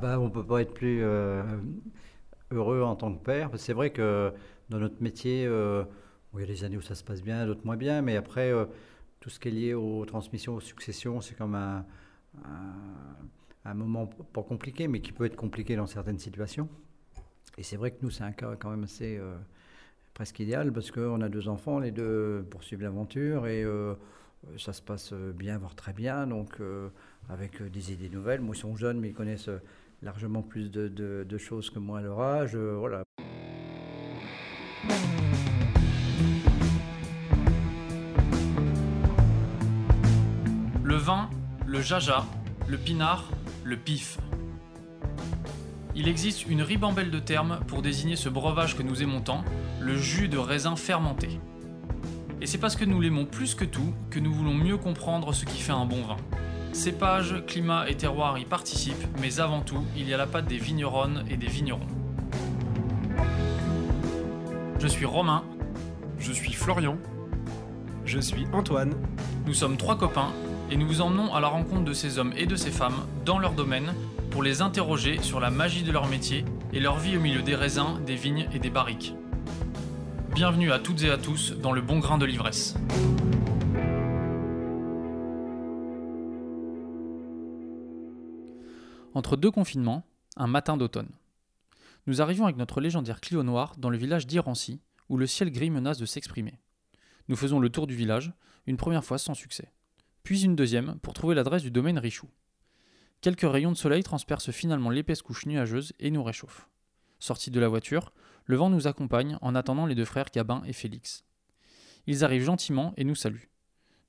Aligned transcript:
bah, 0.00 0.18
on 0.18 0.24
ne 0.24 0.30
peut 0.30 0.44
pas 0.44 0.62
être 0.62 0.74
plus 0.74 1.02
heureux 2.50 2.82
en 2.82 2.96
tant 2.96 3.14
que 3.14 3.22
père. 3.22 3.50
C'est 3.56 3.72
vrai 3.72 3.90
que 3.90 4.32
dans 4.68 4.78
notre 4.78 5.02
métier, 5.02 5.44
il 5.44 6.40
y 6.40 6.42
a 6.42 6.46
des 6.46 6.64
années 6.64 6.76
où 6.76 6.82
ça 6.82 6.94
se 6.94 7.04
passe 7.04 7.22
bien, 7.22 7.46
d'autres 7.46 7.64
moins 7.64 7.76
bien, 7.76 8.02
mais 8.02 8.16
après, 8.16 8.52
tout 9.20 9.30
ce 9.30 9.38
qui 9.38 9.48
est 9.48 9.52
lié 9.52 9.74
aux 9.74 10.04
transmissions, 10.06 10.54
aux 10.54 10.60
successions, 10.60 11.20
c'est 11.20 11.34
comme 11.34 11.54
un, 11.54 11.84
un, 13.64 13.74
moment 13.74 14.06
pas 14.06 14.42
compliqué, 14.42 14.88
mais 14.88 15.00
qui 15.00 15.12
peut 15.12 15.24
être 15.24 15.36
compliqué 15.36 15.76
dans 15.76 15.86
certaines 15.86 16.18
situations. 16.18 16.68
Et 17.58 17.62
c'est 17.62 17.76
vrai 17.76 17.90
que 17.90 17.98
nous, 18.02 18.10
c'est 18.10 18.24
un 18.24 18.32
cas 18.32 18.56
quand 18.56 18.70
même 18.70 18.84
assez 18.84 19.18
euh, 19.18 19.36
presque 20.14 20.38
idéal 20.40 20.72
parce 20.72 20.90
qu'on 20.90 21.20
a 21.20 21.28
deux 21.28 21.48
enfants, 21.48 21.78
les 21.78 21.90
deux 21.90 22.46
poursuivent 22.50 22.82
l'aventure 22.82 23.46
et 23.46 23.62
euh, 23.62 23.94
ça 24.56 24.72
se 24.72 24.80
passe 24.80 25.12
bien, 25.12 25.58
voire 25.58 25.74
très 25.74 25.92
bien. 25.92 26.26
Donc, 26.26 26.60
euh, 26.60 26.88
avec 27.28 27.62
des 27.62 27.92
idées 27.92 28.08
nouvelles. 28.08 28.40
Moi, 28.40 28.56
ils 28.56 28.58
sont 28.58 28.76
jeunes, 28.76 28.98
mais 29.00 29.10
ils 29.10 29.14
connaissent 29.14 29.50
largement 30.02 30.42
plus 30.42 30.70
de, 30.70 31.38
choses 31.38 31.70
que 31.70 31.78
moi 31.78 31.98
à 31.98 32.02
leur 32.02 32.16
voilà. 32.78 33.02
Le 40.82 40.96
vin, 40.96 41.30
le 41.66 41.80
jaja, 41.80 42.24
le 42.66 42.76
pinard, 42.76 43.30
le 43.62 43.76
pif. 43.76 44.18
Il 45.94 46.08
existe 46.08 46.46
une 46.46 46.62
ribambelle 46.62 47.10
de 47.10 47.18
termes 47.18 47.60
pour 47.66 47.82
désigner 47.82 48.16
ce 48.16 48.28
breuvage 48.28 48.76
que 48.76 48.82
nous 48.82 49.02
aimons 49.02 49.20
tant, 49.20 49.44
le 49.80 49.96
jus 49.96 50.28
de 50.28 50.38
raisin 50.38 50.76
fermenté. 50.76 51.40
Et 52.40 52.46
c'est 52.46 52.58
parce 52.58 52.74
que 52.74 52.84
nous 52.84 53.00
l'aimons 53.00 53.26
plus 53.26 53.54
que 53.54 53.64
tout 53.64 53.92
que 54.08 54.18
nous 54.18 54.32
voulons 54.32 54.54
mieux 54.54 54.78
comprendre 54.78 55.34
ce 55.34 55.44
qui 55.44 55.60
fait 55.60 55.72
un 55.72 55.84
bon 55.84 56.02
vin. 56.02 56.16
Cépage, 56.72 57.42
climat 57.46 57.88
et 57.88 57.96
terroir 57.96 58.38
y 58.38 58.44
participent, 58.44 59.06
mais 59.20 59.40
avant 59.40 59.60
tout, 59.60 59.84
il 59.96 60.08
y 60.08 60.14
a 60.14 60.16
la 60.16 60.26
patte 60.26 60.46
des 60.46 60.56
vigneronnes 60.56 61.24
et 61.28 61.36
des 61.36 61.48
vignerons. 61.48 61.86
Je 64.78 64.86
suis 64.86 65.04
Romain. 65.04 65.42
Je 66.18 66.32
suis 66.32 66.52
Florian. 66.52 66.96
Je 68.06 68.20
suis 68.20 68.46
Antoine. 68.52 68.94
Nous 69.46 69.54
sommes 69.54 69.76
trois 69.76 69.98
copains 69.98 70.32
et 70.70 70.76
nous 70.76 70.86
vous 70.86 71.00
emmenons 71.00 71.34
à 71.34 71.40
la 71.40 71.48
rencontre 71.48 71.84
de 71.84 71.92
ces 71.92 72.18
hommes 72.18 72.32
et 72.36 72.46
de 72.46 72.56
ces 72.56 72.70
femmes 72.70 73.06
dans 73.24 73.38
leur 73.38 73.52
domaine 73.52 73.92
pour 74.30 74.42
les 74.42 74.62
interroger 74.62 75.20
sur 75.22 75.40
la 75.40 75.50
magie 75.50 75.82
de 75.82 75.90
leur 75.90 76.06
métier 76.06 76.44
et 76.72 76.80
leur 76.80 76.98
vie 76.98 77.16
au 77.16 77.20
milieu 77.20 77.42
des 77.42 77.56
raisins, 77.56 77.98
des 78.06 78.14
vignes 78.14 78.48
et 78.54 78.58
des 78.60 78.70
barriques. 78.70 79.14
Bienvenue 80.34 80.70
à 80.70 80.78
toutes 80.78 81.02
et 81.02 81.10
à 81.10 81.18
tous 81.18 81.54
dans 81.60 81.72
le 81.72 81.80
bon 81.80 81.98
grain 81.98 82.16
de 82.16 82.24
l'ivresse. 82.24 82.76
Entre 89.14 89.36
deux 89.36 89.50
confinements, 89.50 90.06
un 90.36 90.46
matin 90.46 90.76
d'automne. 90.76 91.10
Nous 92.06 92.22
arrivons 92.22 92.44
avec 92.44 92.56
notre 92.56 92.80
légendaire 92.80 93.20
Clio 93.20 93.42
noir 93.42 93.74
dans 93.76 93.90
le 93.90 93.98
village 93.98 94.26
d'Irancy, 94.26 94.80
où 95.08 95.16
le 95.16 95.26
ciel 95.26 95.50
gris 95.50 95.70
menace 95.70 95.98
de 95.98 96.06
s'exprimer. 96.06 96.60
Nous 97.28 97.36
faisons 97.36 97.60
le 97.60 97.68
tour 97.68 97.86
du 97.86 97.94
village, 97.94 98.32
une 98.66 98.76
première 98.76 99.04
fois 99.04 99.18
sans 99.18 99.34
succès 99.34 99.72
puis 100.22 100.42
une 100.42 100.56
deuxième 100.56 100.98
pour 101.00 101.14
trouver 101.14 101.34
l'adresse 101.34 101.62
du 101.62 101.70
domaine 101.70 101.98
Richoux. 101.98 102.30
Quelques 103.20 103.50
rayons 103.50 103.72
de 103.72 103.76
soleil 103.76 104.02
transpercent 104.02 104.52
finalement 104.52 104.90
l'épaisse 104.90 105.22
couche 105.22 105.46
nuageuse 105.46 105.92
et 105.98 106.10
nous 106.10 106.22
réchauffent. 106.22 106.68
Sortis 107.18 107.50
de 107.50 107.60
la 107.60 107.68
voiture, 107.68 108.12
le 108.46 108.56
vent 108.56 108.70
nous 108.70 108.86
accompagne 108.86 109.36
en 109.42 109.54
attendant 109.54 109.86
les 109.86 109.94
deux 109.94 110.04
frères 110.04 110.30
Gabin 110.32 110.62
et 110.66 110.72
Félix. 110.72 111.24
Ils 112.06 112.24
arrivent 112.24 112.44
gentiment 112.44 112.94
et 112.96 113.04
nous 113.04 113.14
saluent. 113.14 113.50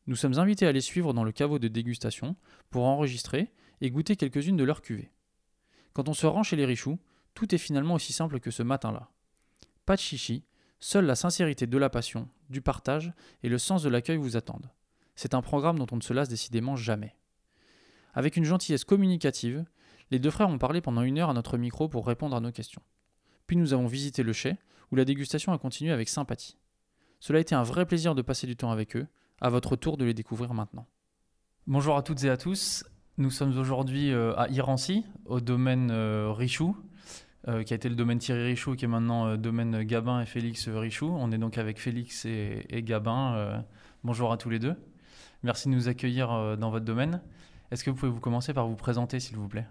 Nous 0.07 0.15
sommes 0.15 0.39
invités 0.39 0.65
à 0.65 0.71
les 0.71 0.81
suivre 0.81 1.13
dans 1.13 1.23
le 1.23 1.31
caveau 1.31 1.59
de 1.59 1.67
dégustation 1.67 2.35
pour 2.69 2.85
enregistrer 2.85 3.51
et 3.81 3.91
goûter 3.91 4.15
quelques-unes 4.15 4.57
de 4.57 4.63
leurs 4.63 4.81
cuvées. 4.81 5.11
Quand 5.93 6.07
on 6.07 6.13
se 6.13 6.27
rend 6.27 6.43
chez 6.43 6.55
les 6.55 6.65
Richoux, 6.65 6.99
tout 7.33 7.53
est 7.53 7.57
finalement 7.57 7.95
aussi 7.95 8.13
simple 8.13 8.39
que 8.39 8.51
ce 8.51 8.63
matin-là. 8.63 9.09
Pas 9.85 9.95
de 9.95 10.01
chichi, 10.01 10.45
seule 10.79 11.05
la 11.05 11.15
sincérité 11.15 11.67
de 11.67 11.77
la 11.77 11.89
passion, 11.89 12.29
du 12.49 12.61
partage 12.61 13.13
et 13.43 13.49
le 13.49 13.57
sens 13.57 13.83
de 13.83 13.89
l'accueil 13.89 14.17
vous 14.17 14.37
attendent. 14.37 14.69
C'est 15.15 15.33
un 15.33 15.41
programme 15.41 15.77
dont 15.77 15.87
on 15.91 15.97
ne 15.97 16.01
se 16.01 16.13
lasse 16.13 16.29
décidément 16.29 16.75
jamais. 16.75 17.15
Avec 18.13 18.37
une 18.37 18.43
gentillesse 18.43 18.85
communicative, 18.85 19.65
les 20.11 20.19
deux 20.19 20.31
frères 20.31 20.49
ont 20.49 20.57
parlé 20.57 20.81
pendant 20.81 21.01
une 21.01 21.19
heure 21.19 21.29
à 21.29 21.33
notre 21.33 21.57
micro 21.57 21.87
pour 21.87 22.05
répondre 22.05 22.35
à 22.35 22.41
nos 22.41 22.51
questions. 22.51 22.81
Puis 23.47 23.57
nous 23.57 23.73
avons 23.73 23.87
visité 23.87 24.23
le 24.23 24.33
chai, 24.33 24.57
où 24.91 24.95
la 24.95 25.05
dégustation 25.05 25.53
a 25.53 25.57
continué 25.57 25.91
avec 25.91 26.09
sympathie. 26.09 26.57
Cela 27.19 27.37
a 27.37 27.41
été 27.41 27.55
un 27.55 27.63
vrai 27.63 27.85
plaisir 27.85 28.15
de 28.15 28.21
passer 28.21 28.47
du 28.47 28.55
temps 28.55 28.71
avec 28.71 28.95
eux, 28.95 29.07
à 29.39 29.49
votre 29.49 29.75
tour 29.75 29.97
de 29.97 30.05
les 30.05 30.13
découvrir 30.13 30.53
maintenant. 30.53 30.87
Bonjour 31.67 31.95
à 31.95 32.03
toutes 32.03 32.23
et 32.23 32.29
à 32.29 32.37
tous, 32.37 32.83
nous 33.21 33.31
sommes 33.31 33.57
aujourd'hui 33.57 34.11
euh, 34.11 34.33
à 34.35 34.49
Irancy, 34.49 35.05
au 35.25 35.39
domaine 35.39 35.89
euh, 35.91 36.31
Richoux, 36.31 36.75
euh, 37.47 37.63
qui 37.63 37.73
a 37.73 37.75
été 37.75 37.87
le 37.87 37.95
domaine 37.95 38.17
Thierry 38.17 38.43
Richoux, 38.43 38.75
qui 38.75 38.85
est 38.85 38.87
maintenant 38.87 39.37
domaine 39.37 39.83
Gabin 39.83 40.21
et 40.21 40.25
Félix 40.25 40.67
Richoux. 40.67 41.15
On 41.17 41.31
est 41.31 41.37
donc 41.37 41.57
avec 41.57 41.79
Félix 41.79 42.25
et, 42.25 42.65
Gabin. 42.83 43.63
bonjour 44.03 44.31
à 44.31 44.37
tous 44.37 44.49
les 44.49 44.59
deux. 44.59 44.75
Merci 45.43 45.69
de 45.69 45.73
nous 45.73 45.87
accueillir 45.87 46.57
dans 46.57 46.71
votre 46.71 46.85
domaine. 46.85 47.21
Est-ce 47.71 47.83
que 47.83 47.89
vous 47.89 47.95
pouvez 47.95 48.11
vous 48.11 48.19
commencer 48.19 48.53
par 48.53 48.67
vous 48.67 48.75
présenter, 48.75 49.19
s'il 49.19 49.37
vous 49.37 49.47
plaît? 49.47 49.67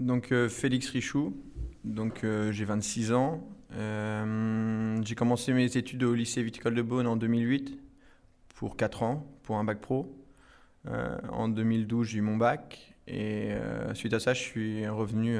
Donc, 0.00 0.34
Félix 0.48 0.90
Richoux, 0.90 1.36
donc 1.84 2.24
j'ai 2.50 2.64
26 2.64 3.12
ans. 3.12 3.46
j'ai 3.70 5.14
commencé 5.14 5.52
mes 5.52 5.76
études 5.76 6.02
au 6.02 6.14
lycée 6.14 6.42
viticole 6.42 6.74
de 6.74 6.82
Beaune 6.82 7.06
en 7.06 7.16
2008 7.16 7.78
pour 8.54 8.76
4 8.76 9.02
ans, 9.02 9.26
pour 9.42 9.56
un 9.56 9.64
bac 9.64 9.80
pro. 9.80 10.21
En 10.86 11.48
2012, 11.48 12.08
j'ai 12.08 12.18
eu 12.18 12.22
mon 12.22 12.36
bac 12.36 12.94
et 13.06 13.52
suite 13.94 14.14
à 14.14 14.20
ça, 14.20 14.34
je 14.34 14.40
suis 14.40 14.88
revenu 14.88 15.38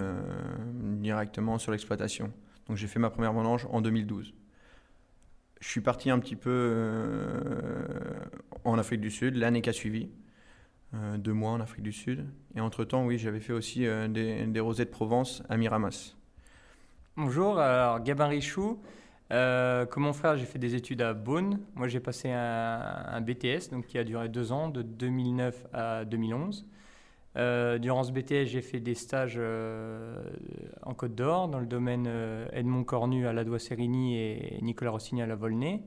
directement 1.00 1.58
sur 1.58 1.72
l'exploitation. 1.72 2.32
Donc, 2.68 2.76
j'ai 2.76 2.86
fait 2.86 2.98
ma 2.98 3.10
première 3.10 3.32
vendange 3.32 3.66
en 3.70 3.80
2012. 3.80 4.34
Je 5.62 5.68
suis 5.68 5.80
parti 5.80 6.10
un 6.10 6.18
petit 6.18 6.34
peu 6.34 6.50
euh, 6.50 7.84
en 8.64 8.78
Afrique 8.78 9.00
du 9.00 9.12
Sud 9.12 9.36
l'année 9.36 9.62
qui 9.62 9.70
a 9.70 9.72
suivi, 9.72 10.08
euh, 10.92 11.16
deux 11.16 11.32
mois 11.32 11.52
en 11.52 11.60
Afrique 11.60 11.84
du 11.84 11.92
Sud. 11.92 12.26
Et 12.56 12.60
entre-temps, 12.60 13.06
oui, 13.06 13.16
j'avais 13.16 13.38
fait 13.38 13.52
aussi 13.52 13.86
euh, 13.86 14.08
des, 14.08 14.60
rosés 14.60 14.84
de 14.84 14.90
Provence 14.90 15.44
à 15.48 15.56
Miramas. 15.56 16.16
Bonjour, 17.16 17.60
alors 17.60 18.00
Gabin 18.00 18.26
Richou. 18.26 18.80
Comme 19.32 20.02
mon 20.02 20.12
frère, 20.12 20.36
j'ai 20.36 20.44
fait 20.44 20.58
des 20.58 20.74
études 20.74 21.02
à 21.02 21.14
Beaune. 21.14 21.58
Moi, 21.74 21.88
j'ai 21.88 22.00
passé 22.00 22.30
un, 22.30 23.20
BTS 23.20 23.70
donc, 23.70 23.86
qui 23.86 23.98
a 23.98 24.04
duré 24.04 24.28
deux 24.28 24.52
ans, 24.52 24.68
de 24.68 24.82
2009 24.82 25.66
à 25.72 26.04
2011. 26.04 26.66
Euh, 27.36 27.78
durant 27.78 28.04
ce 28.04 28.12
BTS, 28.12 28.46
j'ai 28.46 28.60
fait 28.60 28.80
des 28.80 28.94
stages 28.94 29.36
euh, 29.38 30.22
en 30.82 30.94
Côte 30.94 31.14
d'Or, 31.14 31.48
dans 31.48 31.60
le 31.60 31.66
domaine 31.66 32.04
euh, 32.06 32.46
Edmond 32.52 32.84
Cornu 32.84 33.26
à 33.26 33.32
la 33.32 33.44
Doigt-Sérigny 33.44 34.18
et 34.18 34.58
Nicolas 34.60 34.90
Rossini 34.90 35.22
à 35.22 35.34
Volnay. 35.34 35.82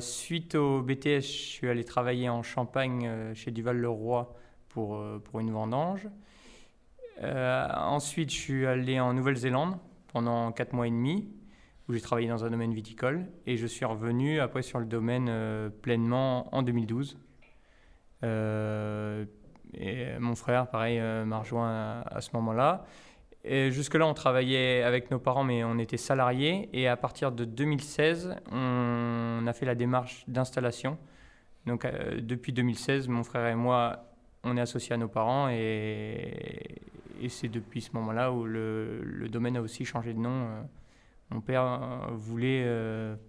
suite 0.00 0.56
au 0.56 0.82
BTS, 0.82 1.20
je 1.20 1.20
suis 1.20 1.68
allé 1.68 1.84
travailler 1.84 2.28
en 2.28 2.42
Champagne 2.42 3.34
chez 3.34 3.50
Duval-le-Roi 3.50 4.34
pour, 4.68 5.00
pour 5.24 5.40
une 5.40 5.52
vendange. 5.52 6.08
ensuite, 7.22 8.30
je 8.30 8.36
suis 8.36 8.66
allé 8.66 8.98
en 8.98 9.14
Nouvelle-Zélande 9.14 9.76
pendant 10.12 10.50
4 10.52 10.72
mois 10.72 10.88
et 10.88 10.90
demi, 10.90 11.28
où 11.88 11.92
j'ai 11.92 12.00
travaillé 12.00 12.28
dans 12.28 12.44
un 12.44 12.50
domaine 12.50 12.72
viticole. 12.74 13.26
Et 13.46 13.56
je 13.56 13.66
suis 13.66 13.84
revenu 13.84 14.40
après 14.40 14.62
sur 14.62 14.78
le 14.78 14.86
domaine 14.86 15.30
pleinement 15.82 16.54
en 16.54 16.62
2012. 16.62 17.18
Et 19.76 20.18
mon 20.18 20.34
frère, 20.34 20.68
pareil, 20.68 20.98
euh, 20.98 21.24
m'a 21.24 21.38
rejoint 21.38 22.02
à, 22.06 22.20
ce 22.20 22.30
moment-là. 22.34 22.84
Jusque-là, 23.44 24.06
on 24.06 24.14
travaillait 24.14 24.82
avec 24.82 25.10
nos 25.10 25.18
parents, 25.18 25.44
mais 25.44 25.64
on 25.64 25.78
était 25.78 25.98
salariés. 25.98 26.70
Et 26.72 26.88
à 26.88 26.96
partir 26.96 27.30
de 27.30 27.44
2016, 27.44 28.36
on 28.50 29.44
a 29.46 29.52
fait 29.52 29.66
la 29.66 29.74
démarche 29.74 30.24
d'installation. 30.28 30.96
Donc, 31.66 31.84
euh, 31.84 32.20
depuis 32.20 32.52
2016, 32.52 33.08
mon 33.08 33.22
frère 33.22 33.46
et 33.46 33.54
moi, 33.54 34.06
on 34.44 34.56
est 34.56 34.60
associés 34.60 34.94
à 34.94 34.96
nos 34.96 35.08
parents. 35.08 35.48
Et, 35.50 36.80
c'est 37.28 37.48
depuis 37.48 37.80
ce 37.80 37.90
moment-là 37.94 38.32
où 38.32 38.44
le, 38.44 39.28
domaine 39.30 39.56
a 39.56 39.62
aussi 39.62 39.84
changé 39.84 40.12
de 40.12 40.18
nom. 40.18 40.30
Euh, 40.30 40.62
mon 41.30 41.40
père 41.40 42.10
voulait 42.12 42.66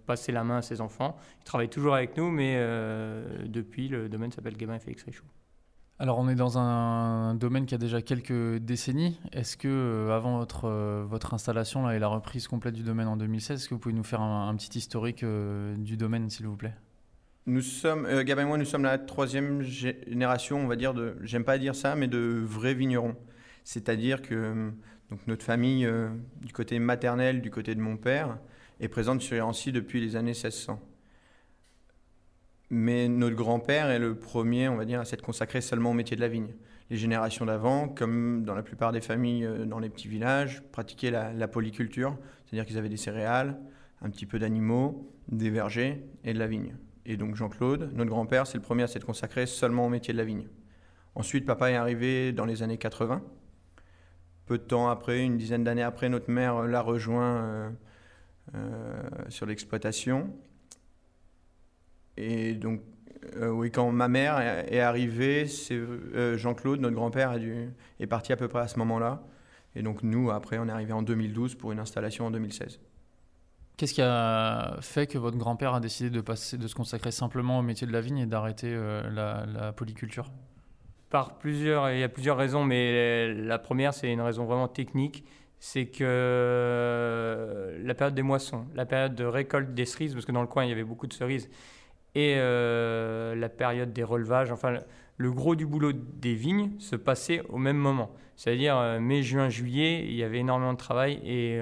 passer 0.06 0.32
la 0.32 0.44
main 0.44 0.58
à 0.58 0.62
ses 0.62 0.80
enfants. 0.80 1.16
Il 1.40 1.44
travaille 1.44 1.68
toujours 1.68 1.94
avec 1.94 2.16
nous, 2.16 2.30
mais 2.30 2.56
depuis, 3.46 3.88
le 3.88 4.08
domaine 4.08 4.30
s'appelle 4.30 4.56
Gabin 4.56 4.78
Félix 4.78 5.02
Richoux. 5.04 5.26
Alors 5.98 6.18
on 6.18 6.28
est 6.28 6.34
dans 6.34 6.58
un 6.58 7.34
domaine 7.34 7.64
qui 7.64 7.74
a 7.74 7.78
déjà 7.78 8.02
quelques 8.02 8.58
décennies. 8.58 9.18
Est-ce 9.32 9.56
que 9.56 9.66
euh, 9.66 10.14
avant 10.14 10.36
votre, 10.36 10.66
euh, 10.66 11.06
votre 11.08 11.32
installation 11.32 11.86
là, 11.86 11.96
et 11.96 11.98
la 11.98 12.08
reprise 12.08 12.48
complète 12.48 12.74
du 12.74 12.82
domaine 12.82 13.08
en 13.08 13.16
2016, 13.16 13.60
est-ce 13.60 13.68
que 13.68 13.74
vous 13.74 13.80
pouvez 13.80 13.94
nous 13.94 14.04
faire 14.04 14.20
un, 14.20 14.54
petit 14.56 14.78
historique 14.78 15.22
euh, 15.22 15.74
du 15.78 15.96
domaine 15.96 16.28
s'il 16.28 16.46
vous 16.46 16.56
plaît? 16.56 16.74
Nous 17.46 17.62
sommes, 17.62 18.06
Gabin 18.24 18.42
et 18.42 18.44
moi, 18.44 18.58
nous 18.58 18.66
sommes 18.66 18.82
la 18.82 18.98
troisième 18.98 19.62
génération, 19.62 20.58
on 20.58 20.66
va 20.66 20.76
dire, 20.76 20.92
de, 20.92 21.16
j'aime 21.22 21.44
pas 21.44 21.56
dire 21.56 21.74
ça, 21.74 21.94
mais 21.94 22.08
de 22.08 22.42
vrais 22.44 22.74
vignerons. 22.74 23.14
C'est-à-dire 23.66 24.22
que 24.22 24.70
donc, 25.10 25.26
notre 25.26 25.44
famille, 25.44 25.90
du 26.40 26.52
côté 26.52 26.78
maternel, 26.78 27.42
du 27.42 27.50
côté 27.50 27.74
de 27.74 27.80
mon 27.80 27.96
père, 27.96 28.38
est 28.78 28.86
présente 28.86 29.20
sur 29.22 29.44
Annecy 29.44 29.72
depuis 29.72 30.00
les 30.00 30.14
années 30.14 30.30
1600. 30.30 30.80
Mais 32.70 33.08
notre 33.08 33.34
grand-père 33.34 33.90
est 33.90 33.98
le 33.98 34.14
premier, 34.14 34.68
on 34.68 34.76
va 34.76 34.84
dire, 34.84 35.00
à 35.00 35.04
s'être 35.04 35.22
consacré 35.22 35.60
seulement 35.60 35.90
au 35.90 35.94
métier 35.94 36.16
de 36.16 36.20
la 36.20 36.28
vigne. 36.28 36.54
Les 36.90 36.96
générations 36.96 37.44
d'avant, 37.44 37.88
comme 37.88 38.44
dans 38.44 38.54
la 38.54 38.62
plupart 38.62 38.92
des 38.92 39.00
familles 39.00 39.44
euh, 39.44 39.64
dans 39.64 39.80
les 39.80 39.88
petits 39.88 40.06
villages, 40.06 40.62
pratiquaient 40.70 41.10
la, 41.10 41.32
la 41.32 41.48
polyculture, 41.48 42.16
c'est-à-dire 42.44 42.66
qu'ils 42.66 42.78
avaient 42.78 42.88
des 42.88 42.96
céréales, 42.96 43.58
un 44.00 44.10
petit 44.10 44.26
peu 44.26 44.38
d'animaux, 44.38 45.12
des 45.28 45.50
vergers 45.50 46.04
et 46.22 46.32
de 46.32 46.38
la 46.38 46.46
vigne. 46.46 46.76
Et 47.04 47.16
donc 47.16 47.34
Jean-Claude, 47.34 47.90
notre 47.94 48.10
grand-père, 48.10 48.46
c'est 48.46 48.58
le 48.58 48.62
premier 48.62 48.84
à 48.84 48.86
s'être 48.86 49.06
consacré 49.06 49.46
seulement 49.46 49.86
au 49.86 49.88
métier 49.88 50.12
de 50.12 50.18
la 50.18 50.24
vigne. 50.24 50.46
Ensuite, 51.16 51.46
papa 51.46 51.70
est 51.70 51.76
arrivé 51.76 52.32
dans 52.32 52.44
les 52.44 52.62
années 52.62 52.78
80. 52.78 53.22
Peu 54.46 54.58
de 54.58 54.62
temps 54.62 54.88
après, 54.88 55.22
une 55.22 55.36
dizaine 55.36 55.64
d'années 55.64 55.82
après, 55.82 56.08
notre 56.08 56.30
mère 56.30 56.62
l'a 56.62 56.80
rejoint 56.80 57.36
euh, 57.36 57.70
euh, 58.54 59.02
sur 59.28 59.46
l'exploitation. 59.46 60.32
Et 62.16 62.54
donc, 62.54 62.80
euh, 63.36 63.48
oui, 63.48 63.70
quand 63.70 63.90
ma 63.90 64.08
mère 64.08 64.38
est, 64.38 64.80
arrivée, 64.80 65.46
c'est 65.46 65.74
euh, 65.74 66.36
Jean-Claude, 66.36 66.80
notre 66.80 66.94
grand-père, 66.94 67.34
est 68.00 68.06
parti 68.06 68.32
à 68.32 68.36
peu 68.36 68.48
près 68.48 68.60
à 68.60 68.68
ce 68.68 68.78
moment-là. 68.78 69.22
Et 69.74 69.82
donc 69.82 70.02
nous, 70.02 70.30
après, 70.30 70.58
on 70.58 70.68
est 70.68 70.72
arrivé 70.72 70.92
en 70.92 71.02
2012 71.02 71.54
pour 71.56 71.72
une 71.72 71.78
installation 71.78 72.26
en 72.26 72.30
2016. 72.30 72.80
Qu'est-ce 73.76 73.92
qui 73.92 74.02
a 74.02 74.78
fait 74.80 75.06
que 75.06 75.18
votre 75.18 75.36
grand-père 75.36 75.74
a 75.74 75.80
décidé 75.80 76.08
de, 76.08 76.22
se 76.34 76.74
consacrer 76.74 77.10
simplement 77.10 77.58
au 77.58 77.62
métier 77.62 77.86
de 77.86 77.92
la 77.92 78.00
vigne 78.00 78.18
et 78.18 78.26
d'arrêter 78.26 78.72
euh, 78.72 79.10
la 79.10 79.72
polyculture? 79.72 80.30
Par 81.10 81.38
plusieurs, 81.38 81.90
il 81.90 82.00
y 82.00 82.02
a 82.02 82.08
plusieurs 82.08 82.36
raisons, 82.36 82.64
mais 82.64 83.32
la 83.32 83.58
première, 83.58 83.94
c'est 83.94 84.12
une 84.12 84.20
raison 84.20 84.44
vraiment 84.44 84.68
technique. 84.68 85.24
C'est 85.58 85.86
que 85.86 87.74
la 87.82 87.94
période 87.94 88.14
des 88.14 88.22
moissons, 88.22 88.66
la 88.74 88.86
période 88.86 89.14
de 89.14 89.24
récolte 89.24 89.72
des 89.72 89.86
cerises, 89.86 90.14
parce 90.14 90.26
que 90.26 90.32
dans 90.32 90.42
le 90.42 90.48
coin, 90.48 90.64
il 90.64 90.68
y 90.68 90.72
avait 90.72 90.84
beaucoup 90.84 91.06
de 91.06 91.12
cerises, 91.12 91.48
et 92.16 92.36
euh, 92.38 93.34
la 93.34 93.50
période 93.50 93.92
des 93.92 94.02
relevages, 94.02 94.50
enfin, 94.50 94.78
le 95.18 95.32
gros 95.32 95.54
du 95.54 95.66
boulot 95.66 95.92
des 95.92 96.34
vignes 96.34 96.70
se 96.78 96.96
passait 96.96 97.42
au 97.50 97.58
même 97.58 97.76
moment. 97.76 98.10
C'est-à-dire 98.36 98.74
euh, 98.78 98.98
mai, 98.98 99.22
juin, 99.22 99.50
juillet, 99.50 100.02
il 100.06 100.14
y 100.14 100.24
avait 100.24 100.38
énormément 100.38 100.72
de 100.72 100.78
travail 100.78 101.20
et 101.24 101.60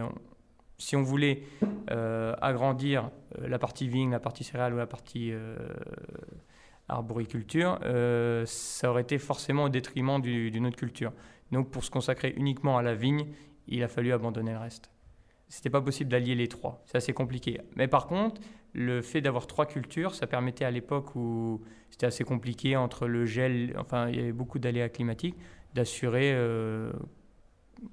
si 0.78 0.94
on 0.94 1.02
voulait 1.02 1.42
euh, 1.90 2.36
agrandir 2.40 3.10
la 3.36 3.58
partie 3.58 3.88
vigne, 3.88 4.12
la 4.12 4.20
partie 4.20 4.44
céréales 4.44 4.74
ou 4.74 4.76
la 4.76 4.86
partie 4.86 5.32
arboriculture, 6.88 7.78
euh, 7.84 8.44
ça 8.46 8.90
aurait 8.90 9.02
été 9.02 9.18
forcément 9.18 9.64
au 9.64 9.68
détriment 9.68 10.20
du- 10.20 10.50
d'une 10.50 10.66
autre 10.66 10.76
culture. 10.76 11.12
Donc 11.52 11.70
pour 11.70 11.84
se 11.84 11.90
consacrer 11.90 12.34
uniquement 12.36 12.76
à 12.78 12.82
la 12.82 12.94
vigne, 12.94 13.26
il 13.68 13.82
a 13.82 13.88
fallu 13.88 14.12
abandonner 14.12 14.52
le 14.52 14.58
reste. 14.58 14.90
C'était 15.48 15.70
pas 15.70 15.80
possible 15.80 16.10
d'allier 16.10 16.34
les 16.34 16.48
trois, 16.48 16.82
c'est 16.86 16.96
assez 16.96 17.12
compliqué. 17.12 17.60
Mais 17.76 17.86
par 17.88 18.06
contre, 18.06 18.40
le 18.72 19.02
fait 19.02 19.20
d'avoir 19.20 19.46
trois 19.46 19.66
cultures, 19.66 20.14
ça 20.14 20.26
permettait 20.26 20.64
à 20.64 20.70
l'époque 20.70 21.14
où 21.14 21.62
c'était 21.90 22.06
assez 22.06 22.24
compliqué 22.24 22.76
entre 22.76 23.06
le 23.06 23.24
gel, 23.24 23.74
enfin 23.78 24.08
il 24.08 24.16
y 24.16 24.20
avait 24.20 24.32
beaucoup 24.32 24.58
d'aléas 24.58 24.88
climatiques, 24.88 25.36
d'assurer 25.74 26.32
euh, 26.34 26.92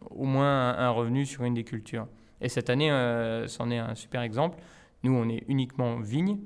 au 0.10 0.26
moins 0.26 0.72
un, 0.72 0.88
un 0.88 0.90
revenu 0.90 1.26
sur 1.26 1.44
une 1.44 1.54
des 1.54 1.64
cultures. 1.64 2.08
Et 2.42 2.50
cette 2.50 2.70
année, 2.70 2.92
euh, 2.92 3.48
c'en 3.48 3.70
est 3.70 3.78
un 3.78 3.94
super 3.96 4.22
exemple. 4.22 4.58
Nous, 5.04 5.14
on 5.14 5.30
est 5.30 5.44
uniquement 5.48 6.00
vigne 6.00 6.40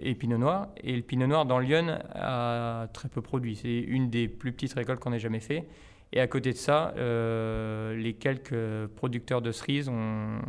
et 0.00 0.14
pinot 0.14 0.38
noir. 0.38 0.68
Et 0.82 0.94
le 0.94 1.02
pinot 1.02 1.26
noir 1.26 1.46
dans 1.46 1.58
Lyon 1.58 1.98
a 2.14 2.88
très 2.92 3.08
peu 3.08 3.22
produit. 3.22 3.56
C'est 3.56 3.78
une 3.78 4.10
des 4.10 4.28
plus 4.28 4.52
petites 4.52 4.74
récoltes 4.74 5.00
qu'on 5.00 5.12
ait 5.12 5.18
jamais 5.18 5.40
fait. 5.40 5.66
Et 6.12 6.20
à 6.20 6.26
côté 6.26 6.52
de 6.52 6.56
ça, 6.56 6.94
euh, 6.96 7.94
les 7.94 8.14
quelques 8.14 8.86
producteurs 8.96 9.42
de 9.42 9.52
cerises 9.52 9.88
ont, 9.88 10.40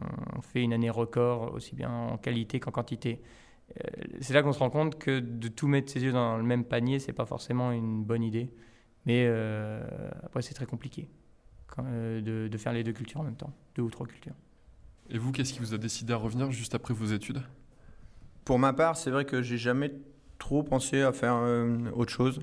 fait 0.41 0.61
une 0.63 0.73
année 0.73 0.89
record, 0.89 1.53
aussi 1.53 1.75
bien 1.75 1.91
en 1.91 2.17
qualité 2.17 2.59
qu'en 2.59 2.71
quantité. 2.71 3.21
Euh, 3.77 4.03
c'est 4.21 4.33
là 4.33 4.41
qu'on 4.41 4.53
se 4.53 4.59
rend 4.59 4.69
compte 4.69 4.97
que 4.97 5.19
de 5.19 5.47
tout 5.49 5.67
mettre 5.67 5.91
ses 5.91 6.01
yeux 6.01 6.13
dans 6.13 6.37
le 6.37 6.43
même 6.43 6.63
panier, 6.63 6.99
c'est 6.99 7.13
pas 7.13 7.25
forcément 7.25 7.71
une 7.71 8.03
bonne 8.03 8.23
idée. 8.23 8.51
Mais 9.05 9.25
euh, 9.27 9.85
après, 10.23 10.41
c'est 10.41 10.53
très 10.53 10.65
compliqué 10.65 11.09
de 11.77 12.57
faire 12.57 12.73
les 12.73 12.83
deux 12.83 12.91
cultures 12.91 13.21
en 13.21 13.23
même 13.23 13.37
temps, 13.37 13.53
deux 13.75 13.83
ou 13.83 13.89
trois 13.89 14.07
cultures. 14.07 14.33
Et 15.09 15.17
vous, 15.17 15.31
qu'est-ce 15.31 15.53
qui 15.53 15.59
vous 15.59 15.73
a 15.73 15.77
décidé 15.77 16.13
à 16.13 16.17
revenir 16.17 16.51
juste 16.51 16.75
après 16.75 16.93
vos 16.93 17.05
études? 17.05 17.41
Pour 18.49 18.57
ma 18.57 18.73
part, 18.73 18.97
c'est 18.97 19.11
vrai 19.11 19.25
que 19.25 19.43
j'ai 19.43 19.59
jamais 19.59 19.91
trop 20.39 20.63
pensé 20.63 21.03
à 21.03 21.11
faire 21.11 21.35
euh, 21.35 21.77
autre 21.93 22.11
chose. 22.11 22.39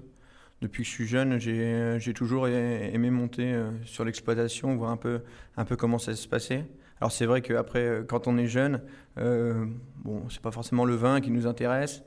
Depuis 0.60 0.84
que 0.84 0.88
je 0.88 0.94
suis 0.94 1.08
jeune, 1.08 1.40
j'ai 1.40 1.96
j'ai 1.98 2.14
toujours 2.14 2.46
aimé 2.46 3.10
monter 3.10 3.52
euh, 3.52 3.72
sur 3.84 4.04
l'exploitation, 4.04 4.76
voir 4.76 4.92
un 4.92 4.96
peu, 5.64 5.76
comment 5.76 5.98
ça 5.98 6.14
se 6.14 6.28
passait. 6.28 6.64
Alors 7.00 7.10
c'est 7.10 7.26
vrai 7.26 7.42
qu'après, 7.42 7.80
euh, 7.80 8.04
quand 8.04 8.28
on 8.28 8.38
est 8.38 8.46
jeune, 8.46 8.82
euh, 9.18 9.66
bon, 10.04 10.22
c'est 10.30 10.40
pas 10.40 10.52
forcément 10.52 10.84
le 10.84 10.94
vin 10.94 11.20
qui 11.20 11.32
nous 11.32 11.48
intéresse 11.48 12.04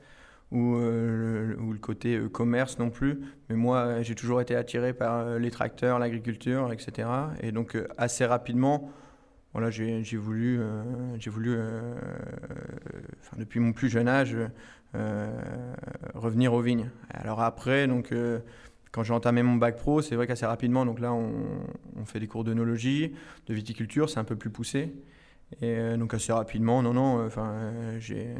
ou, 0.50 0.76
euh, 0.76 1.54
le, 1.58 1.78
côté 1.78 2.16
euh, 2.16 2.30
commerce 2.30 2.78
non 2.78 2.88
plus. 2.88 3.20
Mais 3.50 3.56
moi, 3.56 3.80
euh, 3.80 4.02
j'ai 4.02 4.14
toujours 4.14 4.40
été 4.40 4.56
attiré 4.56 4.94
par 4.94 5.18
euh, 5.18 5.38
les 5.38 5.50
tracteurs, 5.50 5.98
l'agriculture, 5.98 6.72
etc. 6.72 7.06
Et 7.42 7.52
donc 7.52 7.76
euh, 7.76 7.86
assez 7.98 8.24
rapidement, 8.24 8.90
voilà, 9.52 9.70
j'ai 9.70 10.02
voulu, 10.16 10.60
euh, 10.60 10.82
j'ai 11.18 11.30
voulu 11.30 11.54
euh, 11.56 11.94
enfin, 13.20 13.36
depuis 13.38 13.58
mon 13.58 13.72
plus 13.72 13.88
jeune 13.88 14.06
âge, 14.06 14.36
euh, 14.94 15.42
revenir 16.14 16.52
aux 16.52 16.60
vignes. 16.60 16.90
Alors 17.10 17.40
après, 17.40 17.88
donc, 17.88 18.12
euh, 18.12 18.40
quand 18.92 19.02
j'ai 19.02 19.12
entamé 19.12 19.42
mon 19.42 19.56
bac 19.56 19.76
pro, 19.76 20.02
c'est 20.02 20.16
vrai 20.16 20.26
qu'assez 20.26 20.46
rapidement, 20.46 20.84
donc 20.84 21.00
là, 21.00 21.12
on, 21.12 22.04
fait 22.06 22.20
des 22.20 22.26
cours 22.26 22.44
d'œnologie, 22.44 23.12
de 23.46 23.54
viticulture, 23.54 24.08
c'est 24.08 24.18
un 24.18 24.24
peu 24.24 24.36
plus 24.36 24.50
poussé. 24.50 24.92
Et 25.60 25.76
euh, 25.78 25.96
donc 25.96 26.14
assez 26.14 26.32
rapidement, 26.32 26.82
non, 26.82 26.94
non, 26.94 27.18
euh, 27.20 27.26
enfin, 27.26 27.50
euh, 27.50 27.98
j'ai 27.98 28.28
euh, 28.28 28.34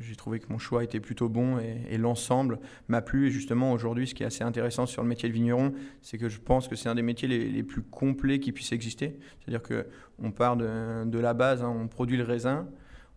j'ai 0.00 0.16
trouvé 0.16 0.38
que 0.38 0.46
mon 0.50 0.58
choix 0.58 0.84
était 0.84 1.00
plutôt 1.00 1.28
bon 1.28 1.58
et, 1.58 1.98
l'ensemble 1.98 2.58
m'a 2.88 3.02
plu. 3.02 3.26
Et 3.26 3.30
justement, 3.30 3.72
aujourd'hui, 3.72 4.06
ce 4.06 4.14
qui 4.14 4.22
est 4.22 4.26
assez 4.26 4.44
intéressant 4.44 4.86
sur 4.86 5.02
le 5.02 5.08
métier 5.08 5.28
de 5.28 5.34
vigneron, 5.34 5.72
c'est 6.02 6.18
que 6.18 6.28
je 6.28 6.40
pense 6.40 6.68
que 6.68 6.76
c'est 6.76 6.88
un 6.88 6.94
des 6.94 7.02
métiers 7.02 7.28
les, 7.28 7.62
plus 7.62 7.82
complets 7.82 8.38
qui 8.38 8.52
puissent 8.52 8.72
exister. 8.72 9.18
C'est-à-dire 9.40 9.62
que 9.62 9.86
on 10.22 10.30
part 10.30 10.56
de, 10.56 11.04
de 11.04 11.18
la 11.18 11.34
base, 11.34 11.62
hein, 11.62 11.74
on 11.74 11.88
produit 11.88 12.16
le 12.16 12.24
raisin, 12.24 12.68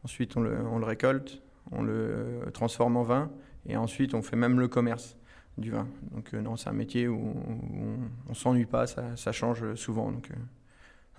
ensuite 0.04 0.36
on 0.38 0.42
le, 0.42 0.58
on 0.66 0.80
le 0.80 0.86
récolte, 0.86 1.42
on 1.72 1.82
le 1.82 2.42
transforme 2.54 2.98
en 2.98 3.04
vin, 3.04 3.32
et 3.68 3.78
ensuite 3.78 4.14
on 4.14 4.22
fait 4.22 4.36
même 4.36 4.60
le 4.60 4.68
commerce 4.68 5.18
du 5.58 5.72
vin. 5.72 5.88
Donc 6.12 6.34
euh, 6.34 6.42
non, 6.42 6.56
c'est 6.56 6.70
un 6.70 6.74
métier 6.74 7.08
où, 7.08 7.18
on, 7.18 8.30
ne 8.30 8.34
s'ennuie 8.34 8.66
pas, 8.66 8.88
ça, 8.88 9.16
ça 9.16 9.32
change 9.32 9.76
souvent. 9.76 10.12
Donc 10.12 10.32
euh, 10.32 10.36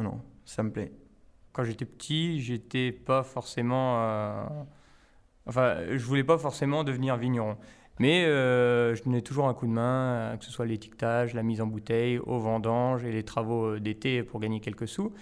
non, 0.03 0.11
non, 0.11 0.21
ça 0.45 0.63
me 0.63 0.71
plaît. 0.71 0.93
Quand 1.53 1.65
j'étais 1.65 1.85
petit, 1.85 2.41
j'étais 2.41 2.93
pas 2.93 3.23
forcément. 3.23 4.01
euh, 4.01 4.45
Enfin, 5.47 5.77
je 5.91 6.05
voulais 6.05 6.25
pas 6.25 6.39
forcément 6.39 6.85
devenir 6.85 7.17
vigneron. 7.17 7.57
Mais 7.99 8.25
euh, 8.25 8.95
je 8.95 9.03
donnais 9.05 9.21
toujours 9.21 9.49
un 9.49 9.55
coup 9.55 9.67
de 9.67 9.73
main, 9.73 10.33
euh, 10.33 10.37
que 10.37 10.45
ce 10.45 10.51
soit 10.51 10.67
l'étiquetage, 10.67 11.35
la 11.35 11.43
mise 11.43 11.61
en 11.61 11.67
bouteille, 11.67 12.19
au 12.19 12.39
vendange 12.39 13.05
et 13.05 13.13
les 13.13 13.23
travaux 13.23 13.75
euh, 13.75 13.81
d'été 13.81 14.23
pour 14.23 14.41
gagner 14.41 14.61
quelques 14.61 14.89
sous. 14.89 15.13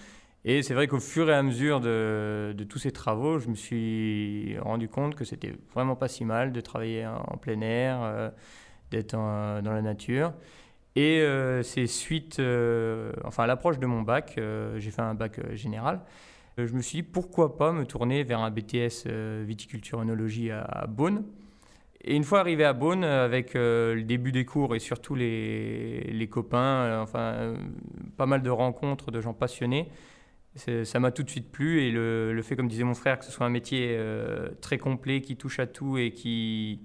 Et 0.45 0.63
c'est 0.63 0.73
vrai 0.73 0.87
qu'au 0.87 0.99
fur 0.99 1.29
et 1.29 1.33
à 1.33 1.43
mesure 1.43 1.79
de, 1.81 2.55
tous 2.67 2.79
ces 2.79 2.91
travaux, 2.91 3.37
je 3.39 3.49
me 3.49 3.55
suis 3.55 4.57
rendu 4.59 4.87
compte 4.89 5.13
que 5.15 5.25
c'était 5.25 5.53
vraiment 5.73 5.95
pas 5.95 6.07
si 6.07 6.25
mal 6.25 6.51
de 6.51 6.61
travailler 6.61 7.05
en, 7.05 7.37
plein 7.37 7.61
air, 7.61 8.31
d'être 8.89 9.11
dans 9.11 9.61
la 9.71 9.81
nature. 9.83 10.33
Et 10.95 11.23
c'est 11.61 11.85
suite, 11.85 12.41
enfin 13.23 13.43
à 13.43 13.47
l'approche 13.47 13.77
de 13.77 13.85
mon 13.85 14.01
bac, 14.01 14.39
j'ai 14.77 14.89
fait 14.89 15.03
un 15.03 15.13
bac 15.13 15.39
général. 15.55 16.01
Euh, 16.59 16.67
je 16.67 16.73
me 16.73 16.81
suis 16.81 16.97
dit 16.97 17.03
pourquoi 17.03 17.57
pas 17.57 17.71
me 17.71 17.85
tourner 17.85 18.23
vers 18.23 18.39
un 18.39 18.51
BTS 18.51 19.05
euh, 19.07 19.43
viticulture 19.45 19.99
œnologie 19.99 20.51
à, 20.51 20.85
Beaune. 20.87 21.23
Et 22.03 22.15
une 22.15 22.23
fois 22.23 22.39
arrivé 22.39 22.63
à 22.65 22.73
Beaune, 22.73 23.03
euh, 23.03 23.25
avec 23.25 23.53
le 23.53 24.01
début 24.03 24.31
des 24.31 24.45
cours 24.45 24.75
et 24.75 24.79
surtout 24.79 25.15
les, 25.15 26.27
copains, 26.29 27.01
enfin 27.01 27.53
pas 28.17 28.25
mal 28.25 28.41
de 28.41 28.49
rencontres 28.49 29.11
de 29.11 29.21
gens 29.21 29.33
passionnés, 29.33 29.89
ça 30.55 30.99
m'a 30.99 31.11
tout 31.11 31.23
de 31.23 31.29
suite 31.29 31.51
plu. 31.51 31.83
Et 31.83 31.91
le, 31.91 32.41
fait, 32.43 32.55
comme 32.55 32.67
disait 32.67 32.83
mon 32.83 32.95
frère, 32.95 33.19
que 33.19 33.25
ce 33.25 33.31
soit 33.31 33.45
un 33.45 33.49
métier 33.49 33.97
très 34.61 34.77
complet 34.77 35.21
qui 35.21 35.37
touche 35.37 35.59
à 35.59 35.67
tout 35.67 35.97
et 35.97 36.11
qui, 36.11 36.81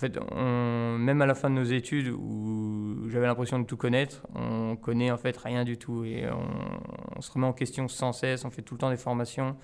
en 0.00 0.06
fait, 0.08 0.18
même 0.34 1.20
à 1.20 1.26
la 1.26 1.34
fin 1.34 1.50
de 1.50 1.56
nos 1.56 1.64
études 1.64 2.08
où 2.08 3.06
j'avais 3.10 3.26
l'impression 3.26 3.58
de 3.58 3.66
tout 3.66 3.76
connaître, 3.76 4.26
on 4.34 4.74
connaît 4.76 5.10
en 5.10 5.18
fait 5.18 5.36
rien 5.36 5.62
du 5.64 5.76
tout 5.76 6.04
et 6.04 6.24
on, 6.30 7.20
se 7.20 7.30
remet 7.30 7.46
en 7.46 7.52
question 7.52 7.86
sans 7.86 8.14
cesse, 8.14 8.46
on 8.46 8.50
fait 8.50 8.62
tout 8.62 8.72
le 8.72 8.78
temps 8.78 8.88
des 8.88 8.96
formations 8.96 9.56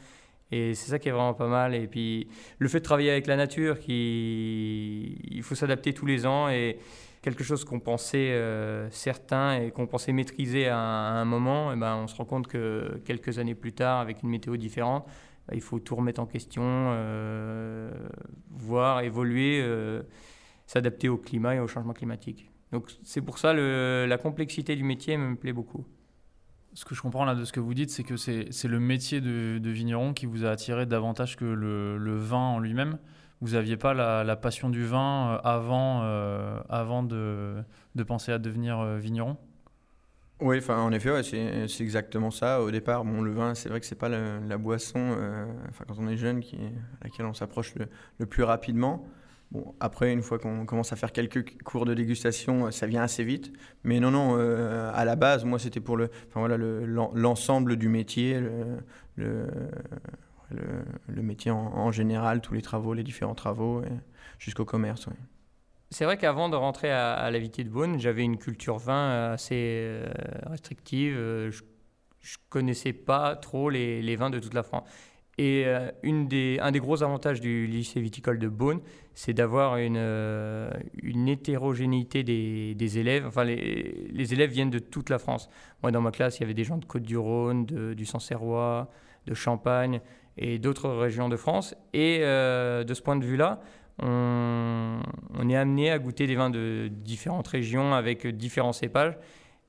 et 0.53 0.75
c'est 0.75 0.91
ça 0.91 0.99
qui 0.99 1.09
est 1.09 1.13
vraiment 1.13 1.33
pas 1.33 1.47
mal. 1.47 1.75
Et 1.75 1.87
puis 1.87 2.29
le 2.59 2.69
fait 2.69 2.81
de 2.81 2.85
travailler 2.85 3.11
avec 3.11 3.27
la 3.27 3.37
nature, 3.37 3.79
qui, 3.79 5.19
il 5.25 5.43
faut 5.43 5.55
s'adapter 5.55 5.95
tous 5.95 6.05
les 6.05 6.27
ans 6.27 6.51
et 6.51 6.81
quelque 7.23 7.43
chose 7.43 7.65
qu'on 7.65 7.81
pensait 7.81 8.33
euh, 8.33 8.91
certain 8.91 9.59
et 9.59 9.71
qu'on 9.71 9.87
pensait 9.87 10.13
maîtriser 10.13 10.69
à 10.69 10.77
un, 10.77 11.25
moment, 11.25 11.73
eh 11.73 11.77
ben, 11.77 11.97
on 11.97 12.09
se 12.09 12.15
rend 12.15 12.27
compte 12.27 12.47
que 12.47 13.01
quelques 13.07 13.39
années 13.39 13.55
plus 13.55 13.73
tard, 13.73 14.01
avec 14.01 14.23
une 14.23 14.29
météo 14.29 14.59
différente, 14.59 15.07
il 15.55 15.61
faut 15.61 15.79
tout 15.79 15.95
remettre 15.95 16.21
en 16.21 16.27
question, 16.27 16.63
euh, 16.65 17.91
voir, 18.51 19.01
évoluer, 19.01 19.61
euh, 19.63 20.03
s'adapter 20.67 21.09
au 21.09 21.17
climat 21.17 21.55
et 21.55 21.61
au 21.61 21.69
changement 21.69 21.93
climatique. 21.93 22.51
Donc 22.73 22.91
c'est 23.05 23.21
pour 23.21 23.39
ça 23.39 23.53
le, 23.53 24.07
la 24.09 24.19
complexité 24.19 24.75
du 24.75 24.83
métier 24.83 25.17
me 25.17 25.37
plaît 25.37 25.53
beaucoup. 25.53 25.87
Ce 26.75 26.85
que 26.85 26.95
je 26.95 27.01
comprends 27.01 27.25
là 27.25 27.35
de 27.35 27.45
ce 27.45 27.53
que 27.53 27.61
vous 27.61 27.75
dites, 27.75 27.91
c'est 27.91 28.03
que 28.03 28.17
c'est 28.17 28.65
le 28.65 28.81
métier 28.81 29.21
de, 29.21 29.71
vigneron 29.71 30.13
qui 30.13 30.27
vous 30.27 30.45
a 30.45 30.51
attiré 30.51 30.85
davantage 30.85 31.37
que 31.37 31.45
le, 31.45 32.17
vin 32.17 32.37
en 32.37 32.59
lui-même. 32.59 32.99
vous 33.41 33.53
n'aviez 33.53 33.79
pas 33.79 33.95
la, 33.95 34.37
passion 34.37 34.69
du 34.69 34.85
vin 34.85 35.41
avant, 35.43 36.03
avant 36.69 37.03
de, 37.03 37.63
de, 37.95 38.03
penser 38.03 38.31
à 38.31 38.39
devenir 38.39 38.85
vigneron? 38.97 39.39
Oui, 40.41 40.61
en 40.69 40.93
effet, 40.93 41.23
c'est 41.23 41.83
exactement 41.83 42.31
ça. 42.31 42.61
Au 42.61 42.71
départ, 42.71 43.05
bon, 43.05 43.23
le 43.23 43.33
vin, 43.33 43.55
c'est 43.55 43.71
vrai 43.71 43.81
que 43.81 43.87
c'est 43.87 43.95
pas 43.95 44.11
la, 44.11 44.59
boisson, 44.59 44.99
euh, 45.19 45.47
quand 45.89 45.99
on 45.99 46.09
est 46.09 46.19
jeune, 46.19 46.43
à 47.01 47.05
laquelle 47.05 47.25
on 47.25 47.33
s'approche 47.33 47.75
le, 48.19 48.27
plus 48.27 48.43
rapidement. 48.43 49.09
Bon, 49.51 49.75
après, 49.81 50.13
une 50.13 50.21
fois 50.21 50.39
qu'on 50.39 50.67
commence 50.67 50.93
à 50.93 50.97
faire 50.97 51.13
quelques 51.13 51.63
cours 51.63 51.87
de 51.87 51.95
dégustation, 51.95 52.71
ça 52.71 52.87
vient 52.87 53.03
assez 53.03 53.25
vite. 53.25 53.51
Mais 53.83 53.99
non, 53.99 54.11
non, 54.11 54.37
euh, 54.37 54.91
à 54.93 55.07
la 55.07 55.17
base, 55.17 55.47
moi, 55.47 55.59
c'était 55.59 55.81
pour 55.81 55.97
le, 55.97 56.11
voilà, 56.35 56.59
l'ensemble 56.59 57.71
le, 57.71 57.77
du 57.79 57.89
métier, 57.89 58.39
le, 59.17 59.47
métier 61.09 61.51
en, 61.51 61.91
général, 61.93 62.43
tous 62.43 62.53
les 62.53 62.63
travaux, 62.63 62.93
les 62.93 63.05
différents 63.05 63.35
travaux, 63.35 63.83
jusqu'au 64.39 64.67
commerce. 64.67 65.09
C'est 65.91 66.05
vrai 66.05 66.17
qu'avant 66.17 66.49
de 66.49 66.57
rentrer 66.57 66.91
à, 66.91 67.15
à 67.15 67.31
la 67.31 67.39
Vitier 67.39 67.63
de 67.63 67.69
Beaune, 67.69 68.01
j'avais 68.01 68.23
une 68.23 68.39
culture 68.39 68.79
vin 68.79 69.31
assez 69.33 69.55
euh, 69.55 70.07
restrictive. 70.47 71.15
Euh, 71.17 71.51
je, 71.51 71.63
ne 71.63 72.37
connaissais 72.49 72.93
pas 72.93 73.37
trop 73.37 73.71
les, 73.71 74.17
vins 74.17 74.31
de 74.31 74.41
toute 74.41 74.55
la 74.55 74.65
France. 74.65 74.89
Et 75.39 75.65
euh, 75.67 75.91
un 76.03 76.71
des 76.73 76.81
gros 76.81 77.05
avantages 77.05 77.41
du 77.41 77.69
lycée 77.69 78.01
viticole 78.01 78.41
de 78.41 78.49
Beaune, 78.49 78.81
c'est 79.15 79.33
d'avoir 79.33 79.77
une, 79.77 79.97
hétérogénéité 81.29 82.25
des, 82.25 82.99
élèves. 82.99 83.25
Enfin, 83.27 83.45
les, 83.45 84.09
les, 84.11 84.33
élèves 84.33 84.51
viennent 84.51 84.71
de 84.71 84.81
toute 84.81 85.09
la 85.09 85.21
France. 85.21 85.49
Moi, 85.83 85.93
dans 85.93 86.01
ma 86.01 86.11
classe, 86.11 86.39
il 86.39 86.41
y 86.41 86.45
avait 86.45 86.55
des 86.55 86.65
gens 86.65 86.79
de 86.79 86.85
Côte-du-Rhône, 86.85 87.65
du 87.65 88.05
Sancerrois, 88.07 88.91
de 89.27 89.35
Champagne 89.35 90.01
et 90.37 90.59
d'autres 90.59 90.91
régions 90.91 91.29
de 91.29 91.37
France. 91.37 91.77
Et 91.93 92.21
de 92.21 92.93
ce 92.93 93.03
point 93.03 93.17
de 93.17 93.25
vue-là, 93.25 93.61
on, 94.03 95.49
est 95.49 95.57
amené 95.57 95.91
à 95.91 95.99
goûter 95.99 96.27
des 96.27 96.35
vins 96.35 96.51
de 96.51 96.89
différentes 96.91 97.49
régions 97.49 97.95
avec 97.95 98.27
différents 98.27 98.73
cépages. 98.73 99.17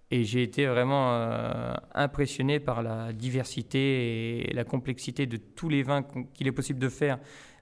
Et 0.09 0.23
j'ai 0.23 0.41
été 0.41 0.65
vraiment 0.65 1.13
euh, 1.13 1.73
impressionné 1.93 2.59
par 2.59 2.81
la 2.81 3.11
diversité 3.11 4.49
et 4.49 4.53
la 4.53 4.63
complexité 4.63 5.25
de 5.25 5.35
tous 5.35 5.67
les 5.67 5.83
vins 5.83 6.03
qu'il 6.33 6.47
est 6.47 6.53
possible 6.53 6.79
de 6.79 6.87
faire 6.87 7.19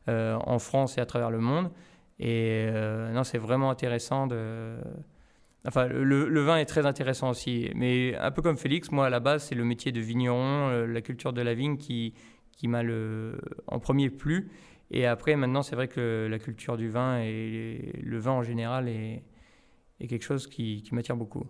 euh, 0.10 0.38
en 0.46 0.60
France 0.60 0.98
et 1.00 1.02
à 1.02 1.08
travers 1.08 1.32
le 1.32 1.40
monde. 1.40 1.72
Et 2.20 2.68
euh, 2.70 3.12
non, 3.12 3.24
c'est 3.24 3.40
vraiment 3.40 3.72
intéressant 3.72 4.28
de. 4.28 4.76
Enfin, 5.68 5.88
le, 5.88 6.42
vin 6.42 6.58
est 6.58 6.66
très 6.66 6.86
intéressant 6.86 7.32
aussi. 7.32 7.72
Mais 7.74 8.16
un 8.18 8.30
peu 8.30 8.44
comme 8.44 8.58
Félix, 8.58 8.92
moi 8.92 9.08
à 9.08 9.10
la 9.10 9.20
base, 9.20 9.46
c'est 9.46 9.56
le 9.56 9.64
métier 9.64 9.92
de 9.92 10.00
vigneron, 10.00 10.86
la 10.86 11.02
culture 11.02 11.34
de 11.34 11.42
la 11.42 11.56
vigne 11.56 11.78
qui, 11.78 12.14
qui 12.52 12.68
m'a 12.68 12.84
en 13.66 13.80
premier 13.80 14.12
plu. 14.12 14.52
Et 14.92 15.06
après, 15.06 15.36
maintenant, 15.36 15.64
c'est 15.64 15.76
vrai 15.76 15.88
que 15.88 16.28
la 16.30 16.40
culture 16.40 16.78
du 16.78 16.90
vin 16.90 17.20
et 17.20 17.92
le 18.02 18.18
vin 18.20 18.32
en 18.32 18.44
général 18.44 18.88
est, 18.88 19.24
est 20.00 20.08
quelque 20.08 20.24
chose 20.24 20.48
qui, 20.48 20.84
qui 20.84 20.94
m'attire 20.94 21.18
beaucoup. 21.18 21.46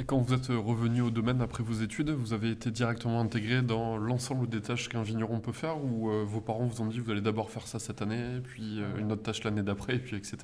Et 0.00 0.04
quand 0.04 0.18
vous 0.18 0.32
êtes 0.32 0.46
revenu 0.46 1.00
au 1.00 1.10
domaine 1.10 1.42
après 1.42 1.64
vos 1.64 1.72
études, 1.72 2.10
vous 2.10 2.32
avez 2.32 2.52
été 2.52 2.70
directement 2.70 3.20
intégré 3.20 3.62
dans 3.62 3.96
l'ensemble 3.96 4.48
des 4.48 4.60
tâches 4.60 4.88
qu'un 4.88 5.02
vigneron 5.02 5.40
peut 5.40 5.50
faire 5.50 5.84
ou 5.84 6.08
euh, 6.08 6.22
vos 6.24 6.40
parents 6.40 6.66
vous 6.66 6.80
ont 6.80 6.86
dit 6.86 7.00
vous 7.00 7.10
allez 7.10 7.20
d'abord 7.20 7.50
faire 7.50 7.66
ça 7.66 7.80
cette 7.80 8.00
année, 8.00 8.40
puis 8.44 8.80
euh, 8.80 8.96
une 9.00 9.10
autre 9.10 9.22
tâche 9.22 9.42
l'année 9.42 9.64
d'après, 9.64 9.98
puis 9.98 10.16
etc. 10.16 10.36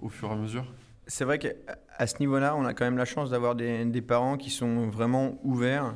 au 0.00 0.08
fur 0.08 0.30
et 0.30 0.32
à 0.32 0.34
mesure? 0.34 0.66
C'est 1.06 1.24
vrai 1.24 1.38
qu'à 1.38 2.06
ce 2.08 2.18
niveau-là, 2.18 2.56
on 2.56 2.64
a 2.64 2.74
quand 2.74 2.84
même 2.84 2.96
la 2.96 3.04
chance 3.04 3.30
d'avoir 3.30 3.54
des, 3.54 3.84
des, 3.84 4.02
parents 4.02 4.36
qui 4.36 4.50
sont 4.50 4.88
vraiment 4.88 5.38
ouverts 5.44 5.94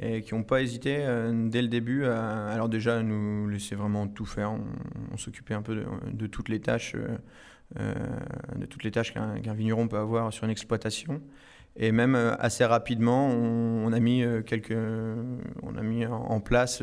et 0.00 0.22
qui 0.22 0.34
n'ont 0.34 0.42
pas 0.42 0.62
hésité 0.62 0.98
euh, 1.00 1.48
dès 1.48 1.62
le 1.62 1.68
début 1.68 2.06
à 2.06 2.48
alors 2.48 2.68
déjà 2.68 3.02
nous 3.02 3.48
laisser 3.48 3.74
vraiment 3.74 4.08
tout 4.08 4.24
faire. 4.24 4.52
On, 5.12 5.16
s'occupait 5.16 5.54
un 5.54 5.62
peu 5.62 5.84
de, 6.12 6.26
toutes 6.26 6.48
les 6.48 6.60
tâches, 6.60 6.94
euh, 6.94 7.18
euh 7.78 7.94
de 8.56 8.66
toutes 8.66 8.84
les 8.84 8.90
tâches 8.90 9.12
qu'un 9.12 9.54
vigneron 9.54 9.88
peut 9.88 9.98
avoir 9.98 10.32
sur 10.32 10.44
une 10.44 10.50
exploitation. 10.50 11.20
Et 11.76 11.90
même 11.90 12.14
euh, 12.14 12.34
assez 12.38 12.64
rapidement, 12.64 13.28
on, 13.28 13.92
a 13.92 14.00
mis 14.00 14.24
quelques, 14.46 14.76
on 15.62 15.76
a 15.76 15.82
mis 15.82 16.04
en 16.06 16.40
place 16.40 16.82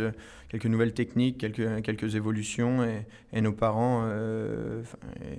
quelques 0.50 0.66
nouvelles 0.66 0.94
techniques, 0.94 1.38
quelques, 1.38 1.82
quelques 1.84 2.16
évolutions, 2.16 2.84
et, 2.84 3.06
et 3.34 3.42
nos 3.42 3.54
parents 3.54 4.04
euh, 4.06 4.82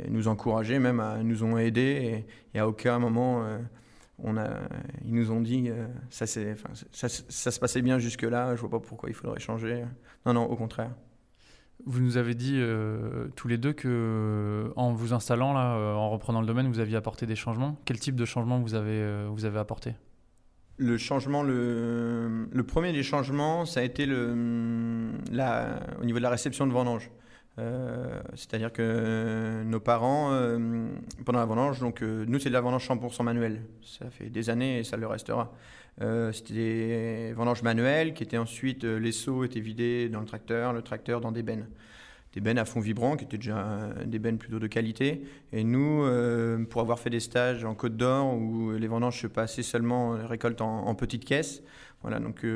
nous 0.08 0.28
encourageaient, 0.28 0.78
même 0.78 1.02
nous 1.22 1.42
ont 1.42 1.58
aidés, 1.58 2.24
et, 2.54 2.56
et 2.56 2.60
à 2.60 2.68
aucun 2.68 2.98
moment 2.98 3.44
on 4.22 4.36
a, 4.36 4.48
ils 5.04 5.14
nous 5.14 5.30
ont 5.30 5.40
dit 5.40 5.68
euh, 5.68 5.86
ça, 6.10 6.24
enfin, 6.52 6.68
ça, 6.92 7.08
ça, 7.08 7.50
se 7.50 7.60
passait 7.60 7.82
bien 7.82 7.98
jusque-là, 7.98 8.54
je 8.56 8.60
vois 8.60 8.70
pas 8.70 8.80
pourquoi 8.80 9.08
il 9.08 9.14
faudrait 9.14 9.40
changer. 9.40 9.84
Non, 10.26 10.34
non, 10.34 10.44
au 10.44 10.56
contraire. 10.56 10.90
Vous 11.86 12.00
nous 12.00 12.18
avez 12.18 12.34
dit 12.34 12.56
euh, 12.58 13.28
tous 13.36 13.48
les 13.48 13.56
deux 13.56 13.72
que 13.72 14.70
en 14.76 14.92
vous 14.92 15.14
installant 15.14 15.54
là, 15.54 15.76
euh, 15.76 15.94
en 15.94 16.10
reprenant 16.10 16.40
le 16.40 16.46
domaine, 16.46 16.68
vous 16.68 16.78
aviez 16.78 16.96
apporté 16.96 17.24
des 17.24 17.36
changements. 17.36 17.78
Quel 17.86 17.98
type 17.98 18.16
de 18.16 18.24
changement 18.26 18.58
vous 18.60 18.74
avez, 18.74 19.26
vous 19.28 19.44
avez 19.44 19.58
apporté? 19.58 19.94
Le 20.76 20.96
changement, 20.96 21.42
le, 21.42 22.48
le, 22.50 22.62
premier 22.64 22.92
des 22.92 23.02
changements, 23.02 23.66
ça 23.66 23.80
a 23.80 23.82
été 23.82 24.06
le, 24.06 25.10
la, 25.30 25.80
au 26.00 26.04
niveau 26.04 26.18
de 26.18 26.22
la 26.22 26.30
réception 26.30 26.66
de 26.66 26.72
vendange. 26.72 27.10
Euh, 27.60 28.20
c'est-à-dire 28.34 28.72
que 28.72 29.62
nos 29.64 29.80
parents, 29.80 30.32
euh, 30.32 30.88
pendant 31.24 31.40
la 31.40 31.44
vendange, 31.44 31.80
donc 31.80 32.02
euh, 32.02 32.24
nous 32.26 32.38
c'est 32.38 32.48
de 32.48 32.54
la 32.54 32.60
vendange 32.60 32.88
100% 32.88 33.22
manuelle. 33.22 33.62
Ça 33.82 34.08
fait 34.10 34.30
des 34.30 34.50
années 34.50 34.78
et 34.78 34.84
ça 34.84 34.96
le 34.96 35.06
restera. 35.06 35.52
C'était 36.32 36.54
des 36.54 37.32
vendanges 37.34 37.62
manuelles 37.62 38.14
qui 38.14 38.22
étaient 38.22 38.38
ensuite, 38.38 38.84
les 38.84 39.12
seaux 39.12 39.44
étaient 39.44 39.60
vidés 39.60 40.08
dans 40.08 40.20
le 40.20 40.24
tracteur, 40.24 40.72
le 40.72 40.80
tracteur 40.80 41.20
dans 41.20 41.30
des 41.30 41.42
bennes. 41.42 41.66
Des 42.32 42.40
bennes 42.40 42.56
à 42.56 42.64
fond 42.64 42.80
vibrant 42.80 43.16
qui 43.16 43.24
étaient 43.24 43.36
déjà 43.36 43.90
des 44.06 44.18
bennes 44.18 44.38
plutôt 44.38 44.58
de 44.58 44.66
qualité. 44.66 45.24
Et 45.52 45.62
nous, 45.62 46.06
pour 46.70 46.80
avoir 46.80 47.00
fait 47.00 47.10
des 47.10 47.20
stages 47.20 47.66
en 47.66 47.74
Côte 47.74 47.98
d'Or 47.98 48.34
où 48.34 48.70
les 48.70 48.86
vendanges 48.86 49.20
se 49.20 49.26
passaient 49.26 49.62
seulement 49.62 50.12
récolte 50.26 50.62
en, 50.62 50.86
en 50.86 50.94
petites 50.94 51.26
caisses, 51.26 51.62
voilà, 52.00 52.18
donc 52.18 52.46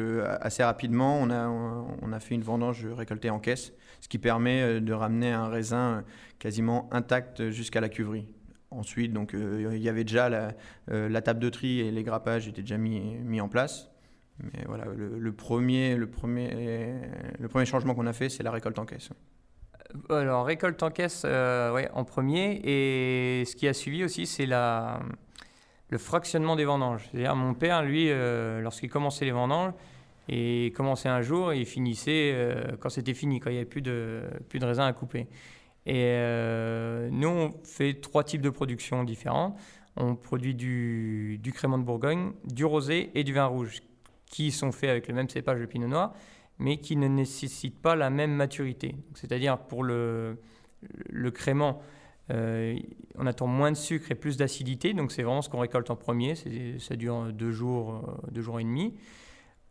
assez 0.40 0.62
rapidement, 0.62 1.20
on 1.20 1.28
a, 1.28 1.46
on 1.46 2.12
a 2.12 2.20
fait 2.20 2.34
une 2.34 2.44
vendange 2.44 2.86
récoltée 2.86 3.28
en 3.28 3.40
caisse 3.40 3.74
ce 4.04 4.08
qui 4.10 4.18
permet 4.18 4.60
euh, 4.60 4.80
de 4.80 4.92
ramener 4.92 5.32
un 5.32 5.48
raisin 5.48 5.78
euh, 5.78 6.02
quasiment 6.38 6.90
intact 6.92 7.48
jusqu'à 7.48 7.80
la 7.80 7.88
cuverie. 7.88 8.28
Ensuite, 8.70 9.14
donc, 9.14 9.32
euh, 9.32 9.72
il 9.72 9.80
y 9.80 9.88
avait 9.88 10.04
déjà 10.04 10.28
la, 10.28 11.22
table 11.22 11.40
de 11.40 11.48
tri 11.48 11.80
et 11.80 11.90
les 11.90 12.02
grappages 12.02 12.46
étaient 12.46 12.60
déjà 12.60 12.76
mis, 12.76 13.00
mis 13.00 13.40
en 13.40 13.48
place. 13.48 13.90
Mais 14.40 14.64
voilà, 14.66 14.84
le, 14.94 15.32
premier, 15.32 15.96
le, 15.96 16.06
premier, 16.06 17.00
le 17.38 17.48
premier 17.48 17.64
changement 17.64 17.94
qu'on 17.94 18.06
a 18.06 18.12
fait, 18.12 18.28
c'est 18.28 18.42
la 18.42 18.50
récolte 18.50 18.78
en 18.78 18.84
caisse. 18.84 19.08
Alors, 20.10 20.44
récolte 20.44 20.82
en 20.82 20.90
caisse, 20.90 21.22
ouais, 21.22 21.88
en 21.94 22.04
premier. 22.04 22.60
Et 22.64 23.44
ce 23.44 23.54
qui 23.54 23.68
a 23.68 23.72
suivi 23.72 24.02
aussi, 24.02 24.26
c'est 24.26 24.44
la, 24.44 25.00
le 25.88 25.98
fractionnement 25.98 26.56
des 26.56 26.64
vendanges. 26.64 27.08
C'est-à-dire, 27.10 27.36
mon 27.36 27.54
père, 27.54 27.84
lui, 27.84 28.10
lorsqu'il 28.60 28.90
commençait 28.90 29.24
les 29.24 29.30
vendanges, 29.30 29.72
et 30.28 30.72
commençait 30.74 31.08
un 31.08 31.22
jour 31.22 31.52
et 31.52 31.64
finissait 31.64 32.32
euh, 32.32 32.76
quand 32.80 32.88
c'était 32.88 33.14
fini, 33.14 33.40
quand 33.40 33.50
il 33.50 33.54
n'y 33.54 33.58
avait 33.58 33.68
plus 33.68 33.82
de, 33.82 34.22
plus 34.48 34.58
de 34.58 34.64
raisin 34.64 34.86
à 34.86 34.92
couper. 34.92 35.26
Et 35.86 36.04
euh, 36.16 37.08
nous, 37.10 37.28
on 37.28 37.52
fait 37.62 38.00
trois 38.00 38.24
types 38.24 38.40
de 38.40 38.50
production 38.50 39.04
différents. 39.04 39.56
On 39.96 40.16
produit 40.16 40.54
du, 40.54 41.38
du 41.42 41.52
crément 41.52 41.78
de 41.78 41.84
Bourgogne, 41.84 42.32
du 42.44 42.64
rosé 42.64 43.10
et 43.14 43.22
du 43.22 43.32
vin 43.32 43.44
rouge, 43.44 43.82
qui 44.26 44.50
sont 44.50 44.72
faits 44.72 44.90
avec 44.90 45.08
le 45.08 45.14
même 45.14 45.28
cépage 45.28 45.60
de 45.60 45.66
pinot 45.66 45.88
noir, 45.88 46.14
mais 46.58 46.78
qui 46.78 46.96
ne 46.96 47.06
nécessitent 47.06 47.80
pas 47.80 47.94
la 47.94 48.10
même 48.10 48.32
maturité. 48.32 48.96
C'est-à-dire 49.14 49.58
pour 49.58 49.84
le, 49.84 50.38
le 51.10 51.30
crément, 51.30 51.82
euh, 52.30 52.76
on 53.18 53.26
attend 53.26 53.46
moins 53.46 53.70
de 53.70 53.76
sucre 53.76 54.10
et 54.10 54.14
plus 54.14 54.38
d'acidité, 54.38 54.94
donc 54.94 55.12
c'est 55.12 55.22
vraiment 55.22 55.42
ce 55.42 55.50
qu'on 55.50 55.60
récolte 55.60 55.90
en 55.90 55.96
premier. 55.96 56.34
Ça 56.78 56.96
dure 56.96 57.32
deux 57.32 57.52
jours, 57.52 58.18
deux 58.32 58.40
jours 58.40 58.58
et 58.58 58.64
demi. 58.64 58.94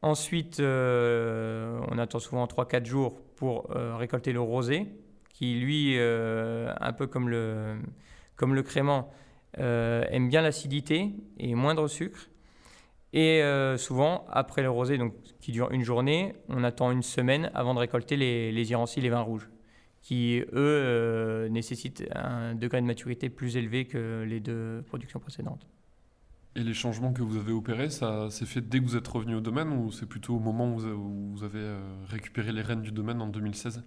Ensuite, 0.03 0.59
euh, 0.59 1.79
on 1.89 1.97
attend 1.97 2.19
souvent 2.19 2.45
3-4 2.45 2.85
jours 2.85 3.21
pour 3.37 3.71
euh, 3.71 3.95
récolter 3.95 4.33
le 4.33 4.41
rosé, 4.41 4.85
qui 5.29 5.55
lui, 5.55 5.97
euh, 5.97 6.73
un 6.81 6.91
peu 6.91 7.07
comme 7.07 7.29
le, 7.29 7.77
comme 8.35 8.61
crément, 8.63 9.09
aime 9.57 10.27
bien 10.27 10.41
l'acidité 10.41 11.11
et 11.37 11.55
moindre 11.55 11.87
sucre. 11.87 12.27
Et 13.13 13.41
souvent, 13.77 14.25
après 14.29 14.61
le 14.61 14.69
rosé, 14.69 14.97
donc, 14.97 15.13
qui 15.39 15.51
dure 15.53 15.71
une 15.71 15.83
journée, 15.83 16.33
on 16.49 16.63
attend 16.65 16.91
une 16.91 17.03
semaine 17.03 17.49
avant 17.53 17.73
de 17.73 17.79
récolter 17.79 18.17
les, 18.17 18.51
les 18.51 18.63
les 18.63 19.09
vins 19.09 19.21
rouges, 19.21 19.49
qui, 20.01 20.43
eux, 20.51 21.47
nécessitent 21.49 22.03
un 22.13 22.55
degré 22.55 22.81
de 22.81 22.87
maturité 22.87 23.29
plus 23.29 23.55
élevé 23.55 23.85
que 23.85 24.25
les 24.27 24.41
deux 24.41 24.83
productions 24.87 25.19
précédentes. 25.19 25.65
Et 26.55 26.61
les 26.61 26.75
changements 26.75 27.13
que 27.13 27.23
vous 27.23 27.37
avez 27.37 27.51
opérés, 27.51 27.89
ça 27.89 28.29
s'est 28.29 28.45
fait 28.45 28.61
dès 28.61 28.79
que 28.79 28.83
vous 28.83 28.95
êtes 28.95 29.07
revenu 29.07 29.35
au 29.35 29.41
domaine 29.41 29.69
ou 29.69 29.91
c'est 29.91 30.05
plutôt 30.05 30.35
au 30.35 30.39
moment 30.39 30.71
où 30.71 31.33
vous 31.35 31.43
avez 31.43 31.59
euh, 31.59 31.79
récupéré 32.07 32.51
les 32.51 32.61
rênes 32.61 32.83
du 32.83 32.91
domaine 32.91 33.21
en 33.21 33.27
2016 33.27 33.83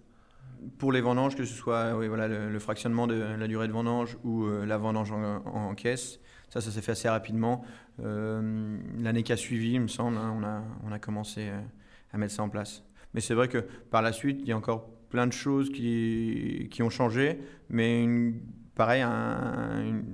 Pour 0.77 0.91
les 0.91 1.01
vendanges, 1.01 1.37
que 1.37 1.45
ce 1.45 1.55
soit 1.55 1.93
voilà, 1.93 2.27
le, 2.27 2.59
fractionnement 2.59 3.07
de 3.07 3.15
la 3.15 3.47
durée 3.47 3.69
de 3.69 3.73
vendange 3.73 4.19
ou 4.25 4.47
euh, 4.47 4.67
la 4.67 4.79
vendange 4.79 5.13
en, 5.13 5.75
caisse, 5.77 6.19
ça, 6.49 6.61
ça 6.61 6.73
s'est 6.73 6.83
fait 6.83 6.93
assez 6.93 7.09
rapidement. 7.09 7.65
Euh, 8.03 8.77
l'année 8.99 9.23
qui 9.23 9.33
a 9.33 9.37
suivi, 9.37 9.75
il 9.75 9.81
me 9.83 9.89
semble, 9.89 10.17
hein, 10.17 10.65
on, 10.85 10.91
a, 10.91 10.99
commencé 10.99 11.53
à 12.13 12.19
mettre 12.19 12.35
ça 12.35 12.43
en 12.43 12.49
place. 12.49 12.83
Mais 13.15 13.21
c'est 13.21 13.35
vrai 13.35 13.47
que 13.47 13.59
par 13.93 14.03
la 14.03 14.13
suite, 14.13 14.41
il 14.43 14.49
y 14.49 14.53
a 14.53 14.57
encore 14.57 14.89
plein 15.09 15.29
de 15.29 15.33
choses 15.33 15.71
qui, 15.71 16.69
ont 16.81 16.91
changé. 16.91 17.39
Mais 17.71 18.09
pareil, 18.75 19.03
un, 19.03 19.85
une- 19.85 20.05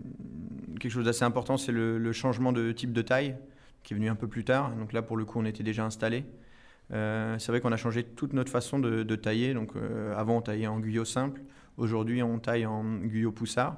quelque 0.82 0.92
chose 0.92 1.04
d'assez 1.04 1.24
important, 1.24 1.56
c'est 1.56 1.72
le, 1.72 2.12
changement 2.12 2.52
de 2.52 2.72
type 2.72 2.92
de 2.92 3.02
taille 3.02 3.36
qui 3.84 3.94
est 3.94 3.96
venu 3.96 4.08
un 4.08 4.16
peu 4.16 4.26
plus 4.26 4.44
tard. 4.44 4.72
Donc 4.72 4.92
là, 4.92 5.00
pour 5.00 5.16
le 5.16 5.24
coup, 5.24 5.38
on 5.38 5.44
était 5.44 5.62
déjà 5.62 5.84
installé. 5.84 6.24
Euh, 6.92 7.38
c'est 7.38 7.52
vrai 7.52 7.60
qu'on 7.60 7.72
a 7.72 7.76
changé 7.76 8.02
toute 8.02 8.32
notre 8.32 8.50
façon 8.50 8.80
de, 8.80 9.14
tailler. 9.14 9.54
Donc 9.54 9.76
euh, 9.76 10.14
avant, 10.16 10.38
on 10.38 10.42
taillait 10.42 10.66
en 10.66 10.80
guyot 10.80 11.04
simple. 11.04 11.40
Aujourd'hui, 11.78 12.22
on 12.22 12.38
taille 12.38 12.66
en 12.66 12.82
guyot 12.84 13.30
poussard. 13.32 13.76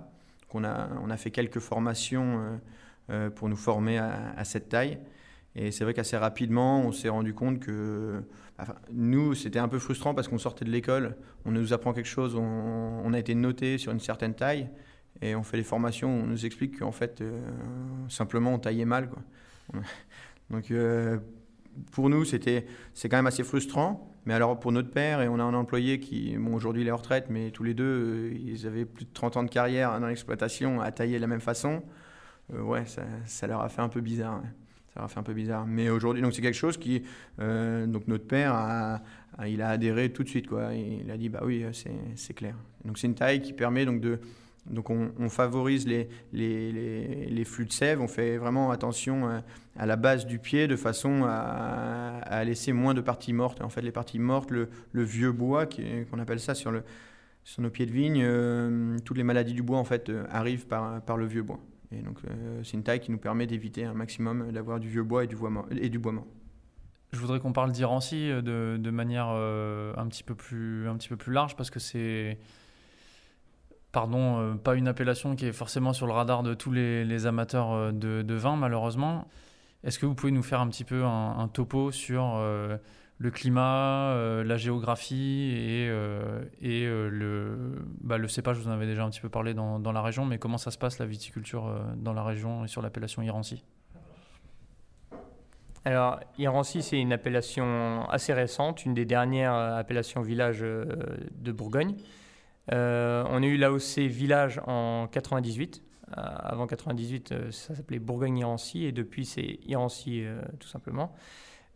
On, 0.57 0.65
a, 0.65 0.89
on 1.03 1.11
a 1.11 1.17
fait 1.17 1.31
quelques 1.31 1.59
formations 1.59 2.61
euh, 3.11 3.29
pour 3.29 3.49
nous 3.49 3.57
former 3.57 3.99
à, 3.99 4.45
cette 4.45 4.69
taille. 4.69 4.99
Et 5.57 5.73
c'est 5.73 5.85
vrai 5.85 5.95
qu'assez 5.95 6.17
rapidement, 6.17 6.81
on 6.81 6.93
s'est 6.93 7.09
rendu 7.09 7.35
compte 7.35 7.61
que 7.61 8.23
nous, 8.93 9.35
c'était 9.35 9.59
un 9.59 9.69
peu 9.69 9.79
frustrant 9.79 10.15
parce 10.15 10.29
qu'on 10.29 10.39
sortait 10.39 10.65
de 10.65 10.71
l'école, 10.71 11.17
on 11.45 11.51
nous 11.51 11.73
apprend 11.73 11.93
quelque 11.93 12.07
chose, 12.07 12.37
on 12.37 13.13
a 13.13 13.19
été 13.19 13.35
noté 13.35 13.79
sur 13.79 13.91
une 13.91 14.01
certaine 14.01 14.35
taille, 14.35 14.69
et 15.23 15.35
on 15.35 15.43
fait 15.43 15.57
les 15.57 15.63
formations 15.63 16.09
on 16.09 16.27
nous 16.27 16.47
explique 16.47 16.79
qu'en 16.79 16.93
fait, 16.93 17.21
euh, 17.21 17.41
simplement, 18.09 18.55
on 18.55 18.59
taillait 18.59 18.85
mal. 18.85 19.09
Quoi. 19.09 19.23
Donc, 20.51 20.71
euh, 20.71 21.19
pour 21.93 22.11
nous, 22.11 22.25
c'était, 22.25 22.67
c'est 22.93 23.09
quand 23.09 23.17
même 23.17 23.27
assez 23.27 23.45
frustrant. 23.45 24.11
Mais 24.27 24.35
alors, 24.35 24.59
pour 24.59 24.73
notre 24.73 24.91
père, 24.91 25.21
et 25.21 25.29
on 25.29 25.39
a 25.39 25.43
un 25.43 25.55
employé 25.55 26.01
qui, 26.01 26.37
bon, 26.39 26.55
aujourd'hui, 26.55 26.83
il 26.83 26.89
est 26.89 26.93
en 26.93 26.97
retraite, 26.97 27.27
mais 27.29 27.51
tous 27.51 27.63
les 27.63 27.75
deux, 27.75 27.85
euh, 27.85 28.35
ils 28.35 28.67
avaient 28.67 28.87
plus 28.87 29.05
de 29.05 29.11
30 29.13 29.37
ans 29.37 29.43
de 29.43 29.51
carrière 29.51 29.99
dans 30.01 30.07
l'exploitation 30.07 30.81
à 30.81 30.91
tailler 30.93 31.17
de 31.17 31.21
la 31.21 31.27
même 31.27 31.41
façon. 31.41 31.83
Ouais, 32.51 32.85
ça, 32.87 33.03
ça 33.27 33.47
leur 33.47 33.61
a 33.61 33.69
fait 33.69 33.83
un 33.83 33.89
peu 33.89 34.01
bizarre. 34.01 34.43
Ça 34.89 35.01
leur 35.01 35.05
a 35.05 35.09
fait 35.09 35.21
un 35.21 35.25
peu 35.25 35.35
bizarre. 35.35 35.67
Mais 35.67 35.91
aujourd'hui, 35.91 36.23
donc 36.23 36.35
c'est 36.35 36.43
quelque 36.43 36.55
chose 36.55 36.77
qui, 36.77 37.03
donc 37.39 38.07
notre 38.07 38.27
père, 38.27 39.01
il 39.47 39.63
a 39.63 39.71
adhéré 39.71 40.13
tout 40.13 40.23
de 40.23 40.29
suite, 40.29 40.47
quoi. 40.47 40.75
Il 40.75 41.11
a 41.11 41.17
dit, 41.17 41.31
bah 41.31 41.41
oui, 41.43 41.65
c'est, 41.73 41.91
c'est 42.17 42.35
clair. 42.35 42.55
Donc 42.85 42.99
c'est 42.99 43.07
une 43.07 43.15
taille 43.15 43.41
qui 43.41 43.55
permet 43.55 43.87
donc 43.87 44.01
de, 44.01 44.21
donc 44.67 44.89
on, 44.91 45.29
favorise 45.29 45.87
les, 45.87 46.09
les, 46.33 46.73
les, 47.29 47.45
flux 47.45 47.67
de 47.67 47.73
sève, 47.73 48.01
on 48.01 48.09
fait 48.09 48.39
vraiment 48.39 48.71
attention 48.71 49.29
à, 49.29 49.43
à 49.77 49.87
la 49.87 49.97
base 49.97 50.27
du 50.27 50.39
pied 50.39 50.67
de 50.67 50.77
façon 50.77 51.25
à, 51.25 52.19
à 52.23 52.45
laisser 52.45 52.73
moins 52.73 52.95
de 52.95 53.03
parties 53.03 53.33
mortes. 53.33 53.61
En 53.61 53.69
fait, 53.69 53.83
les 53.83 53.93
parties 53.93 54.19
mortes, 54.19 54.51
le, 54.51 54.69
vieux 54.95 55.33
bois, 55.33 55.67
qu'on 55.67 56.19
appelle 56.19 56.41
ça 56.41 56.55
sur, 56.55 56.71
le, 56.71 56.83
sur 57.45 57.63
nos 57.63 57.71
pieds 57.71 57.87
de 57.87 57.93
vigne, 57.93 58.23
euh, 58.25 58.97
toutes 59.05 59.19
les 59.19 59.25
maladies 59.25 59.55
du 59.55 59.63
bois 59.63 59.79
en 59.79 59.85
fait 59.85 60.09
euh, 60.09 60.25
arrivent 60.31 60.67
par, 60.67 61.03
par 61.03 61.17
le 61.19 61.27
vieux 61.27 61.43
bois. 61.43 61.61
Et 61.93 62.03
donc 62.03 62.19
euh, 62.25 62.61
c'est 62.65 62.77
une 62.77 62.83
taille 62.83 63.01
qui 63.01 63.11
nous 63.11 63.19
permet 63.19 63.47
d'éviter 63.47 63.85
un 63.85 63.95
maximum 63.95 64.51
d'avoir 64.51 64.81
du 64.81 64.89
vieux 64.89 65.05
bois 65.05 65.25
et 65.25 65.27
du 65.27 65.37
bois 65.37 65.51
mort. 65.51 66.27
Je 67.15 67.21
voudrais 67.21 67.39
qu'on 67.39 67.53
parle 67.53 67.71
d'Irancy 67.71 68.31
euh, 68.31 68.43
de, 68.43 68.77
de 68.77 68.91
manière 68.91 69.29
euh, 69.31 69.95
un, 69.97 70.07
petit 70.09 70.25
peu 70.25 70.35
plus, 70.35 70.89
un 70.89 70.97
petit 70.97 71.09
peu 71.09 71.17
plus 71.17 71.33
large 71.33 71.55
parce 71.57 71.71
que 71.71 71.79
c'est, 71.79 72.39
pardon, 73.95 74.41
euh, 74.41 74.55
pas 74.57 74.75
une 74.75 74.89
appellation 74.89 75.37
qui 75.37 75.47
est 75.47 75.53
forcément 75.53 75.93
sur 75.93 76.07
le 76.07 76.13
radar 76.13 76.43
de 76.43 76.53
tous 76.53 76.73
les, 76.73 77.27
amateurs 77.27 77.73
euh, 77.73 77.93
de, 77.93 78.35
vin 78.35 78.57
malheureusement. 78.57 79.29
Est-ce 79.85 79.99
que 79.99 80.05
vous 80.05 80.15
pouvez 80.15 80.33
nous 80.33 80.43
faire 80.43 80.61
un 80.61 80.69
petit 80.69 80.85
peu 80.85 81.05
un, 81.05 81.49
topo 81.49 81.93
sur 81.93 82.35
euh, 82.37 82.77
le 83.19 83.31
climat, 83.31 84.15
la 84.43 84.57
géographie 84.57 85.53
et, 85.55 85.87
et 86.61 86.87
le, 86.87 87.85
bah, 88.01 88.17
le 88.19 88.27
cépage, 88.27 88.57
vous 88.59 88.67
en 88.67 88.73
avez 88.73 88.87
déjà 88.87 89.05
un 89.05 89.11
petit 89.11 89.21
peu 89.21 89.29
parlé 89.29 89.55
dans, 89.55 89.79
dans 89.79 89.93
la 89.93 90.03
région, 90.03 90.25
mais 90.25 90.39
comment 90.39 90.59
ça 90.59 90.71
se 90.71 90.79
passe 90.79 90.99
la 90.99 91.07
viticulture 91.07 91.71
dans 91.97 92.15
la 92.15 92.25
région 92.25 92.65
et 92.65 92.69
sur 92.69 92.81
l'appellation 92.81 93.23
Irancy? 93.23 93.63
Alors, 95.85 96.19
Irancy, 96.39 96.83
c'est 96.83 96.99
une 96.99 97.13
appellation 97.13 98.09
assez 98.09 98.33
récente, 98.33 98.87
une 98.87 98.95
des 98.95 99.05
dernières 99.05 99.55
appellations 99.55 100.23
village 100.23 100.61
de 100.61 101.53
Bourgogne. 101.53 101.95
Euh, 102.73 103.25
on 103.29 103.43
a 103.43 103.47
eu 103.47 103.57
l'AOC 103.57 103.99
village 104.09 104.61
en 104.67 105.07
98. 105.09 105.83
Euh, 106.11 106.13
avant 106.17 106.67
98, 106.67 107.33
euh, 107.33 107.51
ça 107.51 107.75
s'appelait 107.75 107.99
Bourgogne-Irancy 107.99 108.85
et 108.85 108.93
depuis, 108.93 109.25
c'est 109.25 109.59
Irancy 109.67 110.25
tout 110.61 110.69
simplement. 110.69 111.15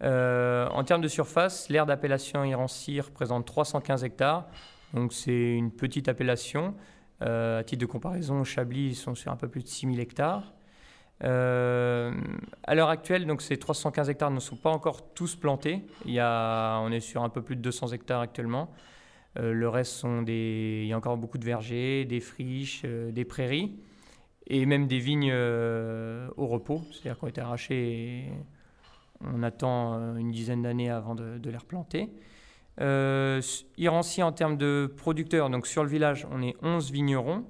En 0.00 0.84
termes 0.84 1.02
de 1.02 1.08
surface, 1.08 1.68
l'aire 1.68 1.86
d'appellation 1.86 2.44
Irancy 2.44 3.00
représente 3.00 3.46
315 3.46 4.04
hectares. 4.04 4.46
Donc, 4.94 5.12
c'est 5.12 5.54
une 5.54 5.72
petite 5.72 6.08
appellation. 6.08 6.74
À 7.20 7.64
titre 7.64 7.80
de 7.80 7.86
comparaison, 7.86 8.44
Chablis 8.44 8.94
sont 8.94 9.16
sur 9.16 9.32
un 9.32 9.36
peu 9.36 9.48
plus 9.48 9.62
de 9.62 9.68
6000 9.68 9.98
hectares. 9.98 10.54
À 11.20 12.74
l'heure 12.74 12.90
actuelle, 12.90 13.26
donc 13.26 13.42
ces 13.42 13.56
315 13.56 14.08
hectares 14.08 14.30
ne 14.30 14.38
sont 14.38 14.54
pas 14.54 14.70
encore 14.70 15.12
tous 15.14 15.34
plantés. 15.34 15.84
Il 16.04 16.12
y 16.12 16.20
a, 16.20 16.78
on 16.78 16.92
est 16.92 17.00
sur 17.00 17.24
un 17.24 17.28
peu 17.28 17.42
plus 17.42 17.56
de 17.56 17.62
200 17.62 17.88
hectares 17.88 18.20
actuellement. 18.20 18.70
Euh, 19.36 19.52
le 19.52 19.68
reste 19.68 19.92
sont 19.92 20.22
des, 20.22 20.80
il 20.84 20.88
y 20.88 20.92
a 20.92 20.96
encore 20.96 21.16
beaucoup 21.16 21.38
de 21.38 21.44
vergers, 21.44 22.04
des 22.04 22.20
friches, 22.20 22.82
euh, 22.84 23.12
des 23.12 23.24
prairies 23.24 23.76
et 24.46 24.64
même 24.64 24.86
des 24.86 24.98
vignes 24.98 25.30
euh, 25.30 26.28
au 26.36 26.46
repos, 26.46 26.82
c'est-à-dire 26.90 27.18
qui 27.18 27.24
ont 27.24 27.28
été 27.28 27.40
arrachées. 27.40 27.74
Et 27.74 28.24
on 29.20 29.42
attend 29.42 30.16
une 30.16 30.30
dizaine 30.30 30.62
d'années 30.62 30.90
avant 30.90 31.14
de, 31.14 31.38
les 31.44 31.56
replanter. 31.56 32.08
Euh, 32.80 33.42
Irancy 33.76 34.22
en 34.22 34.32
termes 34.32 34.56
de 34.56 34.92
producteurs, 34.96 35.50
donc 35.50 35.66
sur 35.66 35.82
le 35.82 35.90
village, 35.90 36.26
on 36.30 36.42
est 36.42 36.56
11 36.62 36.90
vignerons. 36.90 37.44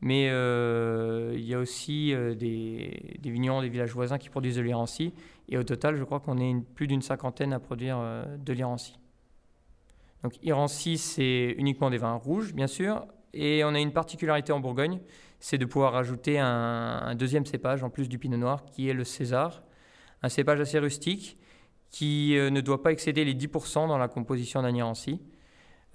Mais 0.00 0.24
il 0.24 1.44
y 1.44 1.54
a 1.54 1.58
aussi 1.58 2.12
des, 2.36 3.18
vignerons 3.22 3.62
des 3.62 3.68
villages 3.68 3.92
voisins 3.92 4.18
qui 4.18 4.28
produisent 4.28 4.56
de 4.56 4.62
l'irancy. 4.62 5.14
Et 5.48 5.58
au 5.58 5.62
total, 5.62 5.96
je 5.96 6.02
crois 6.02 6.18
qu'on 6.18 6.38
est 6.38 6.54
plus 6.74 6.88
d'une 6.88 7.02
cinquantaine 7.02 7.52
à 7.52 7.60
produire 7.60 7.98
de 8.38 8.52
l'irancy. 8.52 8.98
Donc 10.26 10.42
irancy, 10.42 10.98
c'est 10.98 11.54
uniquement 11.56 11.88
des 11.88 11.98
vins 11.98 12.16
rouges, 12.16 12.52
bien 12.52 12.66
sûr. 12.66 13.06
Et 13.32 13.62
on 13.62 13.72
a 13.76 13.78
une 13.78 13.92
particularité 13.92 14.52
en 14.52 14.58
Bourgogne, 14.58 14.98
c'est 15.38 15.56
de 15.56 15.64
pouvoir 15.64 15.94
ajouter 15.94 16.40
un, 16.40 17.14
deuxième 17.14 17.46
cépage 17.46 17.84
en 17.84 17.90
plus 17.90 18.08
du 18.08 18.18
pinot 18.18 18.36
noir, 18.36 18.64
qui 18.64 18.88
est 18.88 18.92
le 18.92 19.04
César. 19.04 19.62
Un 20.24 20.28
cépage 20.28 20.58
assez 20.58 20.80
rustique, 20.80 21.38
qui 21.90 22.36
euh, 22.36 22.50
ne 22.50 22.60
doit 22.60 22.82
pas 22.82 22.90
excéder 22.90 23.24
les 23.24 23.34
10% 23.34 23.86
dans 23.86 23.98
la 23.98 24.08
composition 24.08 24.62
d'un 24.62 24.74
irancy. 24.74 25.20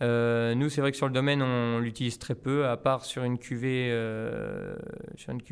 Euh, 0.02 0.56
nous, 0.56 0.70
c'est 0.70 0.80
vrai 0.80 0.92
que 0.92 0.98
sur 0.98 1.08
le 1.08 1.14
domaine, 1.14 1.42
on 1.42 1.80
l'utilise 1.80 2.18
très 2.18 2.36
peu, 2.36 2.70
à 2.70 2.78
part 2.78 3.04
sur 3.04 3.26
une 3.26 3.38
cuvée, 3.38 3.90
euh, 3.92 4.78